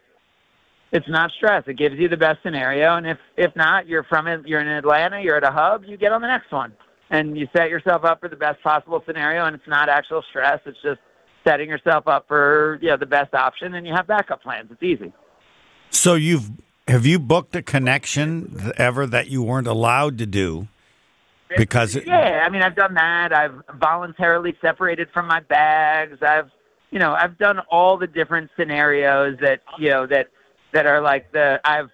It's 0.93 1.09
not 1.09 1.31
stress. 1.33 1.65
It 1.67 1.75
gives 1.77 1.97
you 1.97 2.09
the 2.09 2.17
best 2.17 2.39
scenario, 2.43 2.95
and 2.97 3.07
if 3.07 3.19
if 3.37 3.55
not, 3.57 3.87
you're 3.87 4.05
from 4.05 4.27
it. 4.29 4.47
You're 4.47 4.61
in 4.61 4.69
Atlanta. 4.69 5.21
You're 5.21 5.37
at 5.37 5.45
a 5.45 5.51
hub. 5.51 5.85
You 5.85 5.97
get 5.97 6.13
on 6.13 6.21
the 6.23 6.29
next 6.29 6.51
one, 6.53 6.73
and 7.11 7.37
you 7.37 7.49
set 7.55 7.69
yourself 7.69 8.05
up 8.05 8.21
for 8.21 8.29
the 8.29 8.37
best 8.37 8.63
possible 8.63 9.03
scenario. 9.07 9.45
And 9.45 9.55
it's 9.57 9.67
not 9.67 9.89
actual 9.89 10.23
stress. 10.31 10.61
It's 10.67 10.79
just 10.83 11.01
setting 11.45 11.69
yourself 11.69 12.09
up 12.09 12.27
for 12.27 12.79
you 12.81 12.89
know 12.89 12.97
the 12.97 13.07
best 13.07 13.35
option, 13.35 13.75
and 13.75 13.87
you 13.87 13.93
have 13.95 14.07
backup 14.07 14.43
plans. 14.43 14.71
It's 14.71 14.83
easy. 14.83 15.13
So 15.91 16.15
you've 16.15 16.51
have 16.89 17.07
you 17.07 17.19
booked 17.19 17.55
a 17.57 17.63
connection 17.63 18.73
ever 18.77 19.07
that 19.07 19.29
you 19.29 19.43
weren't 19.43 19.67
allowed 19.67 20.19
to 20.19 20.27
do 20.27 20.69
because 21.57 21.97
it, 21.97 22.07
Yeah, 22.07 22.43
I 22.45 22.51
mean, 22.51 22.63
I've 22.63 22.77
done 22.77 22.95
that. 22.95 23.33
I've 23.33 23.63
voluntarily 23.75 24.57
separated 24.61 25.09
from 25.13 25.27
my 25.27 25.41
bags. 25.41 26.19
I've, 26.23 26.51
you 26.91 26.99
know, 26.99 27.15
I've 27.15 27.39
done 27.39 27.61
all 27.71 27.97
the 27.97 28.07
different 28.07 28.51
scenarios 28.57 29.39
that 29.41 29.61
you 29.79 29.91
know 29.91 30.07
that 30.07 30.29
that 30.73 30.87
are 30.87 31.01
like 31.01 31.33
the 31.33 31.61
I've 31.65 31.91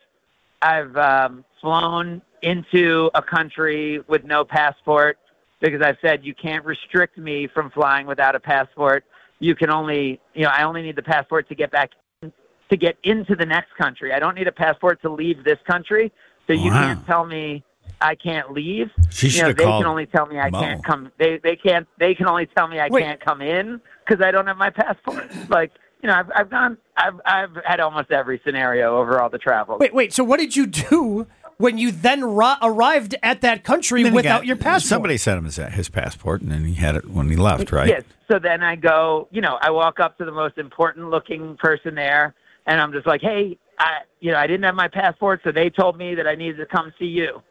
I've 0.63 0.97
um, 0.97 1.45
flown 1.61 2.23
into 2.43 3.11
a 3.15 3.23
country 3.23 4.01
with 4.09 4.25
no 4.25 4.45
passport 4.45 5.19
because 5.61 5.83
I've 5.83 5.99
said 6.01 6.25
you 6.25 6.35
can't 6.35 6.65
restrict 6.65 7.19
me 7.19 7.47
from 7.47 7.71
flying 7.71 8.07
without 8.07 8.35
a 8.35 8.41
passport. 8.41 9.05
You 9.41 9.55
can 9.55 9.71
only, 9.71 10.21
you 10.35 10.43
know, 10.45 10.51
I 10.51 10.63
only 10.63 10.83
need 10.83 10.97
the 10.97 11.03
passport 11.03 11.49
to 11.49 11.55
get 11.55 11.71
back 11.73 11.91
to 12.23 12.77
get 12.77 12.97
into 13.03 13.35
the 13.35 13.47
next 13.47 13.75
country. 13.77 14.13
I 14.13 14.21
don't 14.21 14.37
need 14.37 14.47
a 14.47 14.53
passport 14.53 15.03
to 15.03 15.11
leave 15.11 15.43
this 15.45 15.59
country. 15.69 16.13
So 16.47 16.53
you 16.53 16.71
Wow. 16.71 16.79
can't 16.81 17.07
tell 17.07 17.25
me 17.27 17.65
I 18.01 18.15
can't 18.15 18.53
leave. 18.53 18.91
She 19.11 19.29
you 19.29 19.41
know, 19.43 19.49
should've 19.49 19.57
they 19.57 19.65
can 19.65 19.87
only 19.87 20.07
tell 20.07 20.27
me 20.27 20.39
I 20.39 20.51
Mo. 20.51 20.61
can't 20.61 20.85
come. 20.85 21.11
They 21.19 21.39
they 21.43 21.57
can't. 21.57 21.87
They 21.99 22.15
can 22.15 22.29
only 22.29 22.47
tell 22.47 22.69
me 22.69 22.79
I 22.79 22.89
Wait. 22.89 23.03
can't 23.03 23.21
come 23.25 23.43
in 23.43 23.81
because 24.07 24.25
I 24.25 24.31
don't 24.31 24.47
have 24.47 24.57
my 24.57 24.71
passport. 24.71 25.31
Like 25.49 25.73
you 26.03 26.09
know, 26.09 26.15
I've 26.15 26.31
I've 26.35 26.51
gone. 26.51 26.79
I've 26.97 27.21
I've 27.27 27.51
had 27.65 27.81
almost 27.81 28.11
every 28.11 28.41
scenario 28.45 28.97
over 28.99 29.21
all 29.21 29.29
the 29.29 29.39
travel. 29.39 29.77
Wait, 29.79 29.93
wait. 29.95 30.13
So 30.13 30.23
what 30.25 30.39
did 30.39 30.55
you 30.57 30.67
do 30.67 31.27
when 31.61 31.79
you 31.79 31.93
then 31.93 32.25
ro- 32.25 32.55
arrived 32.63 33.15
at 33.23 33.43
that 33.43 33.63
country 33.65 34.03
without 34.11 34.39
got- 34.41 34.47
your 34.47 34.57
passport? 34.57 34.89
Somebody 34.89 35.17
sent 35.17 35.39
him 35.39 35.45
his, 35.45 35.57
his 35.57 35.89
passport, 35.89 36.41
and 36.41 36.51
then 36.51 36.65
he 36.65 36.75
had 36.75 36.97
it 36.97 37.09
when 37.11 37.29
he 37.31 37.37
left, 37.37 37.71
right? 37.73 37.89
Yes. 37.89 38.03
So 38.31 38.39
then 38.39 38.63
I 38.63 38.77
go, 38.77 39.29
you 39.31 39.41
know, 39.41 39.59
I 39.61 39.71
walk 39.71 40.01
up 40.01 40.17
to 40.19 40.25
the 40.25 40.33
most 40.33 40.57
important 40.59 41.11
looking 41.11 41.57
person 41.57 41.95
there, 41.95 42.35
and 42.67 42.81
I'm 42.81 42.93
just 42.93 43.07
like, 43.07 43.21
hey, 43.21 43.59
I, 43.79 44.01
you 44.21 44.31
know, 44.33 44.39
I 44.39 44.47
didn't 44.47 44.65
have 44.65 44.75
my 44.75 44.89
passport, 44.89 45.41
so 45.45 45.53
they 45.53 45.69
told 45.71 45.97
me 45.97 46.15
that 46.15 46.27
I 46.27 46.35
needed 46.35 46.59
to 46.59 46.67
come 46.67 46.93
see 46.99 47.07
you. 47.07 47.43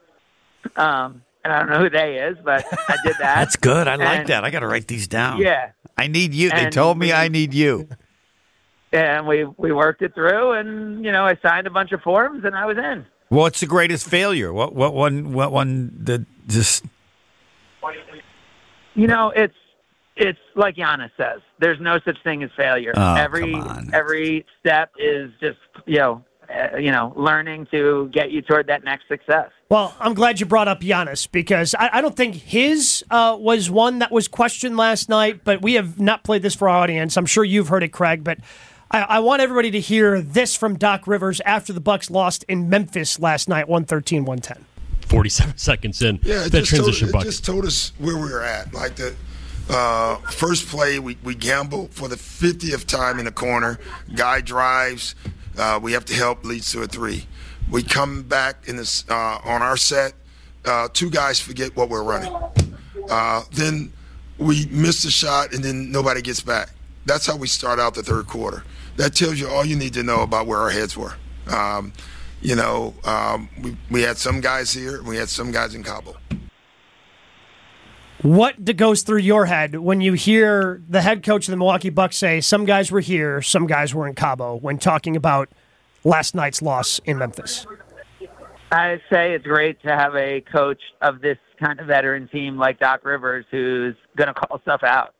Um, 0.75 1.21
and 1.43 1.53
I 1.53 1.59
don't 1.59 1.69
know 1.69 1.79
who 1.79 1.89
they 1.89 2.17
is, 2.19 2.37
but 2.43 2.65
I 2.89 2.95
did 3.05 3.15
that. 3.19 3.35
That's 3.35 3.55
good. 3.55 3.87
I 3.87 3.95
like 3.95 4.19
And- 4.19 4.27
that. 4.29 4.43
I 4.43 4.49
got 4.51 4.59
to 4.59 4.67
write 4.67 4.87
these 4.87 5.07
down. 5.07 5.39
Yeah, 5.41 5.71
I 5.97 6.07
need 6.07 6.33
you. 6.33 6.49
They 6.49 6.65
And 6.65 6.73
told 6.73 6.97
me 6.97 7.07
we- 7.07 7.13
I 7.13 7.27
need 7.29 7.53
you. 7.53 7.87
and 8.91 9.27
we 9.27 9.45
we 9.57 9.71
worked 9.71 10.01
it 10.01 10.13
through, 10.15 10.53
and 10.53 11.03
you 11.05 11.11
know, 11.11 11.25
I 11.25 11.37
signed 11.41 11.67
a 11.67 11.69
bunch 11.69 11.91
of 11.91 12.01
forms, 12.01 12.43
and 12.45 12.55
I 12.55 12.65
was 12.65 12.77
in. 12.77 13.05
What's 13.29 13.59
the 13.59 13.67
greatest 13.67 14.07
failure? 14.07 14.51
What 14.51 14.73
what 14.73 14.93
one 14.93 15.33
what 15.33 15.51
one 15.51 15.91
that 16.03 16.25
just 16.47 16.83
You 18.95 19.07
know, 19.07 19.29
it's 19.29 19.55
it's 20.15 20.39
like 20.55 20.75
Giannis 20.75 21.11
says. 21.15 21.41
There's 21.59 21.79
no 21.79 21.99
such 22.03 22.17
thing 22.23 22.43
as 22.43 22.49
failure. 22.57 22.91
Oh, 22.95 23.15
every 23.15 23.51
come 23.53 23.61
on. 23.61 23.91
every 23.93 24.45
step 24.59 24.91
is 24.97 25.31
just 25.39 25.59
you 25.85 25.99
know 25.99 26.23
uh, 26.49 26.77
you 26.77 26.91
know 26.91 27.13
learning 27.15 27.67
to 27.71 28.09
get 28.11 28.31
you 28.31 28.41
toward 28.41 28.67
that 28.67 28.83
next 28.83 29.07
success. 29.07 29.49
Well, 29.69 29.95
I'm 29.99 30.15
glad 30.15 30.39
you 30.39 30.47
brought 30.47 30.67
up 30.67 30.81
Giannis 30.81 31.31
because 31.31 31.75
I, 31.75 31.89
I 31.93 32.01
don't 32.01 32.17
think 32.17 32.33
his 32.33 33.05
uh, 33.11 33.37
was 33.39 33.69
one 33.69 33.99
that 33.99 34.11
was 34.11 34.27
questioned 34.27 34.75
last 34.75 35.07
night, 35.07 35.43
but 35.43 35.61
we 35.61 35.75
have 35.75 35.99
not 35.99 36.23
played 36.23 36.41
this 36.41 36.55
for 36.55 36.67
our 36.67 36.77
audience. 36.77 37.15
I'm 37.15 37.27
sure 37.27 37.43
you've 37.43 37.67
heard 37.67 37.83
it, 37.83 37.89
Craig, 37.89 38.23
but 38.23 38.39
I, 38.91 39.01
I 39.01 39.19
want 39.19 39.41
everybody 39.41 39.71
to 39.71 39.79
hear 39.79 40.21
this 40.21 40.55
from 40.55 40.77
Doc 40.77 41.05
Rivers 41.05 41.41
after 41.41 41.73
the 41.73 41.79
Bucks 41.79 42.09
lost 42.09 42.43
in 42.47 42.69
Memphis 42.69 43.19
last 43.19 43.47
night, 43.47 43.67
113 43.67 44.25
110. 44.25 44.65
47 45.07 45.57
seconds 45.57 46.01
in 46.01 46.19
Yeah, 46.23 46.45
it 46.45 46.51
that 46.51 46.59
just, 46.59 46.71
told, 46.71 46.83
transition 46.85 47.09
it 47.09 47.23
just 47.23 47.45
told 47.45 47.65
us 47.65 47.91
where 47.99 48.15
we 48.15 48.31
were 48.31 48.43
at. 48.43 48.73
Like 48.73 48.95
the 48.95 49.15
uh, 49.69 50.15
first 50.31 50.67
play, 50.67 50.97
we, 50.97 51.17
we 51.23 51.35
gamble 51.35 51.87
for 51.91 52.07
the 52.07 52.15
50th 52.15 52.85
time 52.87 53.19
in 53.19 53.25
the 53.25 53.31
corner. 53.31 53.79
Guy 54.15 54.41
drives. 54.41 55.13
Uh, 55.57 55.79
we 55.81 55.91
have 55.93 56.05
to 56.05 56.13
help, 56.13 56.43
leads 56.43 56.71
to 56.71 56.81
a 56.81 56.87
three. 56.87 57.27
We 57.69 57.83
come 57.83 58.23
back 58.23 58.67
in 58.67 58.77
this 58.77 59.07
uh, 59.09 59.39
on 59.43 59.61
our 59.61 59.77
set. 59.77 60.13
Uh, 60.65 60.87
two 60.91 61.11
guys 61.11 61.39
forget 61.39 61.75
what 61.75 61.89
we're 61.89 62.03
running. 62.03 62.35
Uh, 63.09 63.43
then 63.51 63.93
we 64.39 64.65
miss 64.71 65.03
the 65.03 65.11
shot, 65.11 65.53
and 65.53 65.63
then 65.63 65.91
nobody 65.91 66.21
gets 66.21 66.41
back. 66.41 66.69
That's 67.05 67.25
how 67.27 67.35
we 67.35 67.47
start 67.47 67.79
out 67.79 67.93
the 67.93 68.03
third 68.03 68.27
quarter. 68.27 68.63
That 68.99 69.15
tells 69.15 69.39
you 69.39 69.47
all 69.47 69.63
you 69.63 69.77
need 69.77 69.93
to 69.93 70.03
know 70.03 70.23
about 70.23 70.45
where 70.45 70.59
our 70.59 70.69
heads 70.69 70.97
were. 70.97 71.13
Um, 71.47 71.93
you 72.41 72.53
know, 72.57 72.93
um, 73.05 73.47
we, 73.61 73.77
we 73.89 74.01
had 74.01 74.17
some 74.17 74.41
guys 74.41 74.73
here, 74.73 74.97
and 74.97 75.07
we 75.07 75.15
had 75.15 75.29
some 75.29 75.53
guys 75.53 75.73
in 75.73 75.83
Cabo. 75.83 76.17
What 78.23 78.75
goes 78.75 79.03
through 79.03 79.19
your 79.19 79.45
head 79.45 79.75
when 79.75 80.01
you 80.01 80.11
hear 80.11 80.81
the 80.89 81.01
head 81.01 81.23
coach 81.23 81.47
of 81.47 81.51
the 81.51 81.55
Milwaukee 81.55 81.89
Bucks 81.89 82.17
say 82.17 82.41
some 82.41 82.65
guys 82.65 82.91
were 82.91 82.99
here, 82.99 83.41
some 83.41 83.67
guys 83.67 83.95
were 83.95 84.05
in 84.05 84.15
Cabo 84.15 84.57
when 84.57 84.77
talking 84.77 85.15
about 85.15 85.47
last 86.03 86.35
night's 86.35 86.61
loss 86.61 86.99
in 87.05 87.17
Memphis? 87.17 87.65
I 88.69 88.99
say 89.09 89.33
it's 89.33 89.45
great 89.45 89.81
to 89.83 89.95
have 89.95 90.13
a 90.15 90.41
coach 90.41 90.81
of 91.01 91.21
this 91.21 91.37
kind 91.57 91.79
of 91.79 91.87
veteran 91.87 92.27
team 92.27 92.57
like 92.57 92.81
Doc 92.81 93.05
Rivers 93.05 93.45
who's 93.49 93.95
going 94.17 94.27
to 94.27 94.33
call 94.33 94.59
stuff 94.59 94.83
out, 94.83 95.13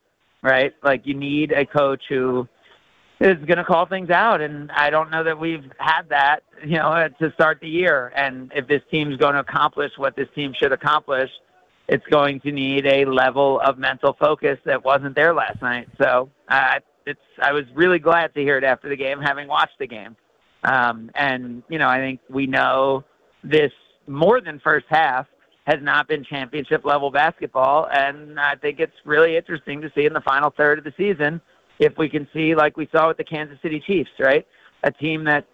right? 0.44 0.74
Like 0.84 1.04
you 1.06 1.14
need 1.14 1.54
a 1.54 1.66
coach 1.66 2.04
who 2.10 2.46
is 3.20 3.38
going 3.46 3.58
to 3.58 3.66
call 3.66 3.86
things 3.86 4.10
out, 4.10 4.40
and 4.40 4.72
I 4.72 4.90
don't 4.90 5.12
know 5.12 5.24
that 5.24 5.38
we've 5.38 5.66
had 5.78 6.04
that, 6.10 6.40
you 6.64 6.78
know, 6.78 7.10
to 7.20 7.32
start 7.34 7.60
the 7.60 7.68
year. 7.68 8.14
And 8.16 8.52
if 8.56 8.68
this 8.68 8.82
team's 8.90 9.18
going 9.18 9.34
to 9.34 9.42
accomplish 9.42 9.92
what 9.98 10.16
this 10.16 10.28
team 10.34 10.54
should 10.54 10.72
accomplish, 10.72 11.30
it's 11.90 12.06
going 12.08 12.40
to 12.42 12.52
need 12.52 12.86
a 12.86 13.04
level 13.06 13.60
of 13.60 13.78
mental 13.78 14.16
focus 14.20 14.58
that 14.66 14.86
wasn't 14.86 15.16
there 15.16 15.34
last 15.34 15.62
night. 15.62 15.90
So 16.02 16.30
uh, 16.48 16.80
it's 17.06 17.20
I 17.42 17.52
was 17.52 17.64
really 17.74 18.00
glad 18.00 18.34
to 18.36 18.42
hear 18.42 18.58
it 18.58 18.64
after 18.64 18.88
the 18.88 18.96
game, 18.96 19.20
having 19.20 19.48
watched 19.48 19.80
the 19.80 19.88
game. 19.88 20.16
Um, 20.64 21.10
and 21.16 21.64
you 21.68 21.78
know, 21.78 21.90
I 21.90 21.98
think 21.98 22.22
we 22.30 22.48
know 22.48 23.04
this 23.44 23.72
more 24.08 24.40
than 24.40 24.60
first 24.60 24.86
half 24.90 25.26
has 25.66 25.80
not 25.82 26.08
been 26.08 26.24
championship 26.24 26.86
level 26.86 27.12
basketball, 27.12 27.88
and 27.92 28.40
I 28.40 28.56
think 28.56 28.80
it's 28.80 28.96
really 29.04 29.36
interesting 29.36 29.82
to 29.82 29.92
see 29.94 30.06
in 30.06 30.14
the 30.14 30.22
final 30.22 30.52
third 30.52 30.80
of 30.80 30.84
the 30.86 30.94
season 30.98 31.42
if 31.80 31.94
we 31.98 32.10
can 32.10 32.28
see 32.34 32.56
like 32.56 32.78
we 32.78 32.88
saw 32.92 33.08
with 33.08 33.18
the 33.18 33.24
Kansas 33.24 33.58
City 33.62 33.82
Chiefs, 33.86 34.12
right? 34.20 34.46
A 34.84 34.92
team 34.92 35.24
that 35.26 35.46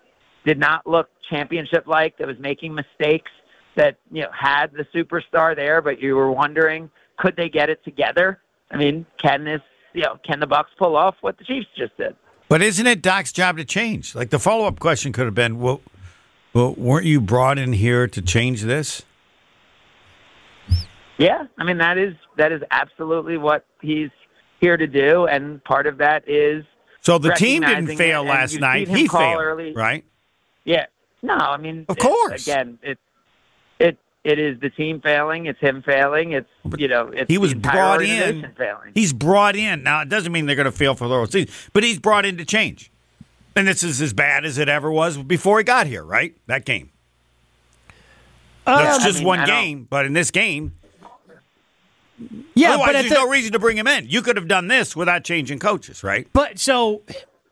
did 0.45 0.59
not 0.59 0.85
look 0.85 1.09
championship 1.29 1.88
like, 1.88 2.17
that 2.17 2.27
was 2.27 2.38
making 2.39 2.75
mistakes, 2.75 3.31
that 3.75 3.97
you 4.11 4.21
know 4.21 4.29
had 4.38 4.67
the 4.71 4.85
superstar 4.95 5.55
there, 5.55 5.81
but 5.81 6.01
you 6.01 6.15
were 6.15 6.31
wondering 6.31 6.89
could 7.17 7.35
they 7.38 7.49
get 7.49 7.69
it 7.69 7.83
together? 7.83 8.39
I 8.71 8.77
mean, 8.77 9.05
can 9.21 9.43
this 9.43 9.61
you 9.93 10.01
know 10.03 10.17
can 10.25 10.39
the 10.39 10.47
Bucks 10.47 10.71
pull 10.77 10.95
off 10.95 11.15
what 11.21 11.38
the 11.38 11.43
Chiefs 11.43 11.67
just 11.77 11.95
did? 11.97 12.15
But 12.47 12.61
isn't 12.61 12.85
it 12.85 13.01
Doc's 13.01 13.31
job 13.31 13.57
to 13.57 13.65
change? 13.65 14.15
Like 14.15 14.29
the 14.29 14.39
follow 14.39 14.65
up 14.65 14.79
question 14.79 15.11
could 15.11 15.25
have 15.25 15.33
been, 15.33 15.59
well, 15.59 15.81
well, 16.53 16.75
weren't 16.75 17.05
you 17.05 17.19
brought 17.19 17.57
in 17.57 17.73
here 17.73 18.07
to 18.07 18.21
change 18.21 18.61
this? 18.61 19.03
Yeah, 21.17 21.45
I 21.57 21.63
mean 21.63 21.77
that 21.79 21.97
is 21.97 22.13
that 22.38 22.51
is 22.51 22.61
absolutely 22.71 23.38
what 23.38 23.65
he's 23.81 24.09
here 24.61 24.77
to 24.77 24.87
do, 24.87 25.25
and 25.27 25.63
part 25.63 25.87
of 25.87 25.97
that 25.97 26.27
is 26.27 26.63
So 27.01 27.17
the 27.17 27.31
team 27.33 27.61
didn't 27.61 27.95
fail 27.97 28.23
it, 28.23 28.27
last 28.27 28.59
night. 28.59 28.87
He 28.87 29.07
failed, 29.07 29.41
early. 29.41 29.73
right? 29.73 30.03
Yeah, 30.63 30.85
no, 31.21 31.35
I 31.35 31.57
mean 31.57 31.85
Of 31.89 31.97
it- 31.97 32.01
course. 32.01 32.47
again, 32.47 32.79
it's 32.81 32.99
it 33.79 33.97
it 34.23 34.39
is 34.39 34.59
the 34.59 34.69
team 34.71 35.01
failing, 35.01 35.45
it's 35.45 35.59
him 35.59 35.83
failing, 35.83 36.31
it's 36.31 36.49
you 36.77 36.87
know 36.87 37.09
it's 37.09 37.29
He 37.29 37.37
was 37.37 37.53
brought 37.53 38.01
in. 38.01 38.51
failing. 38.57 38.91
He's 38.95 39.13
brought 39.13 39.55
in. 39.55 39.83
Now 39.83 40.01
it 40.01 40.09
doesn't 40.09 40.31
mean 40.31 40.45
they're 40.47 40.55
going 40.55 40.65
to 40.65 40.71
fail 40.71 40.95
for 40.95 41.07
the 41.07 41.13
whole 41.15 41.27
season, 41.27 41.53
but 41.73 41.83
he's 41.83 41.99
brought 41.99 42.25
in 42.25 42.37
to 42.37 42.45
change. 42.45 42.91
And 43.57 43.67
this 43.67 43.83
is 43.83 44.01
as 44.01 44.11
bad 44.13 44.43
as 44.43 44.57
it 44.57 44.67
ever 44.67 44.91
was 44.91 45.17
before 45.17 45.59
he 45.59 45.63
got 45.63 45.87
here, 45.87 46.03
right? 46.03 46.35
That 46.47 46.65
game. 46.65 46.91
That's 48.65 48.97
Um, 48.97 49.03
just 49.03 49.17
I 49.17 49.19
mean, 49.19 49.27
one 49.27 49.45
game, 49.45 49.87
but 49.89 50.05
in 50.05 50.13
this 50.13 50.31
game, 50.31 50.73
Yeah, 52.54 52.69
otherwise 52.69 52.88
but 52.88 52.91
there's 52.93 53.10
the- 53.10 53.15
no 53.15 53.28
reason 53.30 53.51
to 53.54 53.60
bring 53.60 53.78
him 53.78 53.88
in. 53.88 54.08
You 54.08 54.21
could 54.21 54.38
have 54.38 54.47
done 54.47 54.67
this 54.67 54.95
without 54.95 55.23
changing 55.23 55.60
coaches, 55.60 56.04
right? 56.04 56.28
But 56.34 56.60
so, 56.60 57.01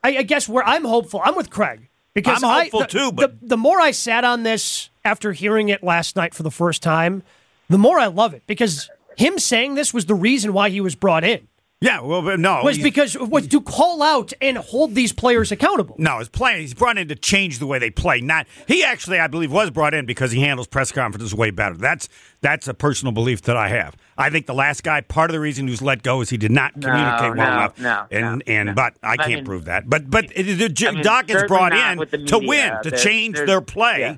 I, 0.03 0.17
I 0.17 0.23
guess 0.23 0.47
where 0.47 0.65
I'm 0.65 0.85
hopeful, 0.85 1.21
I'm 1.23 1.35
with 1.35 1.49
Craig 1.49 1.89
because 2.13 2.41
I'm 2.43 2.49
I- 2.49 2.61
hopeful 2.63 2.79
the- 2.81 2.87
too, 2.87 3.11
but- 3.11 3.41
the, 3.41 3.47
the 3.49 3.57
more 3.57 3.79
I 3.81 3.91
sat 3.91 4.23
on 4.23 4.43
this 4.43 4.89
after 5.03 5.33
hearing 5.33 5.69
it 5.69 5.83
last 5.83 6.15
night 6.15 6.33
for 6.33 6.43
the 6.43 6.51
first 6.51 6.81
time, 6.81 7.23
the 7.69 7.77
more 7.77 7.99
I 7.99 8.07
love 8.07 8.33
it 8.33 8.43
because 8.47 8.89
him 9.17 9.37
saying 9.37 9.75
this 9.75 9.93
was 9.93 10.05
the 10.05 10.15
reason 10.15 10.53
why 10.53 10.69
he 10.69 10.79
was 10.81 10.95
brought 10.95 11.23
in. 11.23 11.47
Yeah, 11.83 11.99
well, 11.99 12.21
but 12.21 12.39
no, 12.39 12.61
was 12.63 12.77
because 12.77 13.17
was 13.17 13.45
to 13.47 13.59
call 13.59 14.01
out 14.01 14.31
and 14.41 14.57
hold 14.57 14.95
these 14.95 15.11
players 15.11 15.51
accountable. 15.51 15.95
No, 15.99 16.19
his 16.19 16.29
plan. 16.29 16.61
He's 16.61 16.73
brought 16.73 16.97
in 16.97 17.09
to 17.09 17.15
change 17.15 17.59
the 17.59 17.67
way 17.67 17.77
they 17.77 17.89
play. 17.89 18.21
Not 18.21 18.47
he 18.67 18.85
actually, 18.85 19.19
I 19.19 19.27
believe, 19.27 19.51
was 19.51 19.69
brought 19.69 19.93
in 19.93 20.05
because 20.05 20.31
he 20.31 20.39
handles 20.39 20.65
press 20.67 20.93
conferences 20.93 21.35
way 21.35 21.51
better. 21.51 21.75
That's 21.75 22.07
that's 22.39 22.69
a 22.69 22.73
personal 22.73 23.11
belief 23.11 23.41
that 23.41 23.57
I 23.57 23.67
have. 23.67 23.97
I 24.17 24.29
think 24.29 24.45
the 24.45 24.53
last 24.53 24.83
guy, 24.83 25.01
part 25.01 25.29
of 25.29 25.33
the 25.33 25.41
reason 25.41 25.67
he 25.67 25.71
was 25.71 25.81
let 25.81 26.03
go 26.03 26.21
is 26.21 26.29
he 26.29 26.37
did 26.37 26.51
not 26.51 26.77
No, 26.77 26.87
communicate 26.87 27.35
well 27.35 27.35
no, 27.35 27.43
enough. 27.43 27.79
no, 27.79 28.05
and 28.11 28.37
no, 28.39 28.41
and 28.47 28.67
no. 28.67 28.73
but 28.75 28.93
I 29.03 29.11
I 29.13 29.17
can't 29.17 29.29
mean- 29.33 29.45
prove 29.45 29.65
that. 29.65 29.89
But 29.89 30.09
but 30.09 30.25
it, 30.35 30.43
the, 30.75 30.87
I 30.87 30.91
mean, 30.93 31.03
Doc 31.03 31.29
is 31.29 31.43
brought 31.49 31.73
in 31.73 31.97
with 31.99 32.11
the 32.11 32.19
to 32.25 32.39
win, 32.39 32.71
to 32.83 32.89
There's- 32.91 33.03
change 33.03 33.35
there's- 33.35 33.47
their 33.49 33.59
play. 33.61 33.99
yeah. 33.99 34.15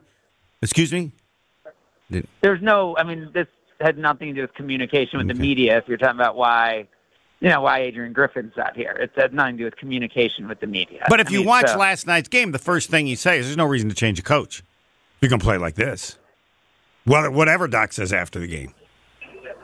Excuse 0.61 0.93
me. 0.93 1.13
There's 2.41 2.61
no, 2.61 2.95
I 2.97 3.03
mean, 3.03 3.31
this 3.33 3.47
had 3.81 3.97
nothing 3.97 4.27
to 4.29 4.33
do 4.35 4.41
with 4.41 4.53
communication 4.53 5.17
with 5.17 5.27
the 5.27 5.33
media. 5.33 5.77
If 5.79 5.87
you're 5.87 5.97
talking 5.97 6.15
about 6.19 6.35
why, 6.35 6.87
you 7.41 7.49
know, 7.49 7.61
why 7.61 7.79
Adrian 7.81 8.13
Griffin's 8.13 8.53
not 8.55 8.75
here, 8.75 8.91
it 8.91 9.11
had 9.15 9.33
nothing 9.33 9.53
to 9.57 9.57
do 9.59 9.65
with 9.65 9.75
communication 9.77 10.47
with 10.47 10.59
the 10.59 10.67
media. 10.67 11.05
But 11.09 11.19
if 11.19 11.27
I 11.27 11.31
you 11.31 11.39
mean, 11.39 11.47
watch 11.47 11.67
so- 11.69 11.77
last 11.77 12.07
night's 12.07 12.29
game, 12.29 12.51
the 12.51 12.59
first 12.59 12.89
thing 12.89 13.07
you 13.07 13.15
say 13.15 13.39
is, 13.39 13.45
"There's 13.47 13.57
no 13.57 13.65
reason 13.65 13.89
to 13.89 13.95
change 13.95 14.19
a 14.19 14.23
coach. 14.23 14.63
You're 15.21 15.29
gonna 15.29 15.39
play 15.43 15.57
like 15.57 15.75
this." 15.75 16.17
Well, 17.05 17.31
whatever 17.31 17.67
Doc 17.67 17.93
says 17.93 18.11
after 18.11 18.39
the 18.39 18.47
game. 18.47 18.73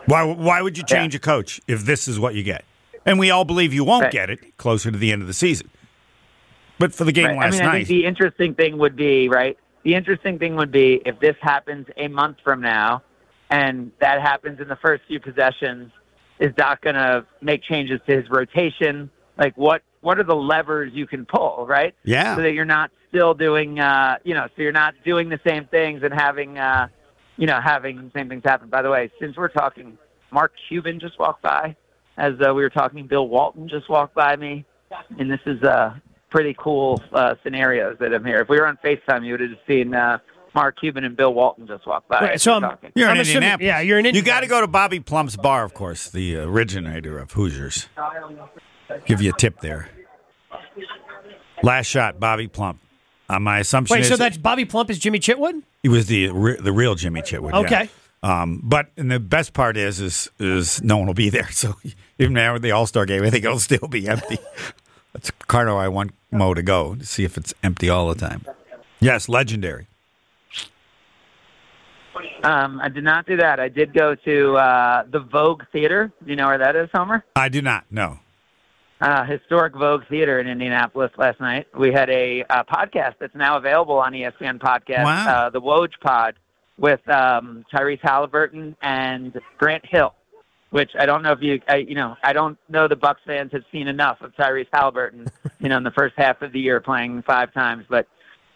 Why? 0.06 0.24
Why 0.24 0.62
would 0.62 0.78
you 0.78 0.84
change 0.84 1.16
a 1.16 1.20
coach 1.20 1.62
if 1.68 1.86
this 1.86 2.08
is 2.08 2.20
what 2.20 2.36
you 2.36 2.44
get? 2.44 2.66
And 3.06 3.18
we 3.18 3.32
all 3.32 3.46
believe 3.46 3.74
you 3.74 3.84
won't 3.84 4.04
Right. 4.04 4.12
get 4.12 4.30
it 4.30 4.58
closer 4.58 4.92
to 4.92 4.98
the 4.98 5.12
end 5.12 5.22
of 5.24 5.28
the 5.28 5.34
season. 5.34 5.70
But 6.78 6.94
for 6.94 7.04
the 7.04 7.12
game 7.12 7.28
Right. 7.28 7.38
last 7.40 7.56
I 7.56 7.58
mean, 7.60 7.62
I 7.62 7.66
night, 7.74 7.88
think 7.88 8.02
the 8.02 8.06
interesting 8.06 8.54
thing 8.56 8.78
would 8.78 8.96
be 8.96 9.28
right. 9.30 9.58
The 9.84 9.96
interesting 9.96 10.38
thing 10.38 10.56
would 10.56 10.72
be 10.72 11.02
if 11.06 11.20
this 11.20 11.36
happens 11.42 11.88
a 11.98 12.08
month 12.08 12.38
from 12.44 12.62
now, 12.62 13.02
and 13.50 13.92
that 14.00 14.22
happens 14.22 14.60
in 14.60 14.68
the 14.68 14.76
first 14.76 15.04
few 15.08 15.20
possessions. 15.20 15.92
Is 16.42 16.54
Doc 16.56 16.82
going 16.82 16.96
to 16.96 17.26
make 17.40 17.64
changes 17.64 18.02
to 18.08 18.18
his 18.18 18.30
rotation? 18.30 19.10
Like 19.38 19.56
what? 19.56 19.84
What 20.02 20.18
are 20.18 20.24
the 20.24 20.36
levers 20.36 20.92
you 20.94 21.06
can 21.06 21.26
pull? 21.26 21.66
Right. 21.70 21.94
Yeah. 22.04 22.36
So 22.36 22.42
that 22.42 22.54
you're 22.54 22.66
not 22.66 22.90
still 23.10 23.36
doing, 23.36 23.80
uh, 23.80 24.18
you 24.24 24.34
know, 24.34 24.48
so 24.56 24.64
you're 24.64 24.72
not 24.72 24.96
doing 25.06 25.30
the 25.30 25.40
same 25.46 25.66
things 25.66 26.02
and 26.02 26.12
having, 26.12 26.58
uh, 26.58 26.88
you 27.38 27.46
know, 27.46 27.62
having 27.62 27.98
the 27.98 28.12
same 28.16 28.28
things 28.28 28.42
happen. 28.44 28.70
By 28.70 28.82
the 28.82 28.90
way, 28.90 29.12
since 29.20 29.38
we're 29.38 29.50
talking, 29.50 29.98
Mark 30.32 30.54
Cuban 30.68 31.00
just 31.00 31.20
walked 31.20 31.44
by. 31.44 31.76
As 32.18 32.34
uh, 32.46 32.54
we 32.54 32.64
were 32.64 32.70
talking, 32.70 33.06
Bill 33.06 33.28
Walton 33.28 33.70
just 33.70 33.90
walked 33.90 34.16
by 34.16 34.36
me, 34.36 34.66
and 35.20 35.32
this 35.32 35.40
is 35.46 35.62
uh, 35.64 35.94
pretty 36.30 36.56
cool 36.58 37.02
uh, 37.14 37.36
scenarios 37.44 37.98
that 38.00 38.14
I'm 38.14 38.26
here. 38.26 38.42
If 38.42 38.50
we 38.50 38.60
were 38.60 38.68
on 38.68 38.78
Facetime, 38.84 39.26
you 39.26 39.34
would 39.34 39.42
have 39.42 39.52
seen 39.68 39.94
uh, 39.94 40.18
Mark 40.54 40.80
Cuban 40.80 41.04
and 41.06 41.16
Bill 41.16 41.34
Walton 41.34 41.66
just 41.68 41.86
walked 41.88 42.10
by. 42.10 42.20
Right, 42.22 42.42
so 42.42 42.54
I'm- 42.54 42.62
talking. 42.62 42.92
you're 42.96 43.08
in 43.10 43.16
I'm 43.16 43.22
assuming- 43.22 43.38
Indianapolis. 43.38 43.66
yeah, 43.68 43.80
you're 43.80 44.00
in 44.00 44.06
Indianapolis. 44.06 44.28
You 44.28 44.34
got 44.36 44.40
to 44.42 44.48
go 44.48 44.62
to 44.62 44.68
Bobby 44.68 45.00
Plump's 45.00 45.36
bar, 45.38 45.64
of 45.64 45.74
course, 45.74 46.10
the 46.10 46.38
originator 46.38 47.18
of 47.20 47.32
Hoosiers. 47.32 47.88
Give 49.06 49.22
you 49.22 49.32
a 49.32 49.38
tip 49.38 49.62
there. 49.62 49.90
Last 51.64 51.86
shot, 51.88 52.20
Bobby 52.20 52.48
Plump. 52.48 52.80
Uh, 53.30 53.40
my 53.40 53.60
assumption 53.60 53.96
Wait, 53.96 54.02
is 54.02 54.08
so 54.10 54.18
that's 54.18 54.38
Bobby 54.38 54.66
Plump 54.66 54.90
is 54.90 55.00
Jimmy 55.00 55.20
Chitwood? 55.20 55.62
he 55.84 55.90
was 55.90 56.08
the 56.08 56.30
re- 56.30 56.58
the 56.60 56.72
real 56.74 56.96
Jimmy 56.96 57.22
Chitwood. 57.22 57.52
yeah. 57.52 57.60
Okay. 57.60 57.90
Um, 58.24 58.60
but 58.64 58.88
and 58.98 59.10
the 59.10 59.20
best 59.20 59.54
part 59.54 59.78
is 59.78 60.00
is 60.02 60.30
is 60.38 60.82
no 60.84 60.98
one 60.98 61.08
will 61.08 61.14
be 61.14 61.30
there. 61.30 61.48
So 61.52 61.76
even 62.20 62.34
now 62.34 62.54
with 62.54 62.62
the 62.62 62.72
All 62.72 62.86
Star 62.86 63.06
game, 63.06 63.24
I 63.24 63.30
think 63.30 63.46
it'll 63.46 63.60
still 63.60 63.88
be 63.88 64.08
empty. 64.10 64.38
That's 65.14 65.32
kind 65.48 65.70
of 65.70 65.76
I 65.78 65.88
want 65.88 66.12
Mo 66.32 66.54
to 66.54 66.62
go 66.62 66.96
to 66.96 67.06
see 67.06 67.24
if 67.24 67.38
it's 67.38 67.54
empty 67.64 67.90
all 67.90 68.10
the 68.10 68.16
time. 68.16 68.46
Yes, 69.00 69.30
legendary. 69.30 69.88
Um, 72.44 72.80
I 72.82 72.90
did 72.90 73.04
not 73.04 73.26
do 73.28 73.38
that. 73.38 73.60
I 73.60 73.70
did 73.70 73.94
go 73.94 74.16
to 74.16 74.56
uh, 74.58 75.04
the 75.12 75.20
Vogue 75.20 75.64
Theater. 75.72 76.12
Do 76.24 76.30
you 76.30 76.36
know 76.36 76.48
where 76.48 76.58
that 76.58 76.76
is, 76.76 76.90
Homer? 76.94 77.24
I 77.36 77.50
do 77.50 77.62
not 77.62 77.86
know. 77.92 78.20
uh, 79.00 79.24
historic 79.26 79.74
Vogue 79.76 80.04
Theater 80.10 80.40
in 80.40 80.48
Indianapolis 80.48 81.12
last 81.18 81.40
night. 81.40 81.68
We 81.78 81.92
had 81.92 82.10
a 82.10 82.44
uh, 82.50 82.64
podcast 82.64 83.16
that's 83.20 83.36
now 83.36 83.58
available 83.58 83.96
on 84.00 84.14
ESPN 84.14 84.60
Podcast, 84.60 85.04
Wow. 85.06 85.28
uh, 85.46 85.50
the 85.50 85.62
Woj 85.62 85.90
Pod, 86.02 86.36
with 86.78 87.08
um, 87.10 87.64
Tyrese 87.74 88.00
Halliburton 88.02 88.76
and 88.82 89.40
Grant 89.58 89.86
Hill. 89.86 90.14
Which 90.72 90.92
I 90.98 91.06
don't 91.06 91.22
know 91.22 91.34
if 91.34 91.40
you, 91.42 91.60
I, 91.68 91.78
you 91.78 91.96
know, 91.96 92.16
I 92.24 92.32
don't 92.32 92.58
know 92.70 92.88
the 92.88 92.96
Bucks 92.96 93.20
fans 93.28 93.52
have 93.52 93.64
seen 93.74 93.90
enough 93.90 94.22
of 94.22 94.34
Tyrese 94.38 94.68
Halliburton, 94.72 95.28
you 95.60 95.68
know, 95.68 95.76
in 95.78 95.84
the 95.84 95.92
first 95.92 96.14
half 96.18 96.42
of 96.42 96.54
the 96.54 96.60
year 96.62 96.80
playing 96.80 97.24
five 97.24 97.54
times. 97.54 97.84
But 97.90 98.08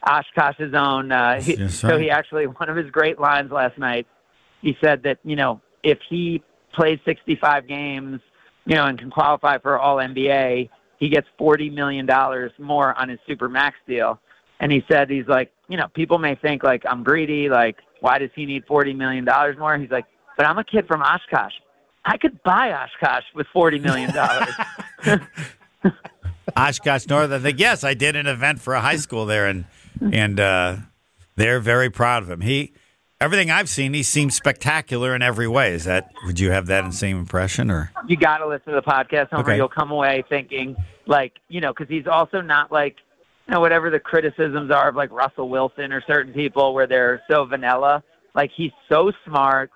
Oshkosh's 0.07 0.73
own, 0.73 1.11
uh, 1.11 1.41
he, 1.41 1.55
Yes, 1.55 1.75
so 1.75 1.97
he 1.97 2.09
actually 2.09 2.47
one 2.61 2.69
of 2.69 2.75
his 2.75 2.89
great 2.91 3.19
lines 3.19 3.51
last 3.51 3.77
night. 3.77 4.07
He 4.61 4.77
said 4.81 5.03
that 5.03 5.19
you 5.23 5.35
know 5.35 5.61
if 5.83 5.99
he 6.09 6.43
plays 6.73 6.99
65 7.05 7.67
games, 7.67 8.19
you 8.65 8.75
know, 8.75 8.85
and 8.85 8.99
can 8.99 9.09
qualify 9.09 9.57
for 9.59 9.79
All 9.79 9.97
NBA, 9.97 10.69
he 10.99 11.09
gets 11.09 11.27
40 11.37 11.69
million 11.69 12.05
dollars 12.05 12.51
more 12.57 12.99
on 12.99 13.09
his 13.09 13.19
super 13.27 13.47
max 13.47 13.77
deal. 13.87 14.19
And 14.59 14.71
he 14.71 14.83
said 14.89 15.09
he's 15.09 15.27
like, 15.27 15.51
you 15.67 15.77
know, 15.77 15.87
people 15.93 16.17
may 16.17 16.35
think 16.35 16.63
like 16.63 16.83
I'm 16.87 17.03
greedy, 17.03 17.49
like 17.49 17.77
why 18.01 18.19
does 18.19 18.29
he 18.35 18.45
need 18.45 18.65
40 18.67 18.93
million 18.93 19.25
dollars 19.25 19.57
more? 19.57 19.77
He's 19.77 19.91
like, 19.91 20.05
but 20.37 20.45
I'm 20.45 20.57
a 20.57 20.63
kid 20.63 20.87
from 20.87 21.01
Oshkosh. 21.01 21.53
I 22.03 22.17
could 22.17 22.41
buy 22.43 22.71
Oshkosh 22.71 23.23
with 23.33 23.47
40 23.53 23.79
million 23.79 24.13
dollars. 24.13 24.53
Oshkosh 26.55 27.07
North. 27.07 27.31
I 27.31 27.39
think 27.39 27.59
yes, 27.59 27.83
I 27.83 27.93
did 27.93 28.15
an 28.15 28.27
event 28.27 28.59
for 28.59 28.73
a 28.73 28.81
high 28.81 28.95
school 28.97 29.25
there, 29.25 29.47
and 29.47 29.65
and 30.01 30.39
uh, 30.39 30.77
they're 31.35 31.59
very 31.59 31.89
proud 31.89 32.23
of 32.23 32.29
him. 32.29 32.41
He 32.41 32.73
everything 33.19 33.49
I've 33.49 33.69
seen, 33.69 33.93
he 33.93 34.03
seems 34.03 34.35
spectacular 34.35 35.15
in 35.15 35.21
every 35.21 35.47
way. 35.47 35.73
Is 35.73 35.85
that 35.85 36.11
would 36.25 36.39
you 36.39 36.51
have 36.51 36.67
that 36.67 36.93
same 36.93 37.17
impression 37.17 37.71
or? 37.71 37.91
you 38.07 38.17
got 38.17 38.37
to 38.37 38.47
listen 38.47 38.73
to 38.73 38.79
the 38.79 38.81
podcast, 38.81 39.29
Homer. 39.29 39.43
Okay. 39.43 39.55
You'll 39.55 39.67
come 39.67 39.91
away 39.91 40.23
thinking 40.29 40.75
like, 41.07 41.33
you 41.47 41.61
know, 41.61 41.73
because 41.73 41.89
he's 41.89 42.07
also 42.07 42.41
not 42.41 42.71
like, 42.71 42.97
you 43.47 43.53
know, 43.53 43.59
whatever 43.59 43.89
the 43.89 43.99
criticisms 43.99 44.71
are 44.71 44.89
of 44.89 44.95
like 44.95 45.11
Russell 45.11 45.49
Wilson 45.49 45.91
or 45.91 46.01
certain 46.07 46.33
people 46.33 46.73
where 46.73 46.87
they're 46.87 47.21
so 47.29 47.45
vanilla. 47.45 48.03
Like 48.33 48.51
he's 48.55 48.71
so 48.89 49.11
smart, 49.25 49.71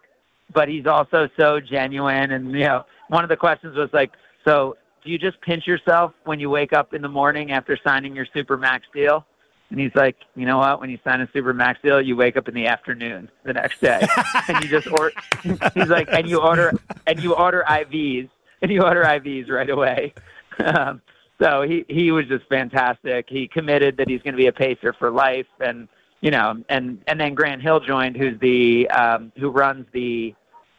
but 0.53 0.67
he's 0.67 0.85
also 0.85 1.29
so 1.39 1.59
genuine. 1.59 2.31
And 2.31 2.51
you 2.51 2.59
know, 2.59 2.85
one 3.07 3.23
of 3.23 3.29
the 3.29 3.37
questions 3.37 3.75
was 3.75 3.89
like, 3.93 4.11
so 4.45 4.75
do 5.03 5.11
you 5.11 5.17
just 5.17 5.39
pinch 5.41 5.65
yourself 5.65 6.13
when 6.25 6.39
you 6.39 6.49
wake 6.49 6.73
up 6.73 6.93
in 6.93 7.01
the 7.01 7.09
morning 7.09 7.51
after 7.51 7.77
signing 7.83 8.15
your 8.15 8.27
super 8.33 8.57
max 8.57 8.85
deal? 8.93 9.25
And 9.69 9.79
he's 9.79 9.93
like, 9.93 10.15
you 10.35 10.45
know 10.45 10.57
what? 10.57 10.81
When 10.81 10.89
you 10.89 10.97
sign 11.03 11.21
a 11.21 11.29
super 11.31 11.53
max 11.53 11.79
deal, 11.83 12.01
you 12.01 12.15
wake 12.15 12.37
up 12.37 12.47
in 12.47 12.55
the 12.55 12.65
afternoon 12.65 13.29
the 13.43 13.53
next 13.53 13.79
day, 13.81 14.05
and 14.47 14.63
you 14.63 14.69
just 14.69 14.87
order. 14.87 15.11
He's 15.75 15.89
like, 15.89 16.07
and 16.11 16.27
you 16.27 16.41
order, 16.41 16.73
and 17.05 17.21
you 17.21 17.35
order 17.35 17.63
IVs, 17.67 18.29
and 18.63 18.71
you 18.71 18.81
order 18.81 19.03
IVs 19.03 19.49
right 19.49 19.69
away. 19.69 20.13
Um, 20.61 21.01
so 21.41 21.61
he 21.61 21.85
he 21.87 22.11
was 22.11 22.25
just 22.27 22.45
fantastic. 22.47 23.27
He 23.29 23.47
committed 23.47 23.95
that 23.95 24.09
he's 24.09 24.21
going 24.21 24.33
to 24.33 24.37
be 24.37 24.47
a 24.47 24.51
pacer 24.51 24.91
for 24.91 25.09
life, 25.09 25.47
and 25.61 25.87
you 26.19 26.31
know, 26.31 26.61
and 26.67 27.01
and 27.07 27.19
then 27.19 27.33
Grant 27.33 27.61
Hill 27.61 27.79
joined, 27.79 28.17
who's 28.17 28.37
the 28.41 28.89
um, 28.89 29.31
who 29.37 29.49
runs 29.49 29.85
the 29.93 30.35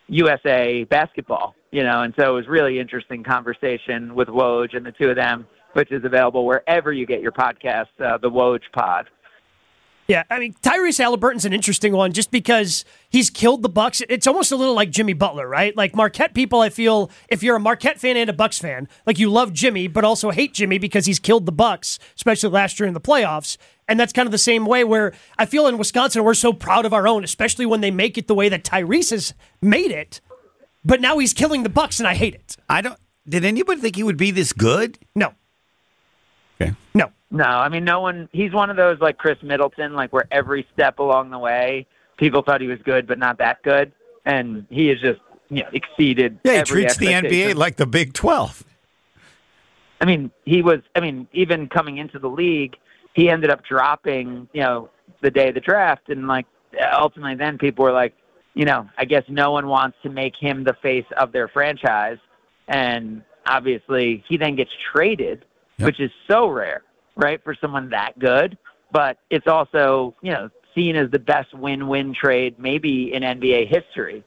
USA 0.09 0.85
basketball, 0.85 1.55
you 1.71 1.83
know, 1.83 2.03
and 2.03 2.13
so 2.19 2.31
it 2.31 2.35
was 2.35 2.47
really 2.47 2.79
interesting 2.79 3.23
conversation 3.23 4.15
with 4.15 4.29
Woj 4.29 4.77
and 4.77 4.85
the 4.85 4.93
two 4.93 5.09
of 5.09 5.17
them, 5.17 5.47
which 5.73 5.93
is 5.93 6.05
available 6.05 6.47
wherever 6.47 6.93
you 6.93 7.07
get 7.07 7.21
your 7.21 7.33
podcasts, 7.33 7.87
uh, 8.05 8.19
the 8.19 8.31
Woj 8.31 8.61
Pod. 8.73 9.09
Yeah, 10.11 10.25
I 10.29 10.41
mean 10.41 10.55
Tyrese 10.61 10.99
Halliburton's 10.99 11.45
an 11.45 11.53
interesting 11.53 11.93
one 11.93 12.13
just 12.13 12.33
because 12.33 12.85
he's 13.11 13.31
killed 13.31 13.63
the 13.63 13.69
Bucks. 13.69 14.03
It's 14.09 14.27
almost 14.27 14.51
a 14.51 14.57
little 14.57 14.75
like 14.75 14.91
Jimmy 14.91 15.13
Butler, 15.13 15.47
right? 15.47 15.77
Like 15.77 15.95
Marquette 15.95 16.35
people, 16.35 16.61
I 16.61 16.69
feel 16.69 17.13
if 17.29 17.45
you're 17.45 17.55
a 17.55 17.61
Marquette 17.61 18.01
fan 18.01 18.17
and 18.17 18.29
a 18.29 18.33
Bucks 18.33 18.59
fan, 18.59 18.89
like 19.07 19.21
you 19.21 19.31
love 19.31 19.53
Jimmy, 19.53 19.87
but 19.87 20.03
also 20.03 20.33
hate 20.33 20.53
Jimmy 20.53 20.79
because 20.79 21.07
he's 21.07 21.21
killed 21.21 21.47
the 21.47 21.53
Bucks, 21.53 22.01
especially 22.17 22.51
last 22.51 22.81
year 22.81 22.89
in 22.89 22.95
the 22.95 23.01
playoffs. 23.01 23.57
And 23.87 24.01
that's 24.01 24.13
kind 24.13 24.27
of 24.27 24.33
the 24.33 24.39
same 24.39 24.67
way 24.67 24.83
where 24.83 25.13
I 25.39 25.47
feel 25.47 25.69
in 25.69 25.79
Wisconsin 25.79 26.25
we're 26.25 26.35
so 26.35 26.53
proud 26.53 26.87
of 26.87 26.93
our 26.93 27.07
own, 27.07 27.23
especially 27.23 27.67
when 27.67 27.81
they 27.81 27.93
make 27.93 28.19
it 28.19 28.27
the 28.27 28.35
way 28.35 28.49
that 28.49 28.65
Tyrese 28.65 29.11
has 29.11 29.33
made 29.63 29.93
it. 29.93 30.21
But 30.85 31.01
now 31.01 31.19
he's 31.19 31.33
killing 31.33 31.63
the 31.63 31.69
Bucks, 31.69 32.01
and 32.01 32.09
I 32.09 32.15
hate 32.15 32.35
it. 32.35 32.57
I 32.69 32.81
don't. 32.81 32.99
Did 33.29 33.45
anybody 33.45 33.81
think 33.81 33.95
he 33.95 34.03
would 34.03 34.17
be 34.17 34.33
this 34.33 34.53
good? 34.53 34.99
No. 35.15 35.35
Okay. 36.61 36.73
No. 36.95 37.11
No, 37.31 37.45
I 37.45 37.69
mean, 37.69 37.85
no 37.85 38.01
one. 38.01 38.29
He's 38.33 38.53
one 38.53 38.71
of 38.71 38.77
those 38.77 38.99
like 39.01 39.19
Khris 39.19 39.41
Middleton, 39.43 39.95
like 39.95 40.13
where 40.13 40.27
every 40.33 40.67
step 40.73 40.99
along 40.99 41.31
the 41.31 41.39
way, 41.39 41.87
people 42.17 42.43
thought 42.43 42.61
he 42.61 42.67
was 42.67 42.81
good, 42.85 43.07
but 43.07 43.19
not 43.19 43.39
that 43.39 43.63
good, 43.63 43.93
and 44.25 44.67
he 44.69 44.89
has 44.89 45.01
just 45.01 45.21
you 45.49 45.63
know 45.63 45.69
exceeded. 45.73 46.41
Yeah, 46.43 46.53
he 46.53 46.59
every 46.59 46.83
treats 46.83 46.97
the 46.97 47.07
NBA 47.07 47.55
like 47.55 47.77
the 47.77 47.87
Big 47.87 48.15
Twelve. 48.15 48.65
I 50.01 50.07
mean, 50.07 50.33
he 50.45 50.61
was. 50.61 50.81
I 50.97 51.01
mean, 51.01 51.29
even 51.33 51.69
coming 51.69 51.99
into 51.99 52.19
the 52.19 52.29
league, 52.29 52.77
he 53.15 53.31
ended 53.31 53.51
up 53.51 53.65
dropping. 53.65 54.49
You 54.53 54.63
know, 54.63 54.91
the 55.21 55.31
day 55.31 55.51
of 55.51 55.55
the 55.55 55.61
draft, 55.61 56.09
and 56.09 56.27
like 56.27 56.47
ultimately, 56.93 57.37
then 57.37 57.59
people 57.59 57.85
were 57.85 57.93
like, 57.93 58.15
you 58.55 58.65
know, 58.65 58.89
I 58.99 59.05
guess 59.05 59.23
no 59.29 59.53
one 59.53 59.69
wants 59.69 59.99
to 60.03 60.09
make 60.09 60.35
him 60.37 60.65
the 60.65 60.75
face 60.83 61.07
of 61.17 61.31
their 61.31 61.47
franchise, 61.47 62.19
and 62.67 63.23
obviously, 63.47 64.25
he 64.29 64.37
then 64.37 64.57
gets 64.57 64.71
traded, 64.93 65.45
which 65.85 66.01
is 66.01 66.11
so 66.29 66.49
rare, 66.49 66.83
right, 67.17 67.43
for 67.43 67.55
someone 67.61 67.91
that 67.91 68.19
good. 68.19 68.57
But 68.93 69.19
it's 69.31 69.47
also, 69.47 70.15
you 70.23 70.33
know, 70.33 70.51
seen 70.75 70.97
as 70.97 71.11
the 71.11 71.19
best 71.19 71.55
win-win 71.55 72.15
trade 72.15 72.59
maybe 72.59 73.13
in 73.13 73.23
NBA 73.23 73.69
history, 73.69 74.25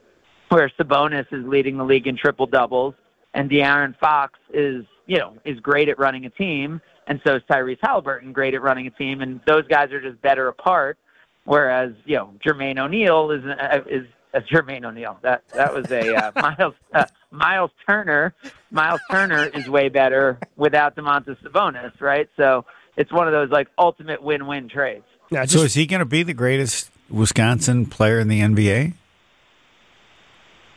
where 0.50 0.72
Sabonis 0.80 1.26
is 1.32 1.46
leading 1.46 1.78
the 1.78 1.84
league 1.84 2.08
in 2.08 2.18
triple 2.18 2.48
doubles, 2.48 2.96
and 3.34 3.50
De'Aaron 3.50 3.98
Fox 4.00 4.40
is, 4.54 4.86
you 5.06 5.18
know, 5.18 5.34
is 5.46 5.60
great 5.60 5.90
at 5.90 6.00
running 6.00 6.26
a 6.26 6.30
team, 6.30 6.82
and 7.08 7.20
so 7.26 7.36
is 7.36 7.42
Tyrese 7.50 7.80
Halliburton 7.82 8.32
great 8.32 8.54
at 8.54 8.62
running 8.62 8.88
a 8.88 8.92
team, 8.92 9.22
and 9.22 9.42
those 9.46 9.68
guys 9.68 9.92
are 9.92 10.02
just 10.02 10.22
better 10.22 10.48
apart. 10.48 10.98
Whereas, 11.46 11.92
you 12.06 12.16
know, 12.16 12.34
Jermaine 12.46 12.80
O'Neal 12.80 13.32
is 13.32 13.44
is 13.88 14.08
uh, 14.34 14.40
Jermaine 14.40 14.86
O'Neal. 14.86 15.20
That 15.22 15.48
that 15.50 15.74
was 15.74 15.92
a 15.92 16.16
uh, 16.16 16.32
Miles 16.42 16.74
uh, 16.94 17.06
Miles 17.34 17.72
Turner. 17.88 18.34
Miles 18.72 19.02
Turner 19.12 19.46
is 19.48 19.68
way 19.68 19.90
better 19.90 20.40
without 20.56 20.96
Domantas 20.96 21.38
Sabonis, 21.44 22.00
right? 22.00 22.30
So 22.38 22.66
it's 22.96 23.12
one 23.12 23.28
of 23.28 23.34
those 23.34 23.50
like 23.50 23.68
ultimate 23.78 24.22
win-win 24.22 24.70
trades. 24.70 25.04
Yeah, 25.32 25.46
so 25.46 25.62
is 25.62 25.74
he 25.74 25.86
going 25.88 26.00
to 26.00 26.06
be 26.06 26.22
the 26.24 26.34
greatest 26.34 26.92
Wisconsin 27.10 27.88
player 27.88 28.20
in 28.20 28.28
the 28.28 28.40
NBA? 28.40 28.94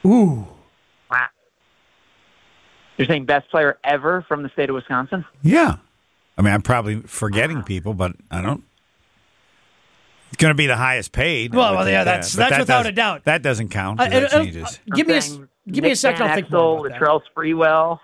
Ooh. 0.07 0.47
Wow. 1.11 1.27
You're 2.97 3.07
saying 3.07 3.27
best 3.27 3.51
player 3.51 3.77
ever 3.85 4.23
from 4.27 4.43
the 4.43 4.49
state 4.51 4.71
of 4.71 4.75
Wisconsin? 4.75 5.25
Yeah. 5.43 5.77
I 6.39 6.43
mean, 6.43 6.55
I'm 6.55 6.63
probably 6.63 7.01
forgetting 7.03 7.63
people, 7.65 7.93
but 7.93 8.13
I 8.31 8.41
don't. 8.41 8.65
It's 10.29 10.37
going 10.39 10.51
to 10.51 10.57
be 10.57 10.67
the 10.67 10.77
highest 10.77 11.13
paid. 11.13 11.55
Well, 11.55 11.75
well, 11.75 11.85
think 11.85 11.93
yeah, 11.93 12.05
that. 12.05 12.11
that's- 12.13 12.35
But 12.35 12.39
that's 12.41 12.51
that 12.53 12.61
without 12.61 12.87
a 12.87 12.93
doubt. 12.93 13.25
That 13.25 13.43
doesn't 13.43 13.69
count. 13.69 14.01
Uh, 14.01 14.09
that 14.09 14.23
uh, 14.23 14.27
uh, 14.27 14.43
changes. 14.45 14.79
give 14.95 15.07
me 15.07 15.17
a, 15.17 15.49
I'm 15.67 15.73
s- 15.73 15.75
saying 15.75 15.75
give 15.75 15.85
me 15.85 15.91
a 15.91 15.97
second. 15.97 16.19
Van 16.21 16.29
I'll 16.31 16.35
think 16.37 16.51
more 16.51 16.61
Exel, 16.61 16.87
about 16.87 17.01
that. 17.01 17.09
Latrell 17.09 17.21
Sprewell. 17.37 18.01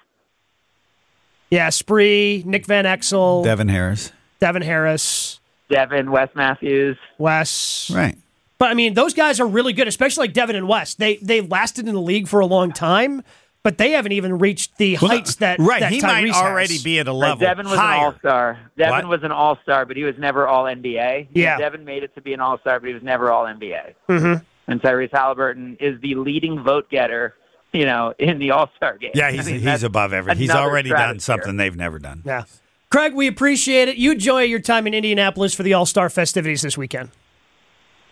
Yeah, 1.51 1.69
Spree, 1.69 2.43
Nick 2.47 2.67
Van 2.67 2.85
Exel, 2.85 3.45
Devin 3.45 3.69
Harris. 3.69 4.13
Devin 4.41 4.63
Harris, 4.63 5.39
Devin, 5.71 6.11
Wes 6.11 6.29
Matthews. 6.35 6.97
Wes. 7.19 7.91
Right. 7.95 8.17
But 8.59 8.71
I 8.71 8.75
mean, 8.75 8.95
those 8.95 9.13
guys 9.15 9.39
are 9.41 9.47
really 9.47 9.73
good, 9.73 9.87
especially 9.89 10.23
like 10.29 10.33
Devin 10.35 10.57
and 10.57 10.67
West. 10.67 10.99
They 10.99 11.17
they 11.17 11.41
lasted 11.43 11.87
in 11.89 11.95
the 11.95 12.01
league 12.01 12.27
for 12.29 12.41
a 12.41 12.47
long 12.47 12.73
time, 12.73 13.23
but 13.63 13.77
they 13.79 13.91
haven't 13.93 14.13
even 14.13 14.39
reached 14.39 14.79
the 14.79 14.97
Well, 15.01 15.11
heights 15.11 15.37
that 15.37 15.59
right, 15.61 15.81
that 15.81 15.93
he 15.93 16.01
might 16.01 16.25
Tyrese 16.25 16.33
already 16.35 16.75
has. 16.75 16.83
be 16.83 16.99
at 17.01 17.07
a 17.07 17.11
Right, 17.11 17.17
level 17.19 17.39
Devin 17.47 17.69
was 17.69 17.79
higher. 17.79 17.99
an 17.99 18.05
all 18.07 18.19
star. 18.19 18.59
Devin 18.79 18.93
What? 18.93 19.09
was 19.09 19.23
an 19.23 19.33
all 19.33 19.59
star, 19.63 19.85
but 19.85 19.97
he 19.97 20.05
was 20.05 20.15
never 20.19 20.47
all 20.49 20.65
NBA. 20.65 21.29
Yeah. 21.35 21.59
Devin 21.59 21.85
made 21.85 22.03
it 22.03 22.15
to 22.15 22.21
be 22.23 22.33
an 22.33 22.41
all 22.41 22.59
star, 22.61 22.81
but 22.81 22.87
he 22.89 22.95
was 22.95 23.03
never 23.03 23.31
all 23.31 23.45
NBA. 23.47 23.95
Mhm. 24.09 24.43
And 24.69 24.81
Tyrese 24.81 25.13
Halliburton 25.13 25.77
is 25.81 26.01
the 26.01 26.15
leading 26.15 26.61
vote 26.63 26.89
getter, 26.89 27.35
you 27.73 27.85
know, 27.85 28.15
in 28.19 28.39
the 28.39 28.51
all 28.51 28.71
star 28.77 28.99
game. 28.99 29.13
Yeah, 29.15 29.29
I 29.29 29.33
he's 29.33 29.47
mean, 29.47 29.61
he's 29.61 29.83
above 29.83 30.13
everything. 30.13 30.41
He's 30.41 30.51
already 30.51 30.91
done 30.91 31.19
stratosphere. 31.21 31.45
something 31.45 31.57
they've 31.57 31.77
never 31.77 31.99
done. 31.99 32.23
Yeah. 32.25 32.45
Craig, 32.91 33.15
we 33.15 33.27
appreciate 33.27 33.89
it. 33.89 33.97
You 33.97 34.13
enjoy 34.13 34.43
your 34.43 34.61
time 34.61 34.87
in 34.87 34.93
Indianapolis 34.93 35.55
for 35.55 35.63
the 35.63 35.73
All 35.73 35.87
Star 35.87 36.11
festivities 36.11 36.61
this 36.63 36.77
weekend. 36.77 37.11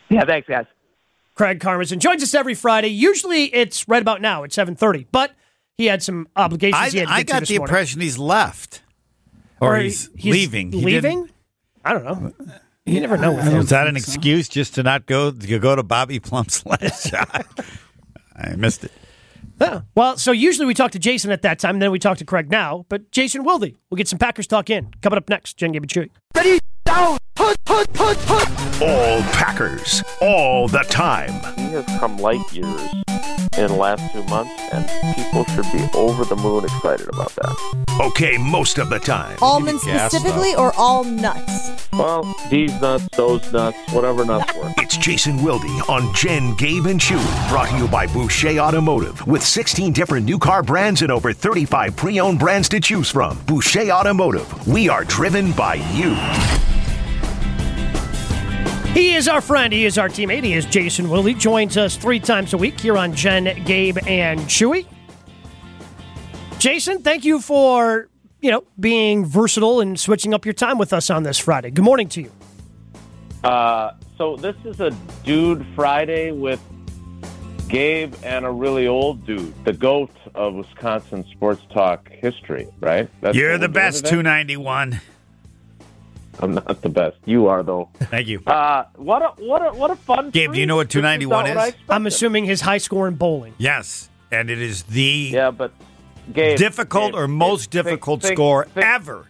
Yeah, 0.08 0.24
thanks, 0.24 0.48
guys. 0.48 0.66
Craig 1.34 1.60
Karmazin 1.60 1.98
joins 1.98 2.22
us 2.22 2.34
every 2.34 2.54
Friday. 2.54 2.88
Usually 2.88 3.44
it's 3.54 3.86
right 3.88 4.02
about 4.02 4.20
now 4.20 4.42
at 4.44 4.52
seven 4.52 4.74
thirty, 4.74 5.06
but 5.12 5.32
he 5.76 5.86
had 5.86 6.02
some 6.02 6.28
obligations. 6.36 6.80
I, 6.80 6.88
he 6.90 6.98
had 6.98 7.08
to 7.08 7.14
I 7.14 7.18
get 7.18 7.26
to 7.26 7.32
got 7.32 7.40
this 7.40 7.48
the 7.50 7.58
morning. 7.58 7.70
impression 7.70 8.00
he's 8.00 8.18
left, 8.18 8.82
or, 9.60 9.76
he's, 9.76 10.10
leaving. 10.16 10.72
He 10.72 10.80
leaving. 10.84 11.30
I 11.84 11.92
don't 11.92 12.04
know. 12.04 12.32
You 12.84 13.00
never 13.00 13.16
know 13.16 13.32
with 13.32 13.44
him. 13.44 13.58
Was 13.58 13.68
that 13.68 13.86
an 13.86 13.96
excuse 13.96 14.48
just 14.48 14.74
to 14.74 14.82
not 14.82 15.06
go 15.06 15.30
to 15.30 15.58
go 15.58 15.76
to 15.76 15.82
Bobby 15.82 16.18
Plump's 16.18 16.64
last 16.66 17.08
shot? 17.10 17.46
I 18.34 18.56
missed 18.56 18.84
it. 18.84 18.92
Yeah. 19.60 19.82
Well, 19.94 20.16
so 20.16 20.32
usually 20.32 20.66
we 20.66 20.74
talk 20.74 20.90
to 20.92 20.98
Jason 20.98 21.30
at 21.30 21.42
that 21.42 21.58
time, 21.58 21.76
and 21.76 21.82
then 21.82 21.90
we 21.90 21.98
talk 21.98 22.18
to 22.18 22.24
Craig 22.24 22.50
now. 22.50 22.86
But 22.88 23.10
Jason 23.10 23.44
Wilde, 23.44 23.72
we'll 23.90 23.96
get 23.96 24.08
some 24.08 24.18
Packers 24.18 24.46
talk 24.46 24.70
in. 24.70 24.90
Coming 25.02 25.18
up 25.18 25.28
next, 25.28 25.56
Jen 25.56 25.72
Gabe 25.72 25.82
and 25.82 25.90
Chewy. 25.90 26.10
Ready, 26.34 26.58
down, 26.84 27.18
put, 27.34 27.62
put, 27.64 27.92
put, 27.92 28.18
put. 28.18 28.48
All 28.82 29.20
Packers, 29.32 30.02
all 30.22 30.66
the 30.68 30.84
time. 30.88 31.32
He 31.56 31.72
has 31.72 31.84
come 31.98 32.16
light 32.16 32.50
years 32.52 32.80
in 33.58 33.66
the 33.66 33.74
last 33.74 34.12
two 34.12 34.22
months, 34.24 34.52
and 34.72 34.88
people 35.16 35.44
should 35.46 35.70
be 35.72 35.84
over 35.94 36.24
the 36.24 36.36
moon 36.36 36.64
excited 36.64 37.08
about 37.08 37.34
that. 37.36 37.86
Okay, 38.00 38.38
most 38.38 38.78
of 38.78 38.88
the 38.88 38.98
time. 38.98 39.36
Almonds 39.42 39.82
specifically 39.82 40.54
or 40.54 40.72
all 40.76 41.04
nuts? 41.04 41.88
Well, 41.92 42.34
these 42.50 42.72
nuts, 42.80 43.08
those 43.16 43.52
nuts, 43.52 43.76
whatever 43.92 44.24
nuts 44.24 44.54
work. 44.56 44.72
It's 44.78 44.96
Jason 44.96 45.42
Wilde 45.42 45.64
on 45.88 46.14
Jen, 46.14 46.54
Gabe, 46.56 46.86
and 46.86 47.00
Chewy. 47.00 47.48
Brought 47.50 47.70
to 47.70 47.76
you 47.76 47.88
by 47.88 48.06
Boucher 48.06 48.58
Automotive. 48.58 49.26
With 49.26 49.42
16 49.42 49.92
different 49.92 50.26
new 50.26 50.38
car 50.38 50.62
brands 50.62 51.02
and 51.02 51.10
over 51.10 51.32
35 51.32 51.96
pre 51.96 52.20
owned 52.20 52.38
brands 52.38 52.68
to 52.70 52.80
choose 52.80 53.10
from. 53.10 53.38
Boucher 53.46 53.90
Automotive. 53.90 54.66
We 54.68 54.88
are 54.88 55.04
driven 55.04 55.52
by 55.52 55.74
you. 55.92 56.16
He 58.94 59.14
is 59.14 59.28
our 59.28 59.40
friend. 59.40 59.72
He 59.72 59.84
is 59.84 59.98
our 59.98 60.08
teammate. 60.08 60.42
He 60.42 60.54
is 60.54 60.66
Jason 60.66 61.08
Willie. 61.08 61.34
Joins 61.34 61.76
us 61.76 61.96
three 61.96 62.18
times 62.18 62.54
a 62.54 62.56
week 62.58 62.80
here 62.80 62.98
on 62.98 63.14
Jen, 63.14 63.62
Gabe, 63.64 63.98
and 64.06 64.40
Chewy. 64.40 64.84
Jason, 66.58 67.00
thank 67.00 67.24
you 67.24 67.40
for 67.40 68.08
you 68.40 68.50
know 68.50 68.64
being 68.80 69.24
versatile 69.24 69.80
and 69.80 69.98
switching 69.98 70.34
up 70.34 70.44
your 70.44 70.54
time 70.54 70.76
with 70.76 70.92
us 70.92 71.08
on 71.08 71.22
this 71.22 71.38
Friday. 71.38 71.70
Good 71.70 71.84
morning 71.84 72.08
to 72.10 72.22
you. 72.22 72.32
Uh, 73.44 73.92
so 74.18 74.34
this 74.34 74.56
is 74.64 74.80
a 74.80 74.90
dude 75.24 75.64
Friday 75.76 76.32
with 76.32 76.60
Gabe 77.68 78.12
and 78.24 78.44
a 78.44 78.50
really 78.50 78.88
old 78.88 79.24
dude, 79.24 79.54
the 79.64 79.72
goat 79.72 80.10
of 80.34 80.54
Wisconsin 80.54 81.24
sports 81.30 81.62
talk 81.72 82.10
history, 82.10 82.66
right? 82.80 83.08
That's 83.20 83.36
You're 83.36 83.56
the 83.56 83.68
best, 83.68 84.06
today? 84.06 84.10
291. 86.40 86.42
I'm 86.42 86.54
not 86.54 86.82
the 86.82 86.88
best. 86.88 87.16
You 87.24 87.46
are 87.48 87.62
though. 87.62 87.88
Thank 87.98 88.28
you. 88.28 88.42
Uh, 88.46 88.84
what 88.96 89.22
a 89.22 89.28
what 89.42 89.66
a 89.66 89.70
what 89.76 89.90
a 89.90 89.96
fun. 89.96 90.30
Gabe, 90.30 90.52
do 90.52 90.60
you 90.60 90.66
know 90.66 90.76
what 90.76 90.90
291 90.90 91.46
is? 91.46 91.74
I'm 91.88 92.06
assuming 92.06 92.44
his 92.44 92.60
high 92.60 92.78
score 92.78 93.08
in 93.08 93.14
bowling. 93.14 93.54
Yes, 93.58 94.08
and 94.30 94.50
it 94.50 94.58
is 94.60 94.82
the 94.84 95.30
yeah, 95.32 95.50
but 95.50 95.72
Gabe, 96.32 96.56
difficult 96.58 97.12
Gabe, 97.12 97.20
or 97.20 97.28
most 97.28 97.70
think- 97.72 97.84
difficult 97.84 98.22
think- 98.22 98.36
score 98.36 98.64
think- 98.66 98.86
ever 98.86 99.26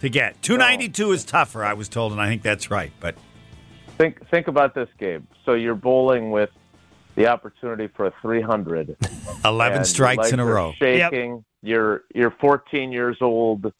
to 0.00 0.08
get. 0.08 0.40
292 0.42 1.12
is 1.12 1.24
tougher, 1.24 1.64
I 1.64 1.74
was 1.74 1.88
told, 1.88 2.12
and 2.12 2.20
I 2.20 2.28
think 2.28 2.42
that's 2.42 2.70
right. 2.70 2.92
But 3.00 3.14
Think 3.98 4.26
think 4.30 4.48
about 4.48 4.74
this, 4.74 4.88
Gabe. 4.98 5.24
So 5.44 5.52
you're 5.52 5.74
bowling 5.74 6.30
with 6.30 6.50
the 7.14 7.26
opportunity 7.28 7.88
for 7.94 8.06
a 8.06 8.12
300. 8.22 8.96
11 9.44 9.84
strikes 9.84 10.32
in 10.32 10.40
a 10.40 10.44
row. 10.46 10.72
Shaking. 10.78 11.44
You're 11.62 12.02
you're 12.14 12.32
14 12.40 12.90
years 12.90 13.18
old. 13.20 13.72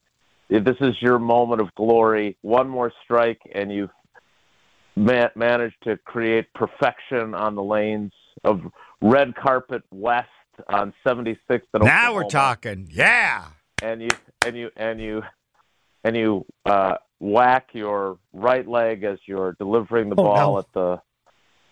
This 0.60 0.76
is 0.80 0.94
your 1.00 1.18
moment 1.18 1.60
of 1.60 1.74
glory. 1.74 2.36
One 2.42 2.68
more 2.68 2.92
strike, 3.04 3.40
and 3.54 3.72
you've 3.72 3.90
ma- 4.96 5.28
managed 5.34 5.76
to 5.84 5.96
create 5.98 6.52
perfection 6.54 7.34
on 7.34 7.54
the 7.54 7.62
lanes 7.62 8.12
of 8.44 8.60
red 9.00 9.34
carpet 9.34 9.82
west 9.90 10.28
on 10.68 10.92
76th. 11.06 11.62
And 11.74 11.84
now 11.84 12.14
we're 12.14 12.24
talking. 12.28 12.88
Yeah. 12.90 13.46
and 13.82 14.02
you 14.02 14.10
and 14.46 14.56
you 14.56 14.70
and 14.76 15.00
you 15.00 15.22
and 16.04 16.16
you 16.16 16.44
uh, 16.66 16.96
whack 17.20 17.68
your 17.72 18.18
right 18.32 18.66
leg 18.68 19.04
as 19.04 19.18
you're 19.26 19.54
delivering 19.58 20.08
the 20.10 20.16
Oh, 20.18 20.24
ball 20.24 20.52
no. 20.54 20.58
at 20.58 20.66
the 20.74 21.00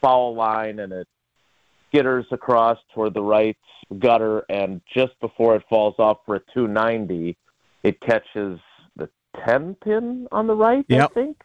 foul 0.01 0.35
line, 0.35 0.79
and 0.79 0.93
it 0.93 1.07
skitters 1.93 2.25
across 2.33 2.79
toward 2.95 3.13
the 3.15 3.23
right 3.23 3.57
gutter, 3.99 4.45
and 4.49 4.81
just 4.95 5.13
before 5.21 5.57
it 5.57 5.63
falls 5.69 5.97
off 5.99 6.19
for 6.25 6.37
a 6.37 6.41
290, 6.55 7.37
it 7.83 8.01
catches 8.01 8.59
the 9.35 9.41
10 9.47 9.77
pin 9.83 10.29
on 10.33 10.47
the 10.47 10.55
right, 10.55 10.85
I 10.91 11.07
think. 11.09 11.37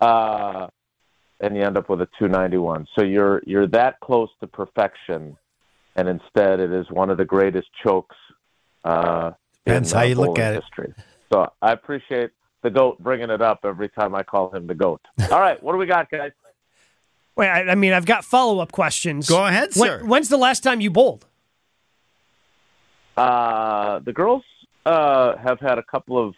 Uh, 0.00 0.68
and 1.40 1.56
you 1.56 1.62
end 1.62 1.76
up 1.78 1.88
with 1.88 2.00
a 2.00 2.08
291. 2.18 2.86
So 2.98 3.04
you're 3.04 3.42
you're 3.46 3.66
that 3.68 4.00
close 4.00 4.28
to 4.40 4.46
perfection, 4.46 5.36
and 5.96 6.08
instead 6.08 6.60
it 6.60 6.72
is 6.72 6.90
one 6.90 7.10
of 7.10 7.16
the 7.18 7.24
greatest 7.24 7.68
chokes. 7.82 8.16
Uh, 8.84 9.32
Depends 9.64 9.92
in, 9.92 9.98
how 9.98 10.04
you 10.04 10.14
look 10.14 10.36
bowling 10.36 10.40
at 10.40 10.54
it. 10.56 10.94
So 11.32 11.52
I 11.62 11.72
appreciate 11.72 12.30
the 12.62 12.70
goat 12.70 12.98
bringing 13.00 13.30
it 13.30 13.40
up 13.42 13.60
every 13.64 13.88
time 13.88 14.14
I 14.14 14.22
call 14.22 14.50
him 14.54 14.66
the 14.66 14.74
goat. 14.74 15.00
All 15.30 15.40
right, 15.40 15.62
what 15.62 15.72
do 15.72 15.78
we 15.78 15.86
got, 15.86 16.10
guys? 16.10 16.32
Wait, 17.36 17.48
I, 17.48 17.70
I 17.70 17.74
mean, 17.76 17.92
I've 17.92 18.06
got 18.06 18.24
follow 18.24 18.58
up 18.58 18.72
questions. 18.72 19.28
Go 19.28 19.46
ahead, 19.46 19.70
When- 19.76 19.88
sir. 19.88 20.04
when's 20.04 20.28
the 20.28 20.36
last 20.38 20.62
time 20.64 20.80
you 20.80 20.90
bowled? 20.90 21.24
Uh, 23.16 23.98
the 24.00 24.12
girls 24.12 24.42
uh, 24.86 25.36
have 25.36 25.60
had 25.60 25.78
a 25.78 25.82
couple 25.82 26.18
of 26.18 26.34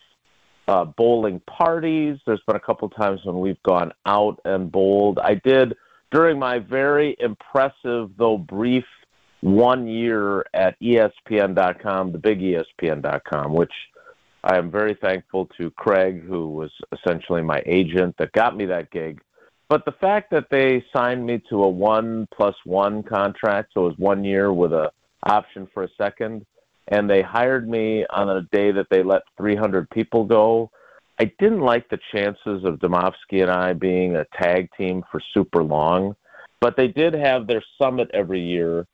uh, 0.71 0.85
bowling 0.85 1.41
parties. 1.41 2.17
There's 2.25 2.43
been 2.47 2.55
a 2.55 2.61
couple 2.61 2.89
times 2.91 3.21
when 3.25 3.41
we've 3.41 3.63
gone 3.65 3.93
out 4.07 4.41
and 4.45 4.71
bowled. 4.71 5.19
I 5.19 5.35
did 5.35 5.75
during 6.13 6.39
my 6.39 6.61
very 6.61 7.17
impressive, 7.19 8.11
though 8.17 8.39
brief, 8.39 8.85
one 9.41 9.89
year 9.89 10.45
at 10.55 10.79
ESPN.com, 10.81 12.13
the 12.13 12.19
big 12.19 12.41
ESPN.com, 12.41 13.53
which 13.53 13.73
I 14.45 14.59
am 14.59 14.71
very 14.71 14.97
thankful 15.03 15.49
to 15.59 15.73
Craig, 15.73 16.23
who 16.23 16.49
was 16.49 16.71
essentially 16.93 17.43
my 17.43 17.61
agent 17.67 18.15
that 18.19 18.31
got 18.31 18.57
me 18.57 18.67
that 18.67 18.93
gig. 18.93 19.21
But 19.69 19.85
the 19.85 19.95
fact 20.01 20.31
that 20.31 20.51
they 20.53 20.85
signed 20.95 21.27
me 21.27 21.43
to 21.51 21.65
a 21.65 21.69
one 21.69 22.29
plus 22.33 22.55
one 22.65 23.03
contract, 23.03 23.73
so 23.75 23.87
it 23.87 23.89
was 23.89 23.99
one 23.99 24.23
year 24.23 24.53
with 24.53 24.73
a 24.73 24.93
option 25.25 25.67
for 25.75 25.83
a 25.83 25.89
second, 25.99 26.47
and 26.89 27.09
they 27.09 27.23
hired 27.23 27.69
me 27.69 28.05
on 28.11 28.29
a 28.29 28.43
day 28.53 28.73
that 28.73 28.87
they 28.91 29.03
let 29.03 29.23
300 29.37 29.89
people 29.91 30.25
go. 30.25 30.71
I 31.19 31.31
didn't 31.39 31.61
like 31.61 31.89
the 31.89 31.99
chances 32.13 32.65
of 32.65 32.79
Demovsky 32.79 33.43
and 33.43 33.51
I 33.51 33.75
being 33.75 34.17
a 34.17 34.25
tag 34.41 34.69
team 34.77 35.03
for 35.13 35.21
super 35.35 35.63
long, 35.63 36.17
but 36.61 36.77
they 36.77 36.89
did 36.89 37.15
have 37.15 37.47
their 37.47 37.63
summit 37.79 38.11
every 38.15 38.41
year 38.41 38.87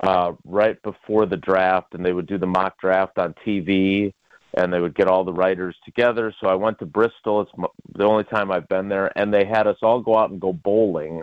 uh, 0.00 0.32
right 0.44 0.80
before 0.82 1.26
the 1.26 1.36
draft, 1.36 1.94
and 1.94 2.04
they 2.04 2.12
would 2.12 2.26
do 2.26 2.38
the 2.38 2.46
mock 2.46 2.78
draft 2.80 3.18
on 3.18 3.34
TV, 3.46 4.12
and 4.54 4.72
they 4.72 4.80
would 4.80 4.94
get 4.94 5.08
all 5.08 5.24
the 5.24 5.32
writers 5.32 5.76
together. 5.84 6.34
So 6.40 6.48
I 6.48 6.54
went 6.54 6.78
to 6.80 6.86
Bristol. 6.86 7.42
It's 7.42 7.50
the 7.94 8.04
only 8.04 8.24
time 8.24 8.50
I've 8.50 8.68
been 8.68 8.88
there, 8.88 9.16
and 9.18 9.32
they 9.32 9.44
had 9.44 9.66
us 9.66 9.76
all 9.82 10.00
go 10.00 10.16
out 10.16 10.30
and 10.30 10.40
go 10.40 10.52
bowling, 10.52 11.22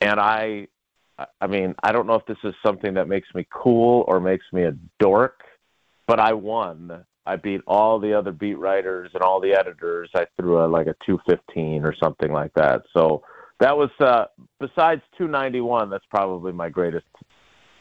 and 0.00 0.20
I. 0.20 0.68
I- 1.18 1.46
mean, 1.46 1.74
I 1.82 1.92
don't 1.92 2.06
know 2.06 2.14
if 2.14 2.26
this 2.26 2.38
is 2.44 2.54
something 2.64 2.94
that 2.94 3.08
makes 3.08 3.28
me 3.34 3.46
cool 3.50 4.04
or 4.08 4.20
makes 4.20 4.44
me 4.52 4.64
a 4.64 4.72
dork, 4.98 5.42
but 6.06 6.20
I 6.20 6.32
won. 6.32 7.04
I 7.26 7.36
beat 7.36 7.60
all 7.66 7.98
the 7.98 8.14
other 8.14 8.32
beat 8.32 8.58
writers 8.58 9.10
and 9.14 9.22
all 9.22 9.40
the 9.40 9.52
editors. 9.52 10.10
I 10.14 10.26
threw 10.36 10.64
a, 10.64 10.66
like 10.66 10.86
a 10.86 10.94
215 11.04 11.84
or 11.84 11.94
something 12.00 12.32
like 12.32 12.52
that. 12.54 12.82
So 12.96 13.22
that 13.58 13.76
was 13.76 13.90
uh 14.00 14.26
besides 14.60 15.02
291, 15.18 15.90
that's 15.90 16.04
probably 16.10 16.52
my 16.52 16.68
greatest 16.68 17.06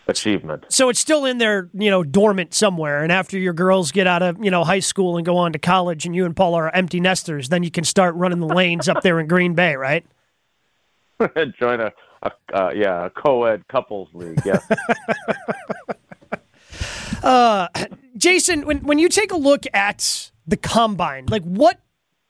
achievement. 0.08 0.66
So 0.70 0.90
it's 0.90 1.00
still 1.00 1.26
in 1.26 1.38
there, 1.38 1.70
you 1.74 1.90
know, 1.90 2.04
dormant 2.04 2.54
somewhere. 2.54 3.04
And 3.04 3.12
after 3.12 3.38
your 3.38 3.54
girls 3.54 3.92
get 3.92 4.08
out 4.08 4.22
of, 4.22 4.44
you 4.44 4.52
know, 4.52 4.64
high 4.64 4.80
school 4.80 5.18
and 5.18 5.26
go 5.26 5.38
on 5.38 5.54
to 5.54 5.60
college 5.60 6.06
and 6.06 6.16
you 6.16 6.26
and 6.26 6.36
Paul 6.36 6.56
are 6.56 6.74
empty 6.74 7.00
nesters, 7.00 7.50
then 7.50 7.64
you 7.64 7.72
can 7.72 7.84
start 7.84 8.16
running 8.16 8.40
the 8.40 8.48
lanes 8.48 8.88
up 8.88 9.02
there 9.04 9.20
in 9.20 9.28
Green 9.28 9.54
Bay, 9.54 9.76
right? 9.76 10.06
Join 11.60 11.82
a, 11.82 11.92
a 12.24 12.32
uh, 12.54 12.72
yeah, 12.74 13.06
a 13.06 13.10
co-ed 13.10 13.68
couples 13.68 14.10
league. 14.14 14.42
Yeah. 14.46 14.60
Uh, 17.24 17.68
Jason, 18.18 18.68
when 18.68 18.80
when 18.84 19.00
you 19.00 19.10
take 19.10 19.32
a 19.32 19.38
look 19.38 19.64
at 19.74 20.32
the 20.46 20.58
combine, 20.58 21.26
like 21.26 21.44
what 21.44 21.80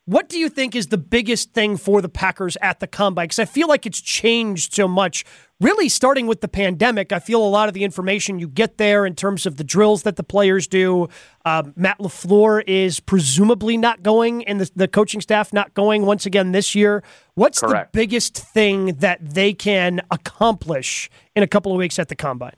what 0.06 0.30
do 0.30 0.38
you 0.38 0.50
think 0.50 0.76
is 0.76 0.88
the 0.88 1.00
biggest 1.00 1.54
thing 1.54 1.78
for 1.78 2.00
the 2.00 2.10
Packers 2.10 2.58
at 2.62 2.80
the 2.80 2.86
combine? 2.86 3.26
Because 3.26 3.40
I 3.40 3.46
feel 3.46 3.68
like 3.68 3.88
it's 3.88 4.00
changed 4.00 4.74
so 4.74 4.88
much. 4.88 5.26
Really, 5.60 5.90
starting 5.90 6.28
with 6.28 6.42
the 6.42 6.48
pandemic, 6.48 7.12
I 7.12 7.20
feel 7.20 7.44
a 7.44 7.48
lot 7.48 7.70
of 7.70 7.74
the 7.74 7.84
information 7.84 8.38
you 8.38 8.48
get 8.48 8.78
there 8.78 9.06
in 9.06 9.16
terms 9.16 9.48
of 9.48 9.56
the 9.58 9.64
drills 9.64 10.04
that 10.04 10.16
the 10.16 10.24
players 10.24 10.68
do. 10.68 11.08
Um, 11.44 11.74
Matt 11.76 11.98
LaFleur 11.98 12.64
is 12.68 13.00
presumably 13.00 13.78
not 13.78 14.04
going, 14.04 14.46
and 14.46 14.62
the, 14.62 14.70
the 14.76 14.88
coaching 14.88 15.22
staff 15.22 15.52
not 15.52 15.74
going 15.74 16.06
once 16.06 16.26
again 16.26 16.52
this 16.52 16.76
year. 16.76 17.04
What's 17.34 17.62
Correct. 17.62 17.94
the 17.94 17.98
biggest 17.98 18.38
thing 18.38 18.98
that 18.98 19.20
they 19.22 19.54
can 19.54 20.02
accomplish 20.12 21.10
in 21.36 21.42
a 21.42 21.48
couple 21.48 21.72
of 21.72 21.80
weeks 21.80 21.98
at 21.98 22.10
the 22.10 22.16
combine? 22.16 22.56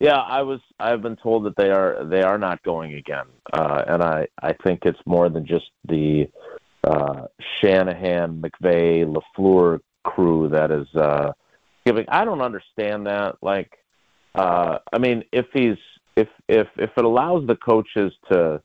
Yeah, 0.00 0.18
I 0.18 0.42
was. 0.42 0.60
I've 0.78 1.02
been 1.02 1.16
told 1.16 1.44
that 1.46 1.56
they 1.56 1.70
are 1.70 2.04
they 2.04 2.22
are 2.22 2.38
not 2.38 2.62
going 2.62 2.94
again, 2.94 3.26
uh, 3.52 3.82
and 3.86 4.02
I 4.02 4.28
I 4.40 4.52
think 4.52 4.80
it's 4.84 5.00
more 5.06 5.28
than 5.28 5.44
just 5.44 5.70
the 5.88 6.28
uh, 6.84 7.26
Shanahan, 7.60 8.40
McVay, 8.40 9.04
LaFleur 9.04 9.80
crew 10.04 10.48
that 10.50 10.70
is 10.70 10.86
uh, 10.94 11.32
giving. 11.84 12.04
I 12.08 12.24
don't 12.24 12.40
understand 12.40 13.06
that. 13.06 13.36
Like, 13.42 13.72
uh, 14.36 14.78
I 14.92 14.98
mean, 14.98 15.24
if 15.32 15.46
he's 15.52 15.78
if 16.16 16.28
if 16.48 16.68
if 16.76 16.90
it 16.96 17.04
allows 17.04 17.46
the 17.48 17.56
coaches 17.56 18.12
to 18.30 18.62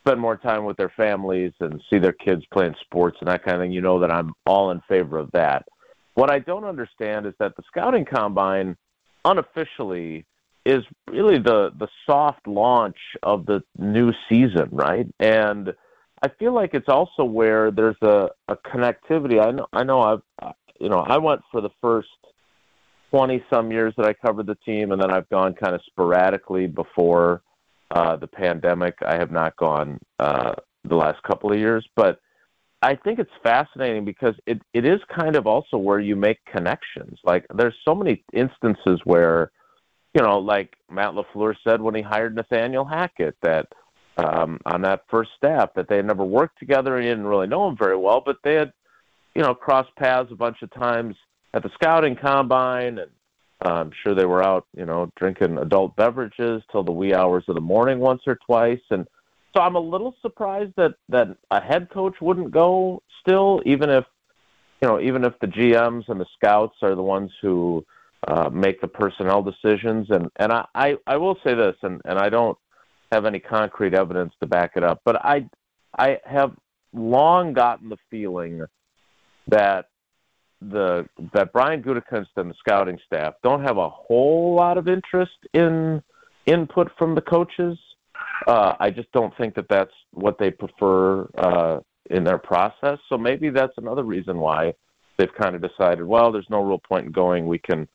spend 0.00 0.20
more 0.20 0.36
time 0.36 0.64
with 0.64 0.76
their 0.76 0.92
families 0.96 1.52
and 1.60 1.82
see 1.88 1.98
their 1.98 2.12
kids 2.12 2.42
playing 2.52 2.74
sports 2.82 3.16
and 3.20 3.28
that 3.28 3.42
kind 3.42 3.56
of 3.56 3.62
thing, 3.62 3.72
you 3.72 3.80
know 3.80 4.00
that 4.00 4.12
I'm 4.12 4.34
all 4.46 4.70
in 4.70 4.82
favor 4.86 5.18
of 5.18 5.30
that. 5.32 5.66
What 6.12 6.30
I 6.30 6.40
don't 6.40 6.64
understand 6.64 7.26
is 7.26 7.34
that 7.38 7.56
the 7.56 7.62
scouting 7.68 8.04
combine 8.04 8.76
unofficially 9.24 10.26
is 10.68 10.84
really 11.10 11.38
the 11.38 11.70
the 11.78 11.88
soft 12.06 12.46
launch 12.46 12.98
of 13.22 13.46
the 13.46 13.62
new 13.78 14.12
season, 14.28 14.68
right? 14.70 15.06
And 15.18 15.72
I 16.22 16.28
feel 16.38 16.52
like 16.52 16.74
it's 16.74 16.88
also 16.88 17.24
where 17.24 17.70
there's 17.70 18.00
a, 18.02 18.28
a 18.48 18.56
connectivity. 18.56 19.40
I 19.40 19.50
know 19.52 19.66
I 19.72 19.82
know 19.84 20.00
I've 20.00 20.54
you 20.78 20.88
know 20.88 20.98
I 20.98 21.18
went 21.18 21.40
for 21.50 21.60
the 21.60 21.70
first 21.80 22.08
twenty 23.10 23.42
some 23.50 23.72
years 23.72 23.94
that 23.96 24.06
I 24.06 24.12
covered 24.12 24.46
the 24.46 24.58
team, 24.66 24.92
and 24.92 25.00
then 25.00 25.10
I've 25.10 25.28
gone 25.30 25.54
kind 25.54 25.74
of 25.74 25.80
sporadically 25.86 26.66
before 26.66 27.42
uh, 27.90 28.16
the 28.16 28.26
pandemic. 28.26 28.94
I 29.06 29.14
have 29.14 29.30
not 29.30 29.56
gone 29.56 29.98
uh, 30.18 30.54
the 30.84 30.96
last 30.96 31.22
couple 31.22 31.52
of 31.52 31.58
years, 31.58 31.86
but 31.96 32.20
I 32.82 32.94
think 32.94 33.18
it's 33.18 33.30
fascinating 33.42 34.04
because 34.04 34.34
it, 34.46 34.60
it 34.72 34.84
is 34.84 35.00
kind 35.14 35.34
of 35.36 35.46
also 35.46 35.78
where 35.78 35.98
you 35.98 36.14
make 36.14 36.38
connections. 36.44 37.18
Like 37.24 37.44
there's 37.54 37.74
so 37.84 37.94
many 37.94 38.24
instances 38.32 39.00
where, 39.04 39.50
you 40.18 40.24
know, 40.24 40.38
like 40.38 40.74
Matt 40.90 41.12
LaFleur 41.14 41.54
said 41.62 41.80
when 41.80 41.94
he 41.94 42.02
hired 42.02 42.34
Nathaniel 42.34 42.84
Hackett 42.84 43.36
that 43.40 43.68
um, 44.16 44.58
on 44.66 44.82
that 44.82 45.04
first 45.08 45.30
staff 45.36 45.70
that 45.76 45.88
they 45.88 45.94
had 45.94 46.06
never 46.06 46.24
worked 46.24 46.58
together 46.58 46.96
and 46.96 47.04
he 47.04 47.08
didn't 47.08 47.28
really 47.28 47.46
know 47.46 47.68
him 47.68 47.76
very 47.78 47.96
well, 47.96 48.20
but 48.26 48.38
they 48.42 48.54
had, 48.54 48.72
you 49.36 49.42
know, 49.42 49.54
crossed 49.54 49.94
paths 49.94 50.32
a 50.32 50.34
bunch 50.34 50.56
of 50.62 50.72
times 50.72 51.14
at 51.54 51.62
the 51.62 51.70
scouting 51.74 52.16
combine 52.16 52.98
and 52.98 53.10
uh, 53.64 53.74
I'm 53.74 53.92
sure 54.02 54.12
they 54.12 54.26
were 54.26 54.42
out, 54.42 54.66
you 54.76 54.86
know, 54.86 55.08
drinking 55.16 55.56
adult 55.56 55.94
beverages 55.94 56.62
till 56.72 56.82
the 56.82 56.90
wee 56.90 57.14
hours 57.14 57.44
of 57.46 57.54
the 57.54 57.60
morning 57.60 58.00
once 58.00 58.22
or 58.26 58.38
twice. 58.44 58.80
And 58.90 59.06
so 59.56 59.62
I'm 59.62 59.76
a 59.76 59.80
little 59.80 60.16
surprised 60.20 60.72
that 60.76 60.94
that 61.10 61.28
a 61.52 61.60
head 61.60 61.90
coach 61.90 62.16
wouldn't 62.20 62.50
go 62.50 63.04
still, 63.20 63.62
even 63.64 63.88
if 63.88 64.04
you 64.82 64.88
know, 64.88 65.00
even 65.00 65.24
if 65.24 65.38
the 65.40 65.46
GMs 65.46 66.08
and 66.08 66.20
the 66.20 66.26
scouts 66.36 66.76
are 66.82 66.96
the 66.96 67.02
ones 67.02 67.30
who 67.40 67.84
uh, 68.26 68.50
make 68.50 68.80
the 68.80 68.88
personnel 68.88 69.42
decisions. 69.42 70.08
And 70.10 70.28
and 70.36 70.52
I, 70.52 70.64
I 70.74 70.96
I 71.06 71.16
will 71.16 71.36
say 71.44 71.54
this, 71.54 71.76
and 71.82 72.00
and 72.04 72.18
I 72.18 72.28
don't 72.28 72.58
have 73.12 73.24
any 73.24 73.38
concrete 73.38 73.94
evidence 73.94 74.32
to 74.40 74.46
back 74.46 74.72
it 74.76 74.84
up, 74.84 75.00
but 75.04 75.24
I 75.24 75.48
I 75.98 76.18
have 76.24 76.52
long 76.92 77.52
gotten 77.52 77.88
the 77.88 77.98
feeling 78.10 78.64
that 79.48 79.86
the 80.60 81.06
that 81.32 81.52
Brian 81.52 81.82
Gutekunst 81.82 82.28
and 82.36 82.50
the 82.50 82.54
scouting 82.58 82.98
staff 83.06 83.34
don't 83.42 83.62
have 83.62 83.78
a 83.78 83.88
whole 83.88 84.54
lot 84.54 84.78
of 84.78 84.88
interest 84.88 85.38
in 85.54 86.02
input 86.46 86.90
from 86.98 87.14
the 87.14 87.20
coaches 87.20 87.78
uh, 88.46 88.74
I 88.78 88.90
just 88.90 89.10
don't 89.12 89.36
think 89.36 89.54
that 89.56 89.68
that's 89.68 89.92
what 90.12 90.38
they 90.38 90.50
prefer 90.50 91.28
uh, 91.36 91.80
in 92.10 92.24
their 92.24 92.38
process. 92.38 92.98
So 93.08 93.18
maybe 93.18 93.50
that's 93.50 93.72
another 93.76 94.04
reason 94.04 94.38
why 94.38 94.74
they've 95.16 95.34
kind 95.40 95.54
of 95.54 95.62
decided, 95.62 96.04
well, 96.04 96.30
there's 96.30 96.48
no 96.50 96.62
real 96.62 96.78
point 96.78 97.06
in 97.06 97.12
going. 97.12 97.46
We 97.46 97.58
can 97.58 97.88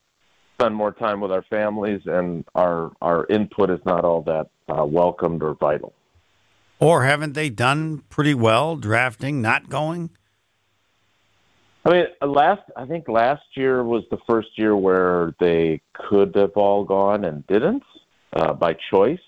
spend 0.64 0.76
more 0.76 0.94
time 0.94 1.20
with 1.20 1.32
our 1.32 1.44
families, 1.44 2.02
and 2.06 2.46
our 2.56 2.92
our 3.02 3.26
input 3.28 3.70
is 3.70 3.80
not 3.86 4.06
all 4.06 4.22
that 4.24 4.48
uh, 4.70 4.86
welcomed 4.86 5.44
or 5.44 5.56
vital. 5.56 5.94
Or 6.80 7.04
haven't 7.04 7.34
they 7.34 7.50
done 7.50 8.04
pretty 8.10 8.34
well 8.34 8.78
drafting, 8.78 9.42
not 9.42 9.70
going? 9.70 10.10
I 11.86 11.92
mean, 11.92 12.06
last 12.22 12.62
I 12.78 12.86
think 12.86 13.10
last 13.10 13.44
year 13.56 13.84
was 13.84 14.04
the 14.10 14.18
first 14.28 14.50
year 14.56 14.76
where 14.76 15.34
they 15.40 15.82
could 15.94 16.36
have 16.36 16.54
all 16.56 16.86
gone 16.86 17.26
and 17.26 17.46
didn't 17.48 17.84
uh, 18.34 18.54
by 18.54 18.76
choice. 18.90 19.20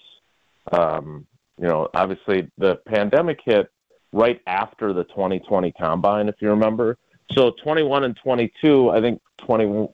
Um, 0.71 1.27
you 1.59 1.67
know, 1.67 1.89
obviously 1.93 2.49
the 2.57 2.77
pandemic 2.87 3.39
hit 3.43 3.69
right 4.13 4.39
after 4.47 4.93
the 4.93 5.03
2020 5.05 5.73
combine, 5.73 6.29
if 6.29 6.35
you 6.39 6.49
remember. 6.49 6.97
So 7.33 7.51
21 7.63 8.05
and 8.05 8.17
22, 8.23 8.89
I 8.89 9.01
think 9.01 9.21
20. 9.45 9.89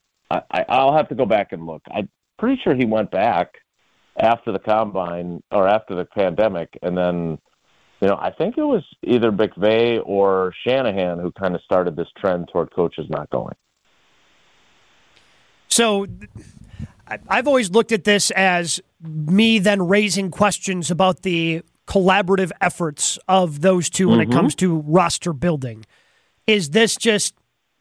I, 0.52 0.66
I'll 0.70 0.96
have 0.96 1.10
to 1.10 1.16
go 1.16 1.26
back 1.26 1.52
and 1.52 1.66
look. 1.66 1.82
I'm 1.94 2.10
pretty 2.40 2.60
sure 2.64 2.76
he 2.76 2.86
went 2.86 3.12
back 3.12 3.50
after 4.18 4.52
the 4.52 4.60
combine 4.60 5.42
or 5.52 5.68
after 5.68 5.96
the 5.96 6.06
pandemic, 6.06 6.78
and 6.82 6.98
then 6.98 7.38
you 8.02 8.08
know, 8.08 8.18
I 8.20 8.32
think 8.32 8.58
it 8.58 8.64
was 8.64 8.84
either 9.04 9.32
McVay 9.32 10.02
or 10.04 10.54
Shanahan 10.66 11.20
who 11.20 11.32
kind 11.32 11.54
of 11.54 11.62
started 11.62 11.96
this 11.96 12.08
trend 12.18 12.50
toward 12.52 12.74
coaches 12.74 13.06
not 13.10 13.30
going. 13.30 13.56
So 15.68 16.08
I've 17.28 17.48
always 17.48 17.70
looked 17.70 17.92
at 17.92 18.04
this 18.04 18.32
as 18.32 18.82
me 19.02 19.60
then 19.60 19.88
raising 19.88 20.32
questions 20.32 20.90
about 20.90 21.22
the 21.22 21.62
collaborative 21.88 22.52
efforts 22.60 23.20
of 23.28 23.62
those 23.62 23.90
2 23.90 24.10
when 24.10 24.20
Mm-hmm. 24.20 24.32
it 24.32 24.36
comes 24.36 24.56
to 24.56 24.80
roster 24.80 25.34
building. 25.34 25.86
Is 26.48 26.72
this 26.72 26.96
just 26.96 27.36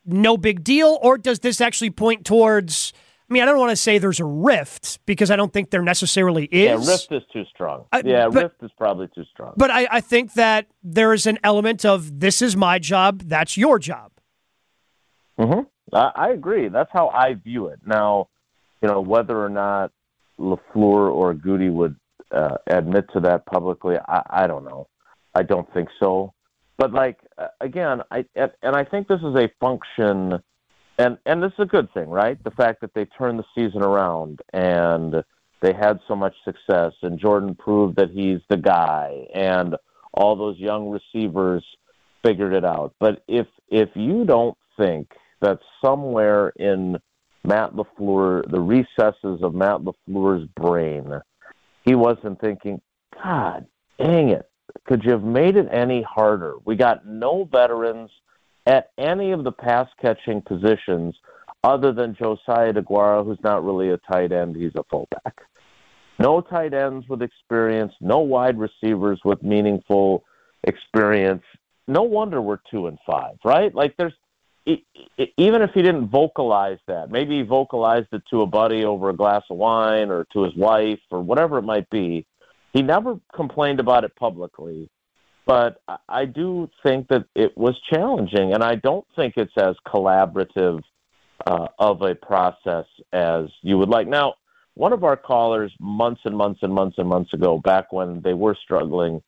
no 0.05 0.37
big 0.37 0.65
deal, 0.65 0.99
or 1.03 1.19
does 1.19 1.41
this 1.41 1.61
actually 1.61 1.91
point 1.91 2.25
towards? 2.25 2.93
I 3.29 3.33
mean, 3.33 3.43
I 3.43 3.47
don't 3.47 3.59
want 3.59 3.71
to 3.71 3.77
say 3.77 3.99
there's 3.99 4.19
a 4.19 4.25
rift 4.25 4.99
because 5.07 5.31
I 5.31 5.37
don't 5.37 5.53
think 5.53 5.71
there 5.71 5.83
necessarily 5.83 6.47
is. 6.47 6.87
Yeah, 6.87 6.93
rift 6.93 7.13
is 7.13 7.23
too 7.33 7.45
strong. 7.55 7.85
I- 7.93 8.03
yeah, 8.05 8.27
but- 8.29 8.43
rift 8.43 8.63
is 8.63 8.71
probably 8.77 9.09
too 9.15 9.25
strong. 9.33 9.55
But 9.57 9.71
I, 9.71 9.87
I 9.91 10.01
think 10.01 10.33
that 10.35 10.67
there 10.83 11.13
is 11.13 11.27
an 11.27 11.39
element 11.45 11.85
of 11.85 12.19
this 12.21 12.43
is 12.43 12.57
my 12.57 12.79
job, 12.81 13.23
that's 13.27 13.57
your 13.57 13.79
job. 13.79 14.11
Mm-hmm. 15.39 15.61
I, 15.95 16.11
I 16.15 16.29
agree. 16.31 16.69
That's 16.69 16.91
how 16.93 17.09
I 17.09 17.35
view 17.35 17.67
it. 17.69 17.79
Now, 17.87 18.29
you 18.83 18.89
know, 18.89 19.01
whether 19.01 19.43
or 19.43 19.49
not 19.49 19.93
LaFleur 20.39 21.11
or 21.13 21.35
Goody 21.35 21.71
would 21.71 21.97
uh, 22.33 22.57
admit 22.67 23.05
to 23.13 23.21
that 23.21 23.47
publicly, 23.47 23.97
I, 24.09 24.23
I 24.29 24.47
don't 24.47 24.65
know. 24.65 24.89
I 25.35 25.43
don't 25.43 25.73
think 25.73 25.89
so. 26.01 26.33
But 26.81 26.95
like 26.95 27.19
uh, 27.37 27.49
again, 27.61 28.01
I 28.11 28.25
and 28.35 28.51
and 28.63 28.75
I 28.75 28.85
think 28.85 29.07
this 29.07 29.21
is 29.21 29.37
a 29.37 29.51
function, 29.61 30.39
and 30.99 31.19
and 31.27 31.43
this 31.43 31.53
is 31.59 31.65
a 31.65 31.67
good 31.67 31.93
thing, 31.93 32.09
right? 32.09 32.43
The 32.43 32.53
fact 32.53 32.81
that 32.81 32.95
they 32.95 33.05
turned 33.05 33.39
the 33.39 33.45
season 33.55 33.83
around 33.83 34.41
and 34.55 35.23
they 35.61 35.75
had 35.75 36.01
so 36.09 36.17
much 36.17 36.35
success, 36.43 36.95
and 37.03 37.21
Jordan 37.21 37.55
proved 37.55 37.97
that 37.97 38.09
he's 38.13 38.41
the 38.49 38.57
guy, 38.57 39.27
and 39.35 39.77
all 40.15 40.37
those 40.37 40.57
young 40.57 40.89
receivers 40.89 41.63
figured 42.25 42.55
it 42.55 42.65
out. 42.65 42.95
But 42.99 43.25
if 43.29 43.47
if 43.69 43.91
you 43.95 44.25
don't 44.25 44.57
think 44.79 45.13
that 45.43 45.59
somewhere 45.85 46.49
in 46.57 46.97
Matt 47.45 47.75
LaFleur, 47.75 48.51
the 48.51 48.61
recesses 48.61 49.43
of 49.43 49.55
Matt 49.55 49.83
LaFleur's 49.83 50.49
brain, 50.57 51.13
he 51.85 51.95
wasn't 51.95 52.41
thinking, 52.41 52.81
God 53.23 53.67
dang 53.99 54.31
it, 54.31 54.50
could 54.87 55.05
you 55.05 55.13
have 55.13 55.23
made 55.23 55.57
it 55.57 55.69
any 55.71 56.03
harder? 56.03 56.55
We 56.65 56.77
got 56.77 57.07
no 57.07 57.45
veterans 57.45 58.11
at 58.67 58.91
any 58.99 59.33
of 59.33 59.45
the 59.45 59.53
pass 59.53 59.89
catching 60.01 60.43
positions 60.43 61.15
other 61.63 61.93
than 61.93 62.17
Josiah 62.17 62.73
Deguara, 62.73 63.25
who's 63.25 63.43
not 63.43 63.65
really 63.65 63.91
a 63.91 63.99
tight 63.99 64.33
end, 64.33 64.57
he's 64.57 64.75
a 64.77 64.85
fullback. 64.91 65.43
No 66.19 66.41
tight 66.41 66.75
ends 66.75 67.09
with 67.09 67.23
experience, 67.23 67.93
no 68.01 68.19
wide 68.19 68.59
receivers 68.59 69.21
with 69.25 69.43
meaningful 69.43 70.25
experience. 70.65 71.43
No 71.89 72.03
wonder 72.03 72.41
we're 72.41 72.59
two 72.71 72.87
and 72.87 72.99
five, 73.07 73.37
right? 73.45 73.75
Like 73.75 73.97
there's 73.97 74.13
even 74.67 75.63
if 75.63 75.71
he 75.73 75.83
didn't 75.83 76.09
vocalize 76.09 76.79
that, 76.87 77.11
maybe 77.11 77.39
he 77.39 77.43
vocalized 77.43 78.09
it 78.13 78.23
to 78.31 78.43
a 78.43 78.47
buddy 78.47 78.85
over 78.85 79.09
a 79.09 79.17
glass 79.17 79.43
of 79.51 79.57
wine 79.57 80.11
or 80.11 80.27
to 80.33 80.43
his 80.43 80.55
wife 80.55 81.01
or 81.11 81.23
whatever 81.23 81.59
it 81.59 81.63
might 81.63 81.89
be. 81.91 82.27
He 82.73 82.83
never 82.83 83.19
complained 83.35 83.81
about 83.81 84.05
it 84.05 84.15
publicly, 84.17 84.89
but 85.47 85.81
I- 86.09 86.25
do 86.25 86.69
think 86.83 87.09
that 87.09 87.25
it 87.35 87.57
was 87.57 87.79
challenging, 87.91 88.53
and 88.55 88.63
I 88.63 88.77
don't 88.77 89.07
think 89.17 89.35
it's 89.37 89.57
as 89.57 89.75
collaborative 89.87 90.83
uh, 91.47 91.67
of 91.79 92.03
a 92.03 92.15
process 92.15 92.85
as 93.13 93.47
you 93.63 93.79
would 93.79 93.89
like. 93.89 94.07
Now, 94.07 94.35
one 94.75 94.93
of 94.93 95.05
our 95.05 95.17
callers 95.17 95.73
months 95.81 96.21
and 96.25 96.37
months 96.37 96.61
and 96.63 96.73
months 96.73 96.99
and 96.99 97.09
months 97.09 97.33
ago, 97.33 97.59
back 97.59 97.93
when 97.93 98.21
they 98.23 98.35
were 98.35 98.55
struggling, 98.63 99.23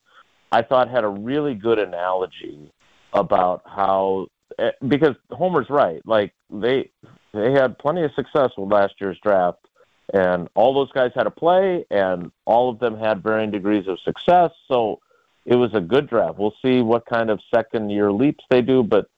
I 0.53 0.63
thought 0.63 0.89
had 0.91 1.05
a 1.05 1.09
really 1.09 1.55
good 1.55 1.79
analogy 1.79 2.71
about 3.13 3.63
how 3.65 4.27
eh, 4.59 4.71
because 4.87 5.17
Homer's 5.31 5.69
right. 5.71 6.01
Like 6.07 6.33
they 6.51 6.91
they 7.33 7.53
had 7.53 7.79
plenty 7.79 8.03
of 8.05 8.13
success 8.15 8.51
with 8.57 8.71
last 8.71 8.95
year's 9.01 9.19
draft, 9.23 9.67
and 10.13 10.49
all 10.55 10.75
those 10.75 10.93
guys 10.93 11.11
had 11.15 11.25
to 11.25 11.31
play, 11.31 11.85
and 11.91 12.31
all 12.45 12.71
of 12.71 12.79
them 12.79 12.99
had 12.99 13.23
varying 13.23 13.51
degrees 13.51 13.89
of 13.89 13.99
success. 14.01 14.51
So 14.69 15.01
it 15.47 15.57
was 15.57 15.75
a 15.75 15.81
good 15.81 16.09
draft. 16.09 16.39
We'll 16.39 16.55
see 16.63 16.83
what 16.83 17.07
kind 17.07 17.31
of 17.31 17.41
second 17.53 17.91
year 17.91 18.13
leaps 18.13 18.45
they 18.51 18.61
do, 18.61 18.83
but 18.83 19.09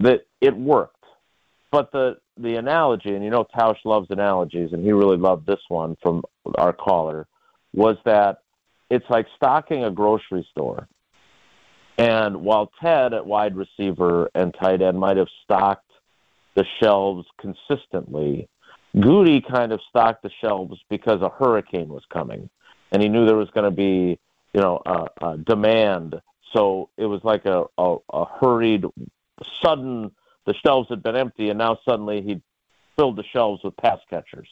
that 0.00 0.26
it 0.40 0.56
worked. 0.56 0.96
But 1.70 1.92
the 1.92 2.18
the 2.36 2.56
analogy, 2.56 3.14
and 3.14 3.22
you 3.22 3.30
know 3.30 3.44
Tausch 3.44 3.84
loves 3.84 4.10
analogies, 4.10 4.72
and 4.72 4.84
he 4.84 4.92
really 4.92 5.16
loved 5.16 5.46
this 5.46 5.60
one 5.68 5.96
from 6.02 6.24
our 6.56 6.72
caller, 6.72 7.26
was 7.72 7.96
that 8.04 8.38
it's 8.90 9.08
like 9.08 9.26
stocking 9.36 9.84
a 9.84 9.90
grocery 9.90 10.46
store. 10.50 10.88
And 11.96 12.38
while 12.38 12.72
Ted 12.80 13.12
at 13.12 13.26
wide 13.26 13.54
receiver 13.56 14.30
and 14.34 14.54
tight 14.54 14.82
end 14.82 14.98
might 14.98 15.18
have 15.18 15.28
stocked 15.44 15.90
the 16.56 16.64
shelves 16.82 17.26
consistently, 17.38 18.48
Goody 18.98 19.40
kind 19.40 19.72
of 19.72 19.80
stocked 19.88 20.22
the 20.22 20.30
shelves 20.40 20.80
because 20.88 21.22
a 21.22 21.28
hurricane 21.28 21.88
was 21.88 22.02
coming. 22.12 22.50
And 22.92 23.02
he 23.02 23.08
knew 23.08 23.24
there 23.24 23.36
was 23.36 23.50
going 23.50 23.64
to 23.64 23.70
be 23.70 24.18
you 24.52 24.60
know, 24.60 24.80
uh, 24.86 25.06
uh, 25.20 25.36
demand. 25.36 26.16
So 26.54 26.90
it 26.96 27.06
was 27.06 27.20
like 27.22 27.44
a, 27.46 27.64
a, 27.78 27.96
a 28.12 28.24
hurried, 28.40 28.84
sudden. 29.62 30.10
The 30.46 30.54
shelves 30.64 30.88
had 30.88 31.02
been 31.02 31.16
empty, 31.16 31.50
and 31.50 31.58
now 31.58 31.78
suddenly 31.88 32.22
he 32.22 32.40
filled 32.96 33.16
the 33.16 33.24
shelves 33.32 33.62
with 33.62 33.76
pass 33.76 33.98
catchers. 34.08 34.48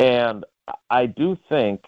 And 0.00 0.44
I 0.88 1.06
do 1.06 1.36
think 1.48 1.82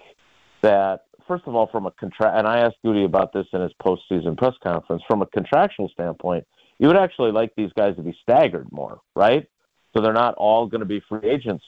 that, 0.62 1.05
first 1.26 1.45
of 1.47 1.55
all, 1.55 1.68
from 1.68 1.87
a 1.87 1.91
contract, 1.93 2.37
and 2.37 2.47
I 2.47 2.59
asked 2.59 2.76
Goody 2.85 3.05
about 3.05 3.33
this 3.33 3.47
in 3.53 3.61
his 3.61 3.72
postseason 3.83 4.37
press 4.37 4.55
conference, 4.62 5.03
from 5.09 5.22
a 5.22 5.26
contractual 5.26 5.89
standpoint, 5.89 6.45
you 6.78 6.89
would 6.89 6.97
actually 6.97 7.31
like 7.31 7.53
these 7.57 7.70
guys 7.76 7.97
to 7.97 8.03
be 8.03 8.16
staggered 8.20 8.66
more, 8.72 9.01
right? 9.14 9.47
So 9.95 10.03
they're 10.03 10.12
not 10.12 10.34
all 10.34 10.66
going 10.66 10.80
to 10.80 10.86
be 10.86 11.03
free 11.09 11.28
agents 11.28 11.64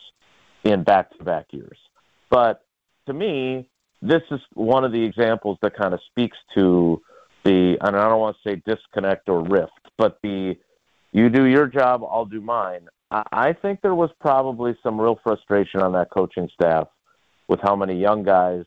in 0.65 0.85
back 0.85 1.17
to 1.19 1.25
back 1.25 1.47
years. 1.51 1.79
But 2.31 2.65
to 3.07 3.13
me, 3.13 3.69
this 4.01 4.23
is 4.31 4.41
one 4.55 4.85
of 4.85 4.93
the 4.93 5.03
examples 5.03 5.59
that 5.63 5.77
kind 5.77 5.95
of 5.95 6.01
speaks 6.11 6.37
to 6.57 7.03
the, 7.45 7.77
and 7.81 7.97
I 7.97 8.09
don't 8.09 8.21
want 8.21 8.37
to 8.43 8.51
say 8.51 8.63
disconnect 8.65 9.29
or 9.29 9.43
rift, 9.43 9.73
but 9.99 10.19
the 10.23 10.57
you 11.13 11.29
do 11.29 11.45
your 11.45 11.67
job, 11.67 12.03
I'll 12.03 12.25
do 12.25 12.41
mine. 12.41 12.89
I, 13.11 13.53
think 13.53 13.83
there 13.83 13.95
was 13.95 14.09
probably 14.21 14.75
some 14.83 14.99
real 14.99 15.21
frustration 15.23 15.81
on 15.81 15.93
that 15.93 16.09
coaching 16.11 16.49
staff 16.55 16.89
with 17.47 17.61
how 17.63 17.77
many 17.77 18.01
young 18.01 18.23
guys 18.23 18.65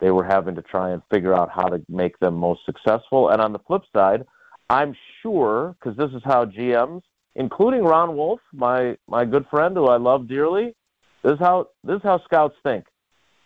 they 0.00 0.10
were 0.10 0.24
having 0.24 0.54
to 0.56 0.62
try 0.62 0.90
and 0.90 1.00
figure 1.10 1.34
out 1.34 1.48
how 1.50 1.68
to 1.68 1.82
make 1.88 2.18
them 2.18 2.34
most 2.34 2.60
successful. 2.66 3.30
And 3.30 3.40
on 3.40 3.54
the 3.54 3.58
flip 3.60 3.80
side, 3.94 4.26
I'm 4.68 4.94
sure 5.22 5.74
because 5.80 5.96
this 5.96 6.10
is 6.14 6.20
how 6.24 6.44
GMs, 6.44 7.00
including 7.36 7.84
Ron 7.84 8.16
Wolf, 8.16 8.40
my 8.52 8.96
my 9.06 9.24
good 9.24 9.46
friend 9.48 9.76
who 9.76 9.86
I 9.86 9.98
love 9.98 10.26
dearly, 10.26 10.74
this 11.22 11.34
is 11.34 11.38
how 11.38 11.68
this 11.84 11.96
is 11.96 12.02
how 12.02 12.20
scouts 12.24 12.56
think. 12.62 12.86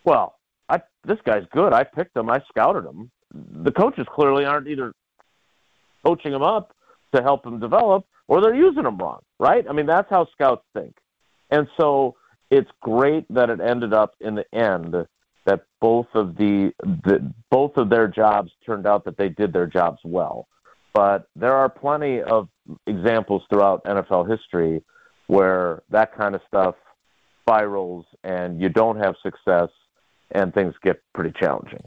Well, 0.04 0.36
I 0.68 0.80
this 1.04 1.18
guy's 1.24 1.44
good. 1.52 1.72
I 1.72 1.84
picked 1.84 2.16
him. 2.16 2.30
I 2.30 2.40
scouted 2.48 2.84
him. 2.84 3.10
The 3.32 3.72
coaches 3.72 4.06
clearly 4.08 4.44
aren't 4.44 4.68
either 4.68 4.92
coaching 6.04 6.32
him 6.32 6.42
up 6.42 6.74
to 7.14 7.22
help 7.22 7.44
him 7.44 7.60
develop, 7.60 8.06
or 8.28 8.40
they're 8.40 8.54
using 8.54 8.86
him 8.86 8.96
wrong, 8.96 9.20
right? 9.38 9.64
I 9.68 9.72
mean, 9.72 9.86
that's 9.86 10.08
how 10.08 10.26
scouts 10.32 10.64
think. 10.72 10.96
And 11.50 11.68
so 11.78 12.16
it's 12.50 12.70
great 12.80 13.26
that 13.30 13.50
it 13.50 13.60
ended 13.60 13.92
up 13.92 14.14
in 14.20 14.34
the 14.36 14.54
end 14.54 14.94
that 15.46 15.64
both 15.80 16.06
of 16.14 16.36
the, 16.36 16.72
the 16.82 17.32
both 17.50 17.76
of 17.76 17.90
their 17.90 18.06
jobs 18.06 18.50
turned 18.64 18.86
out 18.86 19.04
that 19.04 19.16
they 19.16 19.28
did 19.28 19.52
their 19.52 19.66
jobs 19.66 19.98
well. 20.04 20.46
But 20.92 21.28
there 21.36 21.54
are 21.54 21.68
plenty 21.68 22.22
of 22.22 22.48
examples 22.86 23.42
throughout 23.48 23.84
NFL 23.84 24.28
history 24.28 24.82
where 25.26 25.82
that 25.90 26.16
kind 26.16 26.34
of 26.34 26.40
stuff 26.48 26.74
spirals 27.42 28.04
and 28.24 28.60
you 28.60 28.68
don't 28.68 28.96
have 28.96 29.14
success 29.22 29.68
and 30.32 30.52
things 30.52 30.74
get 30.82 31.00
pretty 31.14 31.32
challenging. 31.38 31.82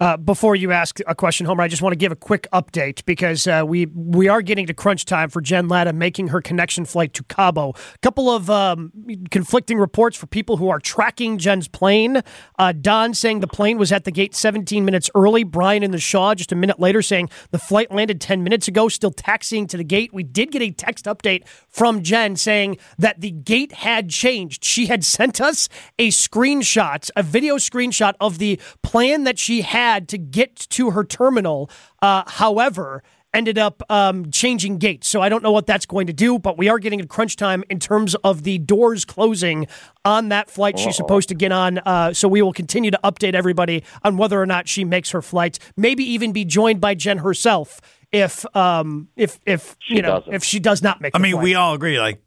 Uh, 0.00 0.16
before 0.16 0.56
you 0.56 0.72
ask 0.72 0.98
a 1.06 1.14
question, 1.14 1.44
Homer, 1.44 1.62
I 1.62 1.68
just 1.68 1.82
want 1.82 1.92
to 1.92 1.96
give 1.98 2.10
a 2.10 2.16
quick 2.16 2.48
update 2.54 3.04
because 3.04 3.46
uh, 3.46 3.62
we 3.66 3.84
we 3.84 4.28
are 4.28 4.40
getting 4.40 4.66
to 4.66 4.72
crunch 4.72 5.04
time 5.04 5.28
for 5.28 5.42
Jen 5.42 5.68
Lada 5.68 5.92
making 5.92 6.28
her 6.28 6.40
connection 6.40 6.86
flight 6.86 7.12
to 7.12 7.22
Cabo. 7.24 7.70
A 7.70 7.98
couple 7.98 8.30
of 8.30 8.48
um, 8.48 8.92
conflicting 9.30 9.78
reports 9.78 10.16
for 10.16 10.26
people 10.26 10.56
who 10.56 10.70
are 10.70 10.78
tracking 10.78 11.36
Jen's 11.36 11.68
plane. 11.68 12.22
Uh, 12.58 12.72
Don 12.72 13.12
saying 13.12 13.40
the 13.40 13.46
plane 13.46 13.76
was 13.76 13.92
at 13.92 14.04
the 14.04 14.10
gate 14.10 14.34
17 14.34 14.86
minutes 14.86 15.10
early. 15.14 15.44
Brian 15.44 15.82
in 15.82 15.90
the 15.90 15.98
Shaw 15.98 16.34
just 16.34 16.50
a 16.50 16.56
minute 16.56 16.80
later 16.80 17.02
saying 17.02 17.28
the 17.50 17.58
flight 17.58 17.92
landed 17.92 18.22
10 18.22 18.42
minutes 18.42 18.68
ago, 18.68 18.88
still 18.88 19.10
taxiing 19.10 19.66
to 19.66 19.76
the 19.76 19.84
gate. 19.84 20.14
We 20.14 20.22
did 20.22 20.50
get 20.50 20.62
a 20.62 20.70
text 20.70 21.04
update 21.04 21.46
from 21.68 22.02
Jen 22.02 22.36
saying 22.36 22.78
that 22.96 23.20
the 23.20 23.32
gate 23.32 23.72
had 23.72 24.08
changed. 24.08 24.64
She 24.64 24.86
had 24.86 25.04
sent 25.04 25.42
us 25.42 25.68
a 25.98 26.08
screenshot, 26.08 27.10
a 27.14 27.22
video 27.22 27.56
screenshot 27.56 28.14
of 28.18 28.38
the 28.38 28.58
plan 28.82 29.24
that 29.24 29.38
she 29.38 29.60
had 29.60 29.89
to 29.98 30.18
get 30.18 30.56
to 30.70 30.90
her 30.90 31.04
terminal. 31.04 31.70
Uh, 32.00 32.22
however, 32.26 33.02
ended 33.32 33.58
up 33.58 33.82
um, 33.90 34.30
changing 34.30 34.78
gates. 34.78 35.08
So 35.08 35.20
I 35.20 35.28
don't 35.28 35.42
know 35.42 35.52
what 35.52 35.66
that's 35.66 35.86
going 35.86 36.06
to 36.08 36.12
do, 36.12 36.38
but 36.38 36.58
we 36.58 36.68
are 36.68 36.78
getting 36.78 37.00
a 37.00 37.06
crunch 37.06 37.36
time 37.36 37.62
in 37.70 37.78
terms 37.78 38.14
of 38.16 38.42
the 38.42 38.58
doors 38.58 39.04
closing 39.04 39.66
on 40.04 40.30
that 40.30 40.50
flight 40.50 40.78
she's 40.78 40.96
supposed 40.96 41.28
to 41.28 41.34
get 41.34 41.52
on. 41.52 41.78
Uh, 41.78 42.12
so 42.12 42.28
we 42.28 42.42
will 42.42 42.52
continue 42.52 42.90
to 42.90 42.98
update 43.04 43.34
everybody 43.34 43.84
on 44.02 44.16
whether 44.16 44.40
or 44.40 44.46
not 44.46 44.68
she 44.68 44.84
makes 44.84 45.10
her 45.10 45.22
flight. 45.22 45.58
Maybe 45.76 46.04
even 46.04 46.32
be 46.32 46.44
joined 46.44 46.80
by 46.80 46.94
Jen 46.94 47.18
herself 47.18 47.80
if 48.12 48.44
um, 48.56 49.08
if 49.16 49.38
if 49.46 49.76
you 49.88 50.02
know 50.02 50.18
doesn't. 50.18 50.34
if 50.34 50.44
she 50.44 50.58
does 50.58 50.82
not 50.82 51.00
make. 51.00 51.14
I 51.14 51.18
mean, 51.18 51.32
flight. 51.32 51.44
we 51.44 51.54
all 51.54 51.74
agree, 51.74 52.00
like, 52.00 52.20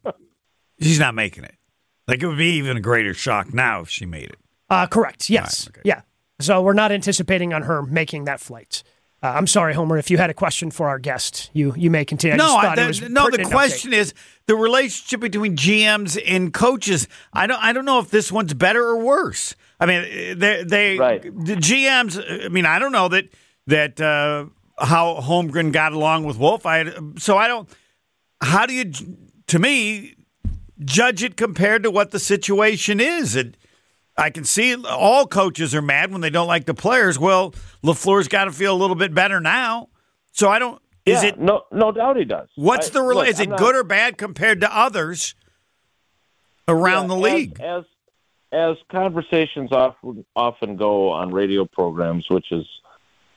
she's 0.82 1.00
not 1.00 1.14
making 1.14 1.44
it. 1.44 1.56
Like, 2.08 2.22
it 2.22 2.28
would 2.28 2.38
be 2.38 2.54
even 2.58 2.78
a 2.78 2.82
greater 2.82 3.14
shock 3.14 3.54
now 3.54 3.82
if 3.82 3.90
she 3.90 4.06
made 4.06 4.30
it. 4.30 4.38
Uh, 4.70 4.88
correct. 4.88 5.30
Yes. 5.30 5.70
Yeah. 5.84 6.02
So 6.40 6.62
we're 6.62 6.74
not 6.74 6.92
anticipating 6.92 7.54
on 7.54 7.64
her 7.64 7.84
making 7.84 8.26
that 8.26 8.40
flight. 8.40 8.84
Uh, 9.22 9.28
I'm 9.28 9.48
sorry, 9.48 9.74
Homer. 9.74 9.98
If 9.98 10.12
you 10.12 10.18
had 10.18 10.30
a 10.30 10.34
question 10.34 10.70
for 10.70 10.90
our 10.90 11.00
guest, 11.00 11.50
you 11.54 11.74
you 11.78 11.90
may 11.90 12.04
continue. 12.04 12.34
I 12.34 12.38
no, 12.38 12.44
just 12.44 12.58
I, 12.58 12.62
thought 12.62 12.78
it 12.78 12.82
the, 12.82 12.88
was 12.88 13.02
no. 13.02 13.08
The 13.08 13.14
pertinent 13.14 13.50
update. 13.50 13.52
question 13.54 13.94
is 13.94 14.14
the 14.48 14.56
relationship 14.56 15.22
between 15.22 15.56
GMs 15.56 16.22
and 16.26 16.54
coaches. 16.54 17.08
I 17.32 17.48
don't. 17.48 17.64
I 17.64 17.72
don't 17.72 17.86
know 17.86 18.00
if 18.00 18.10
this 18.10 18.32
one's 18.32 18.54
better 18.54 18.84
or 18.84 18.98
worse. 18.98 19.56
I 19.80 19.86
mean, 19.86 20.40
they 20.40 20.64
they 20.64 20.98
the 20.98 21.56
GMs. 21.56 22.46
I 22.46 22.50
mean, 22.50 22.66
I 22.66 22.80
don't 22.80 22.92
know 22.92 23.08
that 23.08 23.30
that 23.68 24.02
uh, 24.02 24.48
how 24.78 25.22
Holmgren 25.22 25.72
got 25.72 25.94
along 25.94 26.26
with 26.26 26.38
Wolf. 26.38 26.66
I 26.66 26.92
so 27.18 27.38
I 27.38 27.48
don't. 27.48 27.70
How 28.42 28.66
do 28.66 28.74
you, 28.74 28.92
to 29.48 29.58
me, 29.58 30.16
judge 30.84 31.24
it 31.24 31.38
compared 31.38 31.84
to 31.84 31.92
what 31.92 32.12
the 32.12 32.20
situation 32.20 33.00
is? 33.00 33.38
It, 33.38 33.56
I 34.18 34.30
can 34.30 34.44
see 34.44 34.76
all 34.76 35.26
coaches 35.26 35.74
are 35.74 35.82
mad 35.82 36.12
when 36.12 36.22
they 36.22 36.30
don't 36.30 36.48
like 36.48 36.66
the 36.66 36.74
players. 36.74 37.18
Well, 37.18 37.54
LaFleur's 37.84 38.28
got 38.28 38.46
to 38.46 38.52
feel 38.52 38.74
a 38.74 38.78
little 38.78 38.96
bit 38.96 39.14
better 39.14 39.40
now. 39.40 39.90
So 40.32 40.50
I 40.50 40.60
don't. 40.60 40.82
Is 41.06 41.24
it 41.24 41.40
no? 41.40 41.64
No 41.72 41.92
doubt 41.92 42.18
he 42.18 42.24
does. 42.24 42.48
What's 42.56 42.90
I- 42.90 42.94
the 42.94 43.04
look, 43.04 43.28
is 43.28 43.40
it 43.40 43.50
not- 43.50 43.60
good 43.60 43.76
or 43.76 43.84
bad 43.84 44.18
compared 44.18 44.62
to 44.62 44.76
others 44.76 45.36
around 46.68 47.04
Yeah, 47.04 47.08
the 47.08 47.22
league? 47.22 47.60
As, 47.60 47.84
as 48.52 48.78
conversations 48.92 49.72
often 49.72 50.24
often 50.36 50.76
go 50.78 51.10
on 51.10 51.32
radio 51.32 51.66
programs, 51.66 52.26
which 52.30 52.52
is 52.52 52.66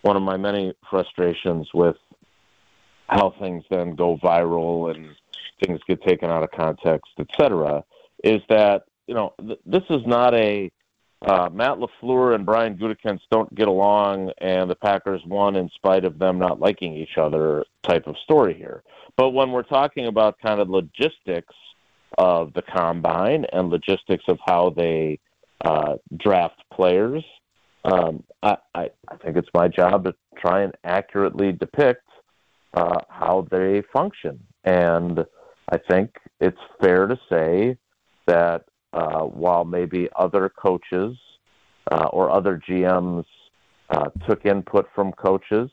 one 0.03 0.16
of 0.16 0.22
my 0.22 0.37
many 0.37 0.74
frustrations 0.89 1.68
with 1.74 1.97
how 3.09 3.31
things 3.41 3.64
then 3.70 3.95
go 3.95 4.16
viral 4.18 4.95
and 4.95 5.09
things 5.64 5.81
get 5.89 6.03
taken 6.03 6.31
out 6.31 6.43
of 6.43 6.51
context, 6.53 7.11
etc., 7.18 7.83
is 8.22 8.41
that 8.49 8.85
you 9.07 9.14
know 9.14 9.34
th- 9.40 9.61
this 9.64 9.82
is 9.90 10.02
not 10.07 10.34
a 10.34 10.70
uh, 11.22 11.48
Matt 11.50 11.78
LaFleur 11.78 12.34
and 12.34 12.44
Brian 12.44 12.76
Gutekunst 12.76 13.22
don't 13.30 13.52
get 13.54 13.68
along, 13.68 14.30
and 14.38 14.70
the 14.70 14.74
Packers 14.74 15.22
won 15.24 15.57
in 15.57 15.70
spite 15.70 16.04
of 16.04 16.18
them 16.18 16.38
not 16.38 16.61
liking 16.61 16.94
each 16.94 17.16
other 17.16 17.64
type 17.82 18.07
of 18.07 18.16
story 18.18 18.54
here. 18.54 18.82
But 19.16 19.30
when 19.30 19.50
we're 19.50 19.62
talking 19.62 20.07
about 20.07 20.38
kind 20.40 20.61
of 20.61 20.68
logistics 20.68 21.54
of 22.18 22.52
the 22.52 22.62
combine 22.62 23.46
and 23.52 23.70
logistics 23.70 24.24
of 24.28 24.38
how 24.46 24.70
they 24.70 25.18
uh, 25.64 25.94
draft 26.18 26.62
players, 26.72 27.24
um, 27.84 28.22
I, 28.42 28.57
I, 28.74 28.90
think 29.22 29.36
it's 29.36 29.48
my 29.54 29.68
job 29.68 30.04
to 30.04 30.14
try 30.36 30.62
and 30.62 30.74
accurately 30.84 31.52
depict 31.52 32.02
uh, 32.74 33.00
how 33.09 33.46
they 33.50 33.82
function. 33.92 34.40
And 34.64 35.24
I 35.70 35.78
think 35.78 36.16
it's 36.40 36.59
fair 36.80 37.07
to 37.07 37.18
say 37.30 37.78
that 38.26 38.64
uh, 38.97 39.20
while 39.20 39.64
maybe 39.64 40.09
other 40.16 40.49
coaches 40.49 41.16
uh, 41.90 42.07
or 42.12 42.30
other 42.30 42.61
GMs 42.66 43.24
uh, 43.90 44.07
took 44.26 44.47
input 44.47 44.88
from 44.94 45.12
coaches, 45.12 45.70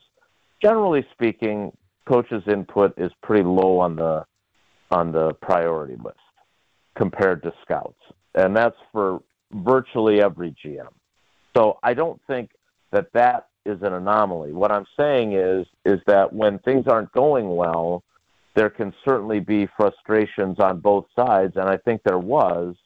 generally 0.62 1.04
speaking, 1.12 1.72
coaches' 2.06 2.42
input 2.46 2.92
is 2.98 3.10
pretty 3.22 3.44
low 3.44 3.78
on 3.78 3.96
the 3.96 4.24
on 4.90 5.10
the 5.10 5.32
priority 5.40 5.96
list 6.04 6.18
compared 6.96 7.42
to 7.42 7.52
scouts, 7.62 7.98
and 8.34 8.54
that's 8.54 8.76
for 8.92 9.22
virtually 9.52 10.20
every 10.20 10.54
GM. 10.64 10.92
So 11.56 11.78
I 11.82 11.94
don't 11.94 12.20
think 12.26 12.50
that 12.92 13.06
that 13.14 13.48
is 13.64 13.78
an 13.80 13.94
anomaly. 13.94 14.52
What 14.52 14.70
I'm 14.70 14.86
saying 14.98 15.32
is 15.32 15.66
is 15.86 16.00
that 16.06 16.30
when 16.30 16.58
things 16.58 16.86
aren't 16.86 17.10
going 17.12 17.56
well, 17.56 18.04
there 18.54 18.70
can 18.70 18.92
certainly 19.02 19.40
be 19.40 19.66
frustrations 19.76 20.60
on 20.60 20.80
both 20.80 21.06
sides, 21.16 21.54
and 21.56 21.68
I 21.68 21.78
think 21.78 22.02
there 22.04 22.18
was 22.18 22.76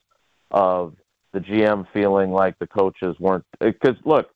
of 0.50 0.94
the 1.32 1.40
GM 1.40 1.86
feeling 1.92 2.32
like 2.32 2.58
the 2.58 2.66
coaches 2.66 3.16
weren't 3.18 3.44
because 3.60 3.96
look, 4.04 4.28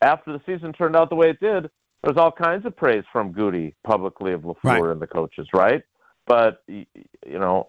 after 0.00 0.32
the 0.32 0.40
season 0.46 0.72
turned 0.72 0.96
out 0.96 1.10
the 1.10 1.16
way 1.16 1.30
it 1.30 1.40
did, 1.40 1.70
there's 2.02 2.16
all 2.16 2.32
kinds 2.32 2.64
of 2.64 2.76
praise 2.76 3.04
from 3.12 3.32
Goody 3.32 3.74
publicly 3.84 4.32
of 4.32 4.42
LaFleur 4.42 4.92
and 4.92 5.02
the 5.02 5.06
coaches, 5.06 5.48
right? 5.52 5.82
But 6.26 6.62
you 6.68 6.86
know, 7.26 7.68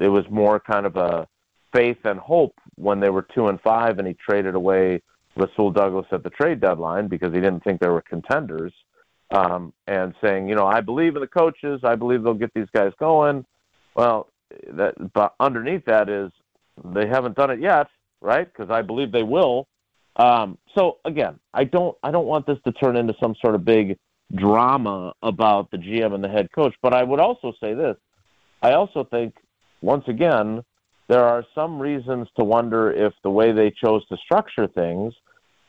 it 0.00 0.08
was 0.08 0.24
more 0.30 0.60
kind 0.60 0.86
of 0.86 0.96
a 0.96 1.26
faith 1.72 1.98
and 2.04 2.20
hope 2.20 2.54
when 2.76 3.00
they 3.00 3.10
were 3.10 3.26
two 3.34 3.48
and 3.48 3.60
five, 3.60 3.98
and 3.98 4.06
he 4.06 4.14
traded 4.14 4.54
away 4.54 5.02
Rasul 5.36 5.70
Douglas 5.70 6.06
at 6.12 6.22
the 6.22 6.30
trade 6.30 6.60
deadline 6.60 7.08
because 7.08 7.32
he 7.32 7.40
didn't 7.40 7.64
think 7.64 7.80
they 7.80 7.88
were 7.88 8.02
contenders, 8.02 8.72
um, 9.30 9.72
and 9.86 10.14
saying, 10.22 10.48
you 10.48 10.54
know, 10.54 10.66
I 10.66 10.82
believe 10.82 11.16
in 11.16 11.22
the 11.22 11.26
coaches, 11.26 11.80
I 11.82 11.94
believe 11.94 12.22
they'll 12.22 12.34
get 12.34 12.52
these 12.54 12.68
guys 12.74 12.92
going. 13.00 13.46
Well, 13.94 14.28
that 14.72 14.94
but 15.14 15.34
underneath 15.40 15.86
that 15.86 16.08
is 16.08 16.30
they 16.84 17.06
haven't 17.06 17.36
done 17.36 17.50
it 17.50 17.60
yet, 17.60 17.88
right? 18.20 18.46
Because 18.46 18.70
I 18.70 18.82
believe 18.82 19.12
they 19.12 19.22
will. 19.22 19.68
Um, 20.16 20.58
so 20.76 20.98
again, 21.04 21.38
I 21.54 21.64
don't 21.64 21.96
I 22.02 22.10
don't 22.10 22.26
want 22.26 22.46
this 22.46 22.58
to 22.64 22.72
turn 22.72 22.96
into 22.96 23.14
some 23.22 23.34
sort 23.40 23.54
of 23.54 23.64
big 23.64 23.98
drama 24.34 25.12
about 25.22 25.70
the 25.70 25.78
GM 25.78 26.14
and 26.14 26.22
the 26.22 26.28
head 26.28 26.48
coach. 26.54 26.74
But 26.82 26.94
I 26.94 27.02
would 27.02 27.20
also 27.20 27.52
say 27.62 27.74
this: 27.74 27.96
I 28.62 28.72
also 28.72 29.04
think 29.04 29.34
once 29.80 30.04
again 30.08 30.62
there 31.08 31.24
are 31.24 31.44
some 31.54 31.80
reasons 31.80 32.28
to 32.38 32.44
wonder 32.44 32.90
if 32.90 33.12
the 33.22 33.30
way 33.30 33.52
they 33.52 33.70
chose 33.70 34.06
to 34.08 34.16
structure 34.16 34.66
things 34.66 35.14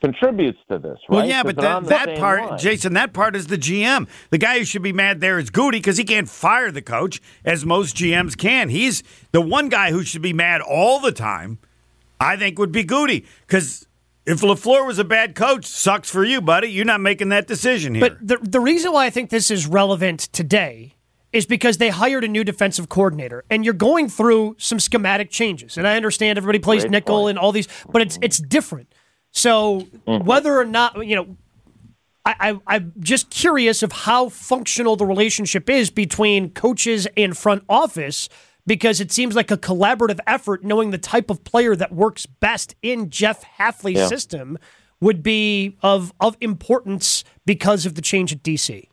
contributes 0.03 0.59
to 0.69 0.77
this. 0.77 0.97
Right? 1.07 1.17
Well, 1.17 1.25
yeah, 1.25 1.43
but 1.43 1.55
that, 1.57 1.85
that 1.85 2.17
part, 2.17 2.41
line. 2.41 2.59
Jason, 2.59 2.93
that 2.93 3.13
part 3.13 3.35
is 3.35 3.47
the 3.47 3.57
GM. 3.57 4.07
The 4.31 4.37
guy 4.37 4.59
who 4.59 4.65
should 4.65 4.81
be 4.81 4.93
mad 4.93 5.21
there 5.21 5.39
is 5.39 5.49
Goody 5.49 5.79
because 5.79 5.97
he 5.97 6.03
can't 6.03 6.27
fire 6.27 6.71
the 6.71 6.81
coach 6.81 7.21
as 7.45 7.65
most 7.65 7.95
GMs 7.95 8.37
can. 8.37 8.69
He's 8.69 9.03
the 9.31 9.41
one 9.41 9.69
guy 9.69 9.91
who 9.91 10.03
should 10.03 10.21
be 10.21 10.33
mad 10.33 10.61
all 10.61 10.99
the 10.99 11.11
time. 11.11 11.59
I 12.19 12.37
think 12.37 12.59
would 12.59 12.71
be 12.71 12.83
Goody 12.83 13.25
because 13.47 13.87
if 14.25 14.41
LaFleur 14.41 14.85
was 14.85 14.99
a 14.99 15.03
bad 15.03 15.35
coach, 15.35 15.65
sucks 15.65 16.09
for 16.09 16.23
you, 16.23 16.41
buddy. 16.41 16.67
You're 16.67 16.85
not 16.85 17.01
making 17.01 17.29
that 17.29 17.47
decision 17.47 17.95
here. 17.95 18.09
But 18.09 18.25
the 18.25 18.37
the 18.37 18.59
reason 18.59 18.91
why 18.93 19.05
I 19.05 19.09
think 19.09 19.29
this 19.29 19.51
is 19.51 19.67
relevant 19.67 20.19
today 20.31 20.95
is 21.33 21.45
because 21.45 21.77
they 21.77 21.89
hired 21.89 22.23
a 22.23 22.27
new 22.27 22.43
defensive 22.43 22.87
coordinator, 22.89 23.43
and 23.49 23.65
you're 23.65 23.73
going 23.73 24.07
through 24.07 24.55
some 24.59 24.79
schematic 24.79 25.31
changes. 25.31 25.77
And 25.77 25.87
I 25.87 25.97
understand 25.97 26.37
everybody 26.37 26.59
plays 26.59 26.83
Great 26.83 26.91
nickel 26.91 27.27
and 27.27 27.39
all 27.39 27.51
these, 27.51 27.67
but 27.89 28.01
it's 28.01 28.19
it's 28.21 28.37
different. 28.37 28.92
So 29.33 29.81
mm-hmm. 30.07 30.25
whether 30.25 30.57
or 30.57 30.65
not 30.65 31.05
you 31.05 31.15
know. 31.15 31.37
I, 32.25 32.35
I, 32.39 32.75
I'm 32.75 32.93
just 33.01 33.29
curious 33.29 33.83
of 33.83 33.91
how 33.91 34.29
functional 34.29 34.95
the 34.95 35.05
relationship 35.05 35.69
is 35.69 35.89
between 35.89 36.51
coaches 36.51 37.05
and 37.17 37.37
front 37.37 37.65
office 37.67 38.29
because 38.65 39.01
it 39.01 39.11
seems 39.11 39.35
like 39.35 39.51
a 39.51 39.57
collaborative 39.57 40.19
effort, 40.25 40.63
knowing 40.63 40.91
the 40.91 40.97
type 40.97 41.29
of 41.29 41.43
player 41.43 41.75
that 41.75 41.91
works 41.91 42.25
best 42.25 42.75
in 42.81 43.09
Jeff 43.09 43.43
Hafley's 43.59 43.99
Yeah. 43.99 44.07
system 44.07 44.57
would 45.01 45.21
be 45.21 45.75
of 45.81 46.13
of 46.19 46.37
importance 46.39 47.25
because 47.45 47.85
of 47.85 47.95
the 47.95 48.01
change 48.01 48.31
at 48.31 48.41
DC. 48.41 48.87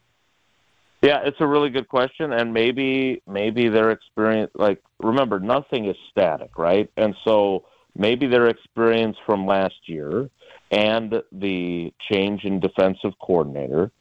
Yeah, 1.02 1.20
it's 1.24 1.40
a 1.40 1.46
really 1.46 1.70
good 1.70 1.88
question, 1.88 2.32
and 2.32 2.52
maybe 2.52 3.22
maybe 3.26 3.68
their 3.68 3.90
experience. 3.90 4.50
Like, 4.54 4.82
remember, 4.98 5.40
nothing 5.40 5.86
is 5.86 5.96
static, 6.10 6.58
right? 6.58 6.90
And 6.96 7.14
so 7.24 7.64
maybe 8.00 8.26
their 8.26 8.48
experience 8.48 9.16
from 9.26 9.46
last 9.46 9.78
year 9.86 10.30
and 10.70 11.22
the 11.30 11.92
change 12.10 12.44
in 12.44 12.58
defensive 12.58 13.12
coordinator, 13.20 13.92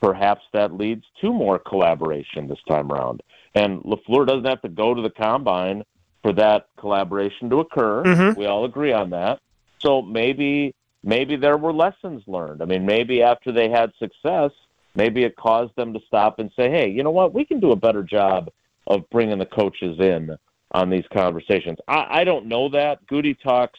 perhaps 0.00 0.42
that 0.52 0.72
leads 0.72 1.04
to 1.20 1.32
more 1.32 1.58
collaboration 1.58 2.46
this 2.46 2.62
time 2.68 2.90
around. 2.92 3.20
And 3.56 3.82
LaFleur 3.82 4.26
doesn't 4.28 4.46
have 4.46 4.62
to 4.62 4.68
go 4.68 4.94
to 4.94 5.02
the 5.02 5.10
combine 5.10 5.82
for 6.22 6.32
that 6.34 6.68
collaboration 6.78 7.50
to 7.50 7.58
occur. 7.58 8.04
Mhm. 8.04 8.36
We 8.36 8.46
all 8.46 8.64
agree 8.64 8.92
on 8.92 9.10
that. 9.10 9.40
So 9.80 10.02
maybe 10.02 10.74
maybe 11.02 11.34
there 11.36 11.56
were 11.56 11.72
lessons 11.72 12.22
learned. 12.26 12.62
I 12.62 12.64
mean, 12.64 12.86
maybe 12.86 13.22
after 13.22 13.50
they 13.50 13.68
had 13.70 13.92
success, 13.98 14.50
maybe 14.94 15.24
it 15.24 15.34
caused 15.36 15.74
them 15.76 15.92
to 15.94 16.00
stop 16.06 16.38
and 16.38 16.50
say, 16.54 16.70
"Hey, 16.70 16.88
you 16.90 17.02
know 17.02 17.10
what? 17.10 17.34
We 17.34 17.44
can 17.44 17.60
do 17.60 17.72
a 17.72 17.76
better 17.76 18.02
job 18.02 18.50
of 18.86 19.08
bringing 19.10 19.38
the 19.38 19.46
coaches 19.46 19.98
in 19.98 20.36
on 20.72 20.90
these 20.90 21.04
conversations." 21.12 21.78
I, 21.86 22.20
I 22.20 22.24
don't 22.24 22.46
know 22.46 22.68
that. 22.70 23.06
Goody 23.06 23.34
talks 23.34 23.78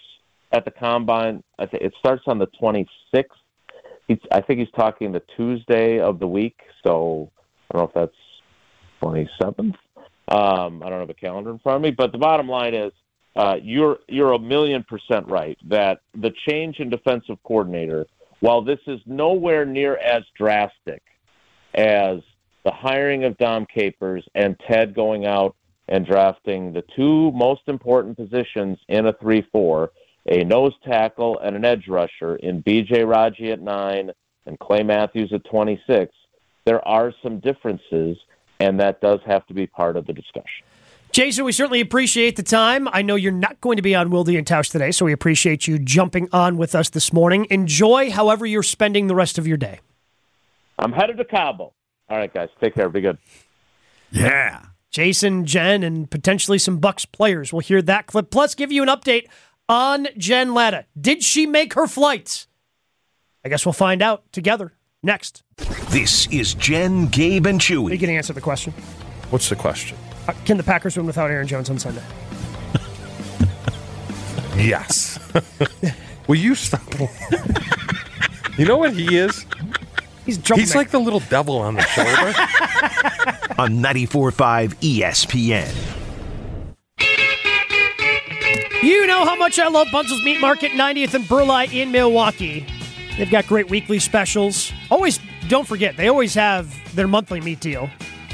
at 0.51 0.65
the 0.65 0.71
combine. 0.71 1.43
I 1.57 1.67
it 1.73 1.93
starts 1.99 2.23
on 2.27 2.39
the 2.39 2.47
26th. 2.61 3.23
He's, 4.07 4.17
I 4.31 4.41
think 4.41 4.59
he's 4.59 4.71
talking 4.75 5.11
the 5.11 5.21
Tuesday 5.37 5.99
of 5.99 6.19
the 6.19 6.27
week. 6.27 6.59
So 6.83 7.31
I 7.69 7.77
don't 7.77 7.95
know 7.95 8.01
if 8.03 8.09
that's 8.11 8.17
27th. 9.01 9.75
Um, 10.29 10.83
I 10.83 10.89
don't 10.89 10.99
have 10.99 11.09
a 11.09 11.13
calendar 11.13 11.51
in 11.51 11.59
front 11.59 11.77
of 11.77 11.81
me, 11.81 11.91
but 11.91 12.11
the 12.11 12.17
bottom 12.17 12.47
line 12.47 12.75
is 12.75 12.91
uh, 13.35 13.55
you're 13.61 13.99
you're 14.07 14.33
a 14.33 14.39
million 14.39 14.83
percent 14.83 15.27
right 15.27 15.57
that 15.67 16.01
the 16.15 16.31
change 16.47 16.79
in 16.79 16.89
defensive 16.89 17.37
coordinator, 17.43 18.05
while 18.39 18.61
this 18.61 18.79
is 18.85 18.99
nowhere 19.05 19.65
near 19.65 19.97
as 19.97 20.23
drastic 20.37 21.01
as 21.73 22.19
the 22.63 22.71
hiring 22.71 23.23
of 23.23 23.37
Dom 23.37 23.65
Capers 23.65 24.23
and 24.35 24.55
Ted 24.69 24.93
going 24.93 25.25
out 25.25 25.55
and 25.89 26.05
drafting 26.05 26.71
the 26.71 26.83
two 26.95 27.31
most 27.31 27.61
important 27.67 28.15
positions 28.15 28.77
in 28.87 29.07
a 29.07 29.13
three-four, 29.13 29.91
a 30.27 30.43
nose 30.45 30.73
tackle 30.85 31.39
and 31.39 31.55
an 31.55 31.65
edge 31.65 31.87
rusher 31.87 32.37
in 32.37 32.61
B.J. 32.61 33.03
Raji 33.03 33.51
at 33.51 33.61
nine 33.61 34.11
and 34.45 34.57
Clay 34.59 34.83
Matthews 34.83 35.31
at 35.33 35.43
26, 35.45 36.13
there 36.65 36.85
are 36.87 37.13
some 37.21 37.39
differences, 37.39 38.17
and 38.59 38.79
that 38.79 39.01
does 39.01 39.19
have 39.25 39.45
to 39.47 39.53
be 39.53 39.67
part 39.67 39.97
of 39.97 40.05
the 40.07 40.13
discussion. 40.13 40.65
Jason, 41.11 41.43
we 41.43 41.51
certainly 41.51 41.81
appreciate 41.81 42.35
the 42.35 42.43
time. 42.43 42.87
I 42.91 43.01
know 43.01 43.15
you're 43.15 43.31
not 43.31 43.59
going 43.61 43.77
to 43.77 43.81
be 43.81 43.95
on 43.95 44.09
Wildy 44.09 44.37
and 44.37 44.45
Tausch 44.45 44.69
today, 44.69 44.91
so 44.91 45.05
we 45.05 45.11
appreciate 45.11 45.67
you 45.67 45.79
jumping 45.79 46.29
on 46.31 46.55
with 46.57 46.75
us 46.75 46.89
this 46.89 47.11
morning. 47.11 47.47
Enjoy 47.49 48.11
however 48.11 48.45
you're 48.45 48.61
spending 48.61 49.07
the 49.07 49.15
rest 49.15 49.39
of 49.39 49.47
your 49.47 49.57
day. 49.57 49.79
I'm 50.77 50.91
headed 50.91 51.17
to 51.17 51.25
Cabo. 51.25 51.73
All 52.09 52.17
right, 52.17 52.31
guys, 52.31 52.49
take 52.61 52.75
care. 52.75 52.89
Be 52.89 53.01
good. 53.01 53.17
Yeah. 54.11 54.61
Jason, 54.91 55.45
Jen, 55.45 55.83
and 55.83 56.09
potentially 56.09 56.57
some 56.57 56.77
Bucks 56.77 57.05
players. 57.05 57.53
We'll 57.53 57.59
hear 57.61 57.81
that 57.83 58.07
clip. 58.07 58.31
Plus, 58.31 58.55
give 58.55 58.71
you 58.71 58.81
an 58.83 58.89
update 58.89 59.27
on 59.67 60.07
Jen 60.17 60.53
Lada. 60.53 60.85
Did 60.99 61.23
she 61.23 61.45
make 61.45 61.73
her 61.73 61.87
flight? 61.87 62.47
I 63.45 63.49
guess 63.49 63.65
we'll 63.65 63.73
find 63.73 64.01
out 64.01 64.23
together 64.31 64.73
next. 65.03 65.43
This 65.89 66.27
is 66.27 66.53
Jen, 66.55 67.07
Gabe, 67.07 67.45
and 67.45 67.59
Chewy. 67.59 67.91
You 67.91 67.97
can 67.99 68.09
answer 68.09 68.33
the 68.33 68.41
question. 68.41 68.73
What's 69.29 69.49
the 69.49 69.55
question? 69.55 69.97
Uh, 70.27 70.33
Can 70.45 70.57
the 70.57 70.63
Packers 70.63 70.97
win 70.97 71.05
without 71.05 71.29
Aaron 71.31 71.47
Jones 71.47 71.69
on 71.69 71.79
Sunday? 71.79 72.03
Yes. 74.55 75.17
Will 76.27 76.35
you 76.35 76.53
stop? 76.53 76.81
you 78.57 78.65
know 78.65 78.75
what 78.75 78.91
he 78.93 79.15
is? 79.15 79.45
He's 80.25 80.37
jumping. 80.37 80.61
He's 80.61 80.75
like 80.75 80.89
the 80.89 80.99
little 80.99 81.21
devil 81.21 81.57
on 81.57 81.75
the 81.75 81.81
shoulder. 81.83 82.09
on 83.59 83.79
94.5 83.79 84.75
ESPN. 84.75 85.99
You 88.81 89.05
know 89.07 89.25
how 89.25 89.35
much 89.35 89.59
I 89.59 89.67
love 89.67 89.87
Bunzel's 89.87 90.23
Meat 90.23 90.39
Market 90.39 90.71
90th 90.71 91.13
and 91.13 91.27
Burleigh 91.27 91.67
in 91.71 91.91
Milwaukee. 91.91 92.65
They've 93.17 93.29
got 93.29 93.45
great 93.47 93.69
weekly 93.69 93.99
specials. 93.99 94.71
Always, 94.89 95.19
don't 95.49 95.67
forget, 95.67 95.97
they 95.97 96.07
always 96.07 96.33
have 96.35 96.73
their 96.95 97.07
monthly 97.07 97.41
meat 97.41 97.59
deal. 97.59 97.89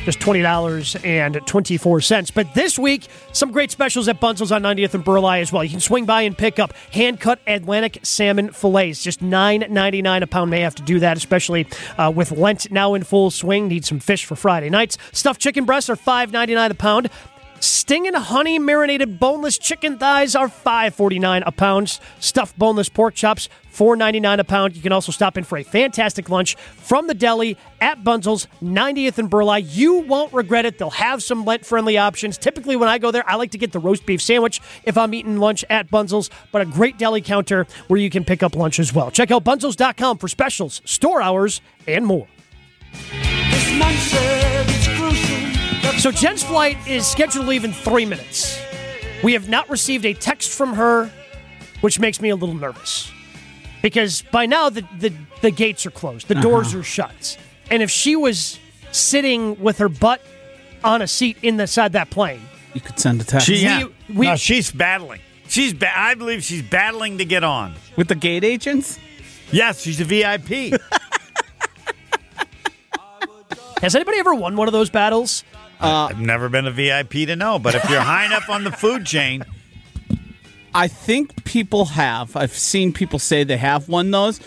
Just 0.06 0.20
$20.24. 0.20 2.34
But 2.36 2.54
this 2.54 2.78
week, 2.78 3.08
some 3.34 3.52
great 3.52 3.72
specials 3.72 4.08
at 4.08 4.22
Bunzel's 4.22 4.52
on 4.52 4.62
90th 4.62 4.94
and 4.94 5.04
Burleigh 5.04 5.40
as 5.40 5.52
well. 5.52 5.64
You 5.64 5.72
can 5.72 5.80
swing 5.80 6.06
by 6.06 6.22
and 6.22 6.38
pick 6.38 6.60
up 6.60 6.74
hand 6.92 7.20
cut 7.20 7.40
Atlantic 7.48 7.98
salmon 8.04 8.52
fillets. 8.52 9.02
Just 9.02 9.22
$9.99 9.22 10.22
a 10.22 10.28
pound. 10.28 10.52
May 10.52 10.62
have 10.62 10.76
to 10.76 10.84
do 10.84 11.00
that, 11.00 11.18
especially 11.18 11.66
uh, 11.98 12.12
with 12.16 12.32
Lent 12.32 12.72
now 12.72 12.94
in 12.94 13.04
full 13.04 13.32
swing. 13.32 13.68
Need 13.68 13.84
some 13.84 14.00
fish 14.00 14.26
for 14.26 14.36
Friday 14.36 14.70
nights. 14.70 15.00
Stuffed 15.12 15.42
chicken 15.42 15.66
breasts 15.66 15.90
are 15.90 15.96
$5.99 15.96 16.70
a 16.70 16.76
pound. 16.76 17.10
Sting 17.66 18.06
and 18.06 18.16
honey 18.16 18.60
marinated 18.60 19.20
boneless 19.20 19.58
chicken 19.58 19.98
thighs 19.98 20.36
are 20.36 20.48
$5.49 20.48 21.42
a 21.48 21.52
pound. 21.52 22.00
Stuffed 22.20 22.58
boneless 22.60 22.90
pork 22.90 23.16
chops 23.16 23.50
$4.99 23.74 24.40
a 24.40 24.44
pound. 24.44 24.76
You 24.76 24.84
can 24.84 24.92
also 24.92 25.12
stop 25.12 25.36
in 25.36 25.44
for 25.44 25.58
a 25.58 25.64
fantastic 25.64 26.30
lunch 26.30 26.56
from 26.58 27.08
the 27.08 27.16
deli 27.16 27.58
at 27.82 28.04
Bunzel's 28.04 28.48
90th 28.62 29.18
and 29.18 29.32
Burleigh. 29.32 29.62
You 29.62 29.96
won't 30.02 30.32
regret 30.32 30.66
it. 30.66 30.78
They'll 30.78 30.92
have 30.92 31.24
some 31.24 31.44
Lent 31.44 31.66
friendly 31.66 31.98
options. 31.98 32.38
Typically, 32.38 32.76
when 32.76 32.88
I 32.88 33.00
go 33.00 33.10
there, 33.10 33.28
I 33.28 33.34
like 33.36 33.50
to 33.52 33.58
get 33.58 33.72
the 33.72 33.80
roast 33.80 34.06
beef 34.06 34.22
sandwich 34.22 34.62
if 34.84 34.96
I'm 34.96 35.16
eating 35.16 35.38
lunch 35.38 35.66
at 35.68 35.90
Bunzel's, 35.90 36.30
but 36.52 36.62
a 36.62 36.66
great 36.66 37.00
deli 37.00 37.22
counter 37.22 37.66
where 37.88 38.00
you 38.00 38.12
can 38.12 38.24
pick 38.24 38.44
up 38.44 38.56
lunch 38.56 38.78
as 38.78 38.94
well. 38.94 39.10
Check 39.10 39.32
out 39.32 39.44
bunzels.com 39.44 40.20
for 40.20 40.28
specials, 40.28 40.84
store 40.86 41.20
hours, 41.20 41.62
and 41.88 42.06
more. 42.06 42.28
So 45.98 46.12
Jen's 46.12 46.44
flight 46.44 46.78
is 46.88 47.08
scheduled 47.08 47.46
to 47.46 47.50
leave 47.50 47.64
in 47.64 47.74
three 47.74 48.06
minutes. 48.06 48.60
We 49.24 49.34
have 49.34 49.50
not 49.50 49.68
received 49.70 50.06
a 50.06 50.14
text 50.14 50.52
from 50.52 50.74
her, 50.76 51.10
which 51.82 52.00
makes 52.00 52.22
me 52.22 52.30
a 52.30 52.36
little 52.36 52.54
nervous. 52.54 53.12
Because 53.82 54.22
by 54.32 54.46
now 54.46 54.70
the, 54.70 54.82
the, 55.00 55.12
the 55.42 55.50
gates 55.52 55.84
are 55.86 55.92
closed, 55.92 56.28
the 56.28 56.36
doors 56.36 56.68
Uh-huh. 56.68 56.80
are 56.80 56.84
shut. 56.84 57.38
And 57.72 57.82
if 57.82 57.90
she 57.90 58.16
was 58.16 58.60
sitting 58.92 59.60
with 59.60 59.80
her 59.80 59.90
butt 59.90 60.22
on 60.84 61.02
a 61.02 61.08
seat 61.08 61.38
inside 61.42 61.94
that 61.94 62.12
plane, 62.12 62.42
You 62.76 62.82
could 62.82 63.00
send 63.00 63.22
a 63.22 63.24
text. 63.24 63.48
She, 63.48 63.56
yeah. 63.58 63.86
we- 64.14 64.28
no, 64.28 64.36
she's 64.36 64.72
battling. 64.72 65.22
She's. 65.48 65.74
Ba- 65.74 65.98
I 65.98 66.16
believe 66.16 66.44
she's 66.44 66.62
battling 66.64 67.20
to 67.20 67.26
get 67.26 67.44
on 67.44 67.76
with 67.96 68.08
the 68.10 68.16
gate 68.16 68.44
agents. 68.44 69.00
Yes, 69.52 69.82
she's 69.82 70.02
a 70.02 70.04
VIP. 70.04 70.50
has 73.82 73.96
anybody 73.96 74.18
ever 74.20 74.34
won 74.36 74.56
one 74.56 74.68
of 74.68 74.72
those 74.74 74.90
battles? 74.90 75.44
Uh, 75.82 76.08
I've 76.10 76.20
never 76.20 76.50
been 76.50 76.66
a 76.68 76.72
VIP 76.72 77.12
to 77.28 77.36
know, 77.36 77.60
but 77.60 77.76
if 77.76 77.90
you're 77.90 78.00
high 78.16 78.26
enough 78.26 78.50
on 78.50 78.64
the 78.64 78.72
food 78.72 79.06
chain, 79.06 79.44
I 80.74 80.88
think 80.88 81.44
people 81.46 81.86
have. 81.86 82.36
I've 82.36 82.54
seen 82.54 82.94
people 82.94 83.20
say 83.20 83.44
they 83.44 83.58
have 83.58 83.88
won 83.90 84.12
those, 84.12 84.40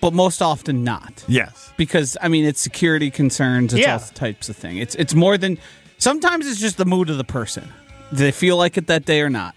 but 0.00 0.12
most 0.12 0.40
often 0.42 0.84
not. 0.84 1.24
Yes. 1.28 1.72
Because 1.76 2.16
I 2.20 2.28
mean, 2.28 2.44
it's 2.44 2.60
security 2.60 3.10
concerns. 3.10 3.72
It's 3.74 3.82
Yeah. 3.82 3.94
all 3.94 4.00
types 4.00 4.48
of 4.48 4.56
thing. 4.56 4.78
It's 4.78 4.94
it's 4.96 5.14
more 5.14 5.36
than. 5.38 5.58
Sometimes 5.98 6.46
it's 6.46 6.60
just 6.60 6.76
the 6.76 6.84
mood 6.84 7.10
of 7.10 7.18
the 7.18 7.24
person. 7.24 7.68
Do 8.10 8.16
they 8.16 8.30
feel 8.32 8.56
like 8.56 8.76
it 8.76 8.86
that 8.86 9.04
day 9.04 9.20
or 9.20 9.28
not? 9.30 9.54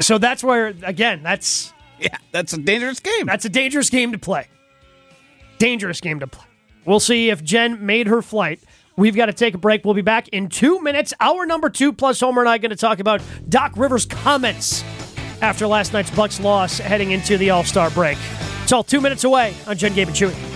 So 0.00 0.18
that's 0.18 0.44
where 0.44 0.74
again, 0.82 1.22
that's 1.22 1.72
Yeah, 2.00 2.16
that's 2.30 2.52
a 2.52 2.58
dangerous 2.58 3.00
game. 3.00 3.26
That's 3.26 3.44
a 3.44 3.48
dangerous 3.48 3.88
game 3.90 4.12
to 4.12 4.18
play. 4.18 4.46
Dangerous 5.58 6.00
game 6.00 6.20
to 6.20 6.26
play. 6.26 6.44
We'll 6.84 7.00
see 7.00 7.30
if 7.30 7.42
Jen 7.42 7.84
made 7.86 8.06
her 8.06 8.20
flight. 8.22 8.60
We've 8.96 9.14
got 9.14 9.26
to 9.26 9.32
take 9.32 9.54
a 9.54 9.58
break. 9.58 9.84
We'll 9.84 9.94
be 9.94 10.02
back 10.02 10.28
in 10.28 10.48
two 10.48 10.80
minutes. 10.80 11.12
Hour 11.20 11.44
number 11.44 11.68
two, 11.68 11.92
plus 11.92 12.20
Homer 12.20 12.40
and 12.42 12.48
I 12.48 12.58
going 12.58 12.70
to 12.70 12.76
talk 12.76 12.98
about 12.98 13.20
Doc 13.48 13.72
Rivers' 13.76 14.06
comments 14.06 14.82
after 15.42 15.66
last 15.66 15.92
night's 15.92 16.10
Bucks 16.10 16.40
loss 16.40 16.78
heading 16.78 17.10
into 17.10 17.36
the 17.36 17.50
All 17.50 17.64
Star 17.64 17.90
break. 17.90 18.18
It's 18.62 18.72
all 18.72 18.82
two 18.82 19.00
minutes 19.00 19.24
away 19.24 19.54
on 19.66 19.76
Jen 19.76 19.94
Gabe 19.94 20.08
and 20.08 20.16
Chewy. 20.16 20.55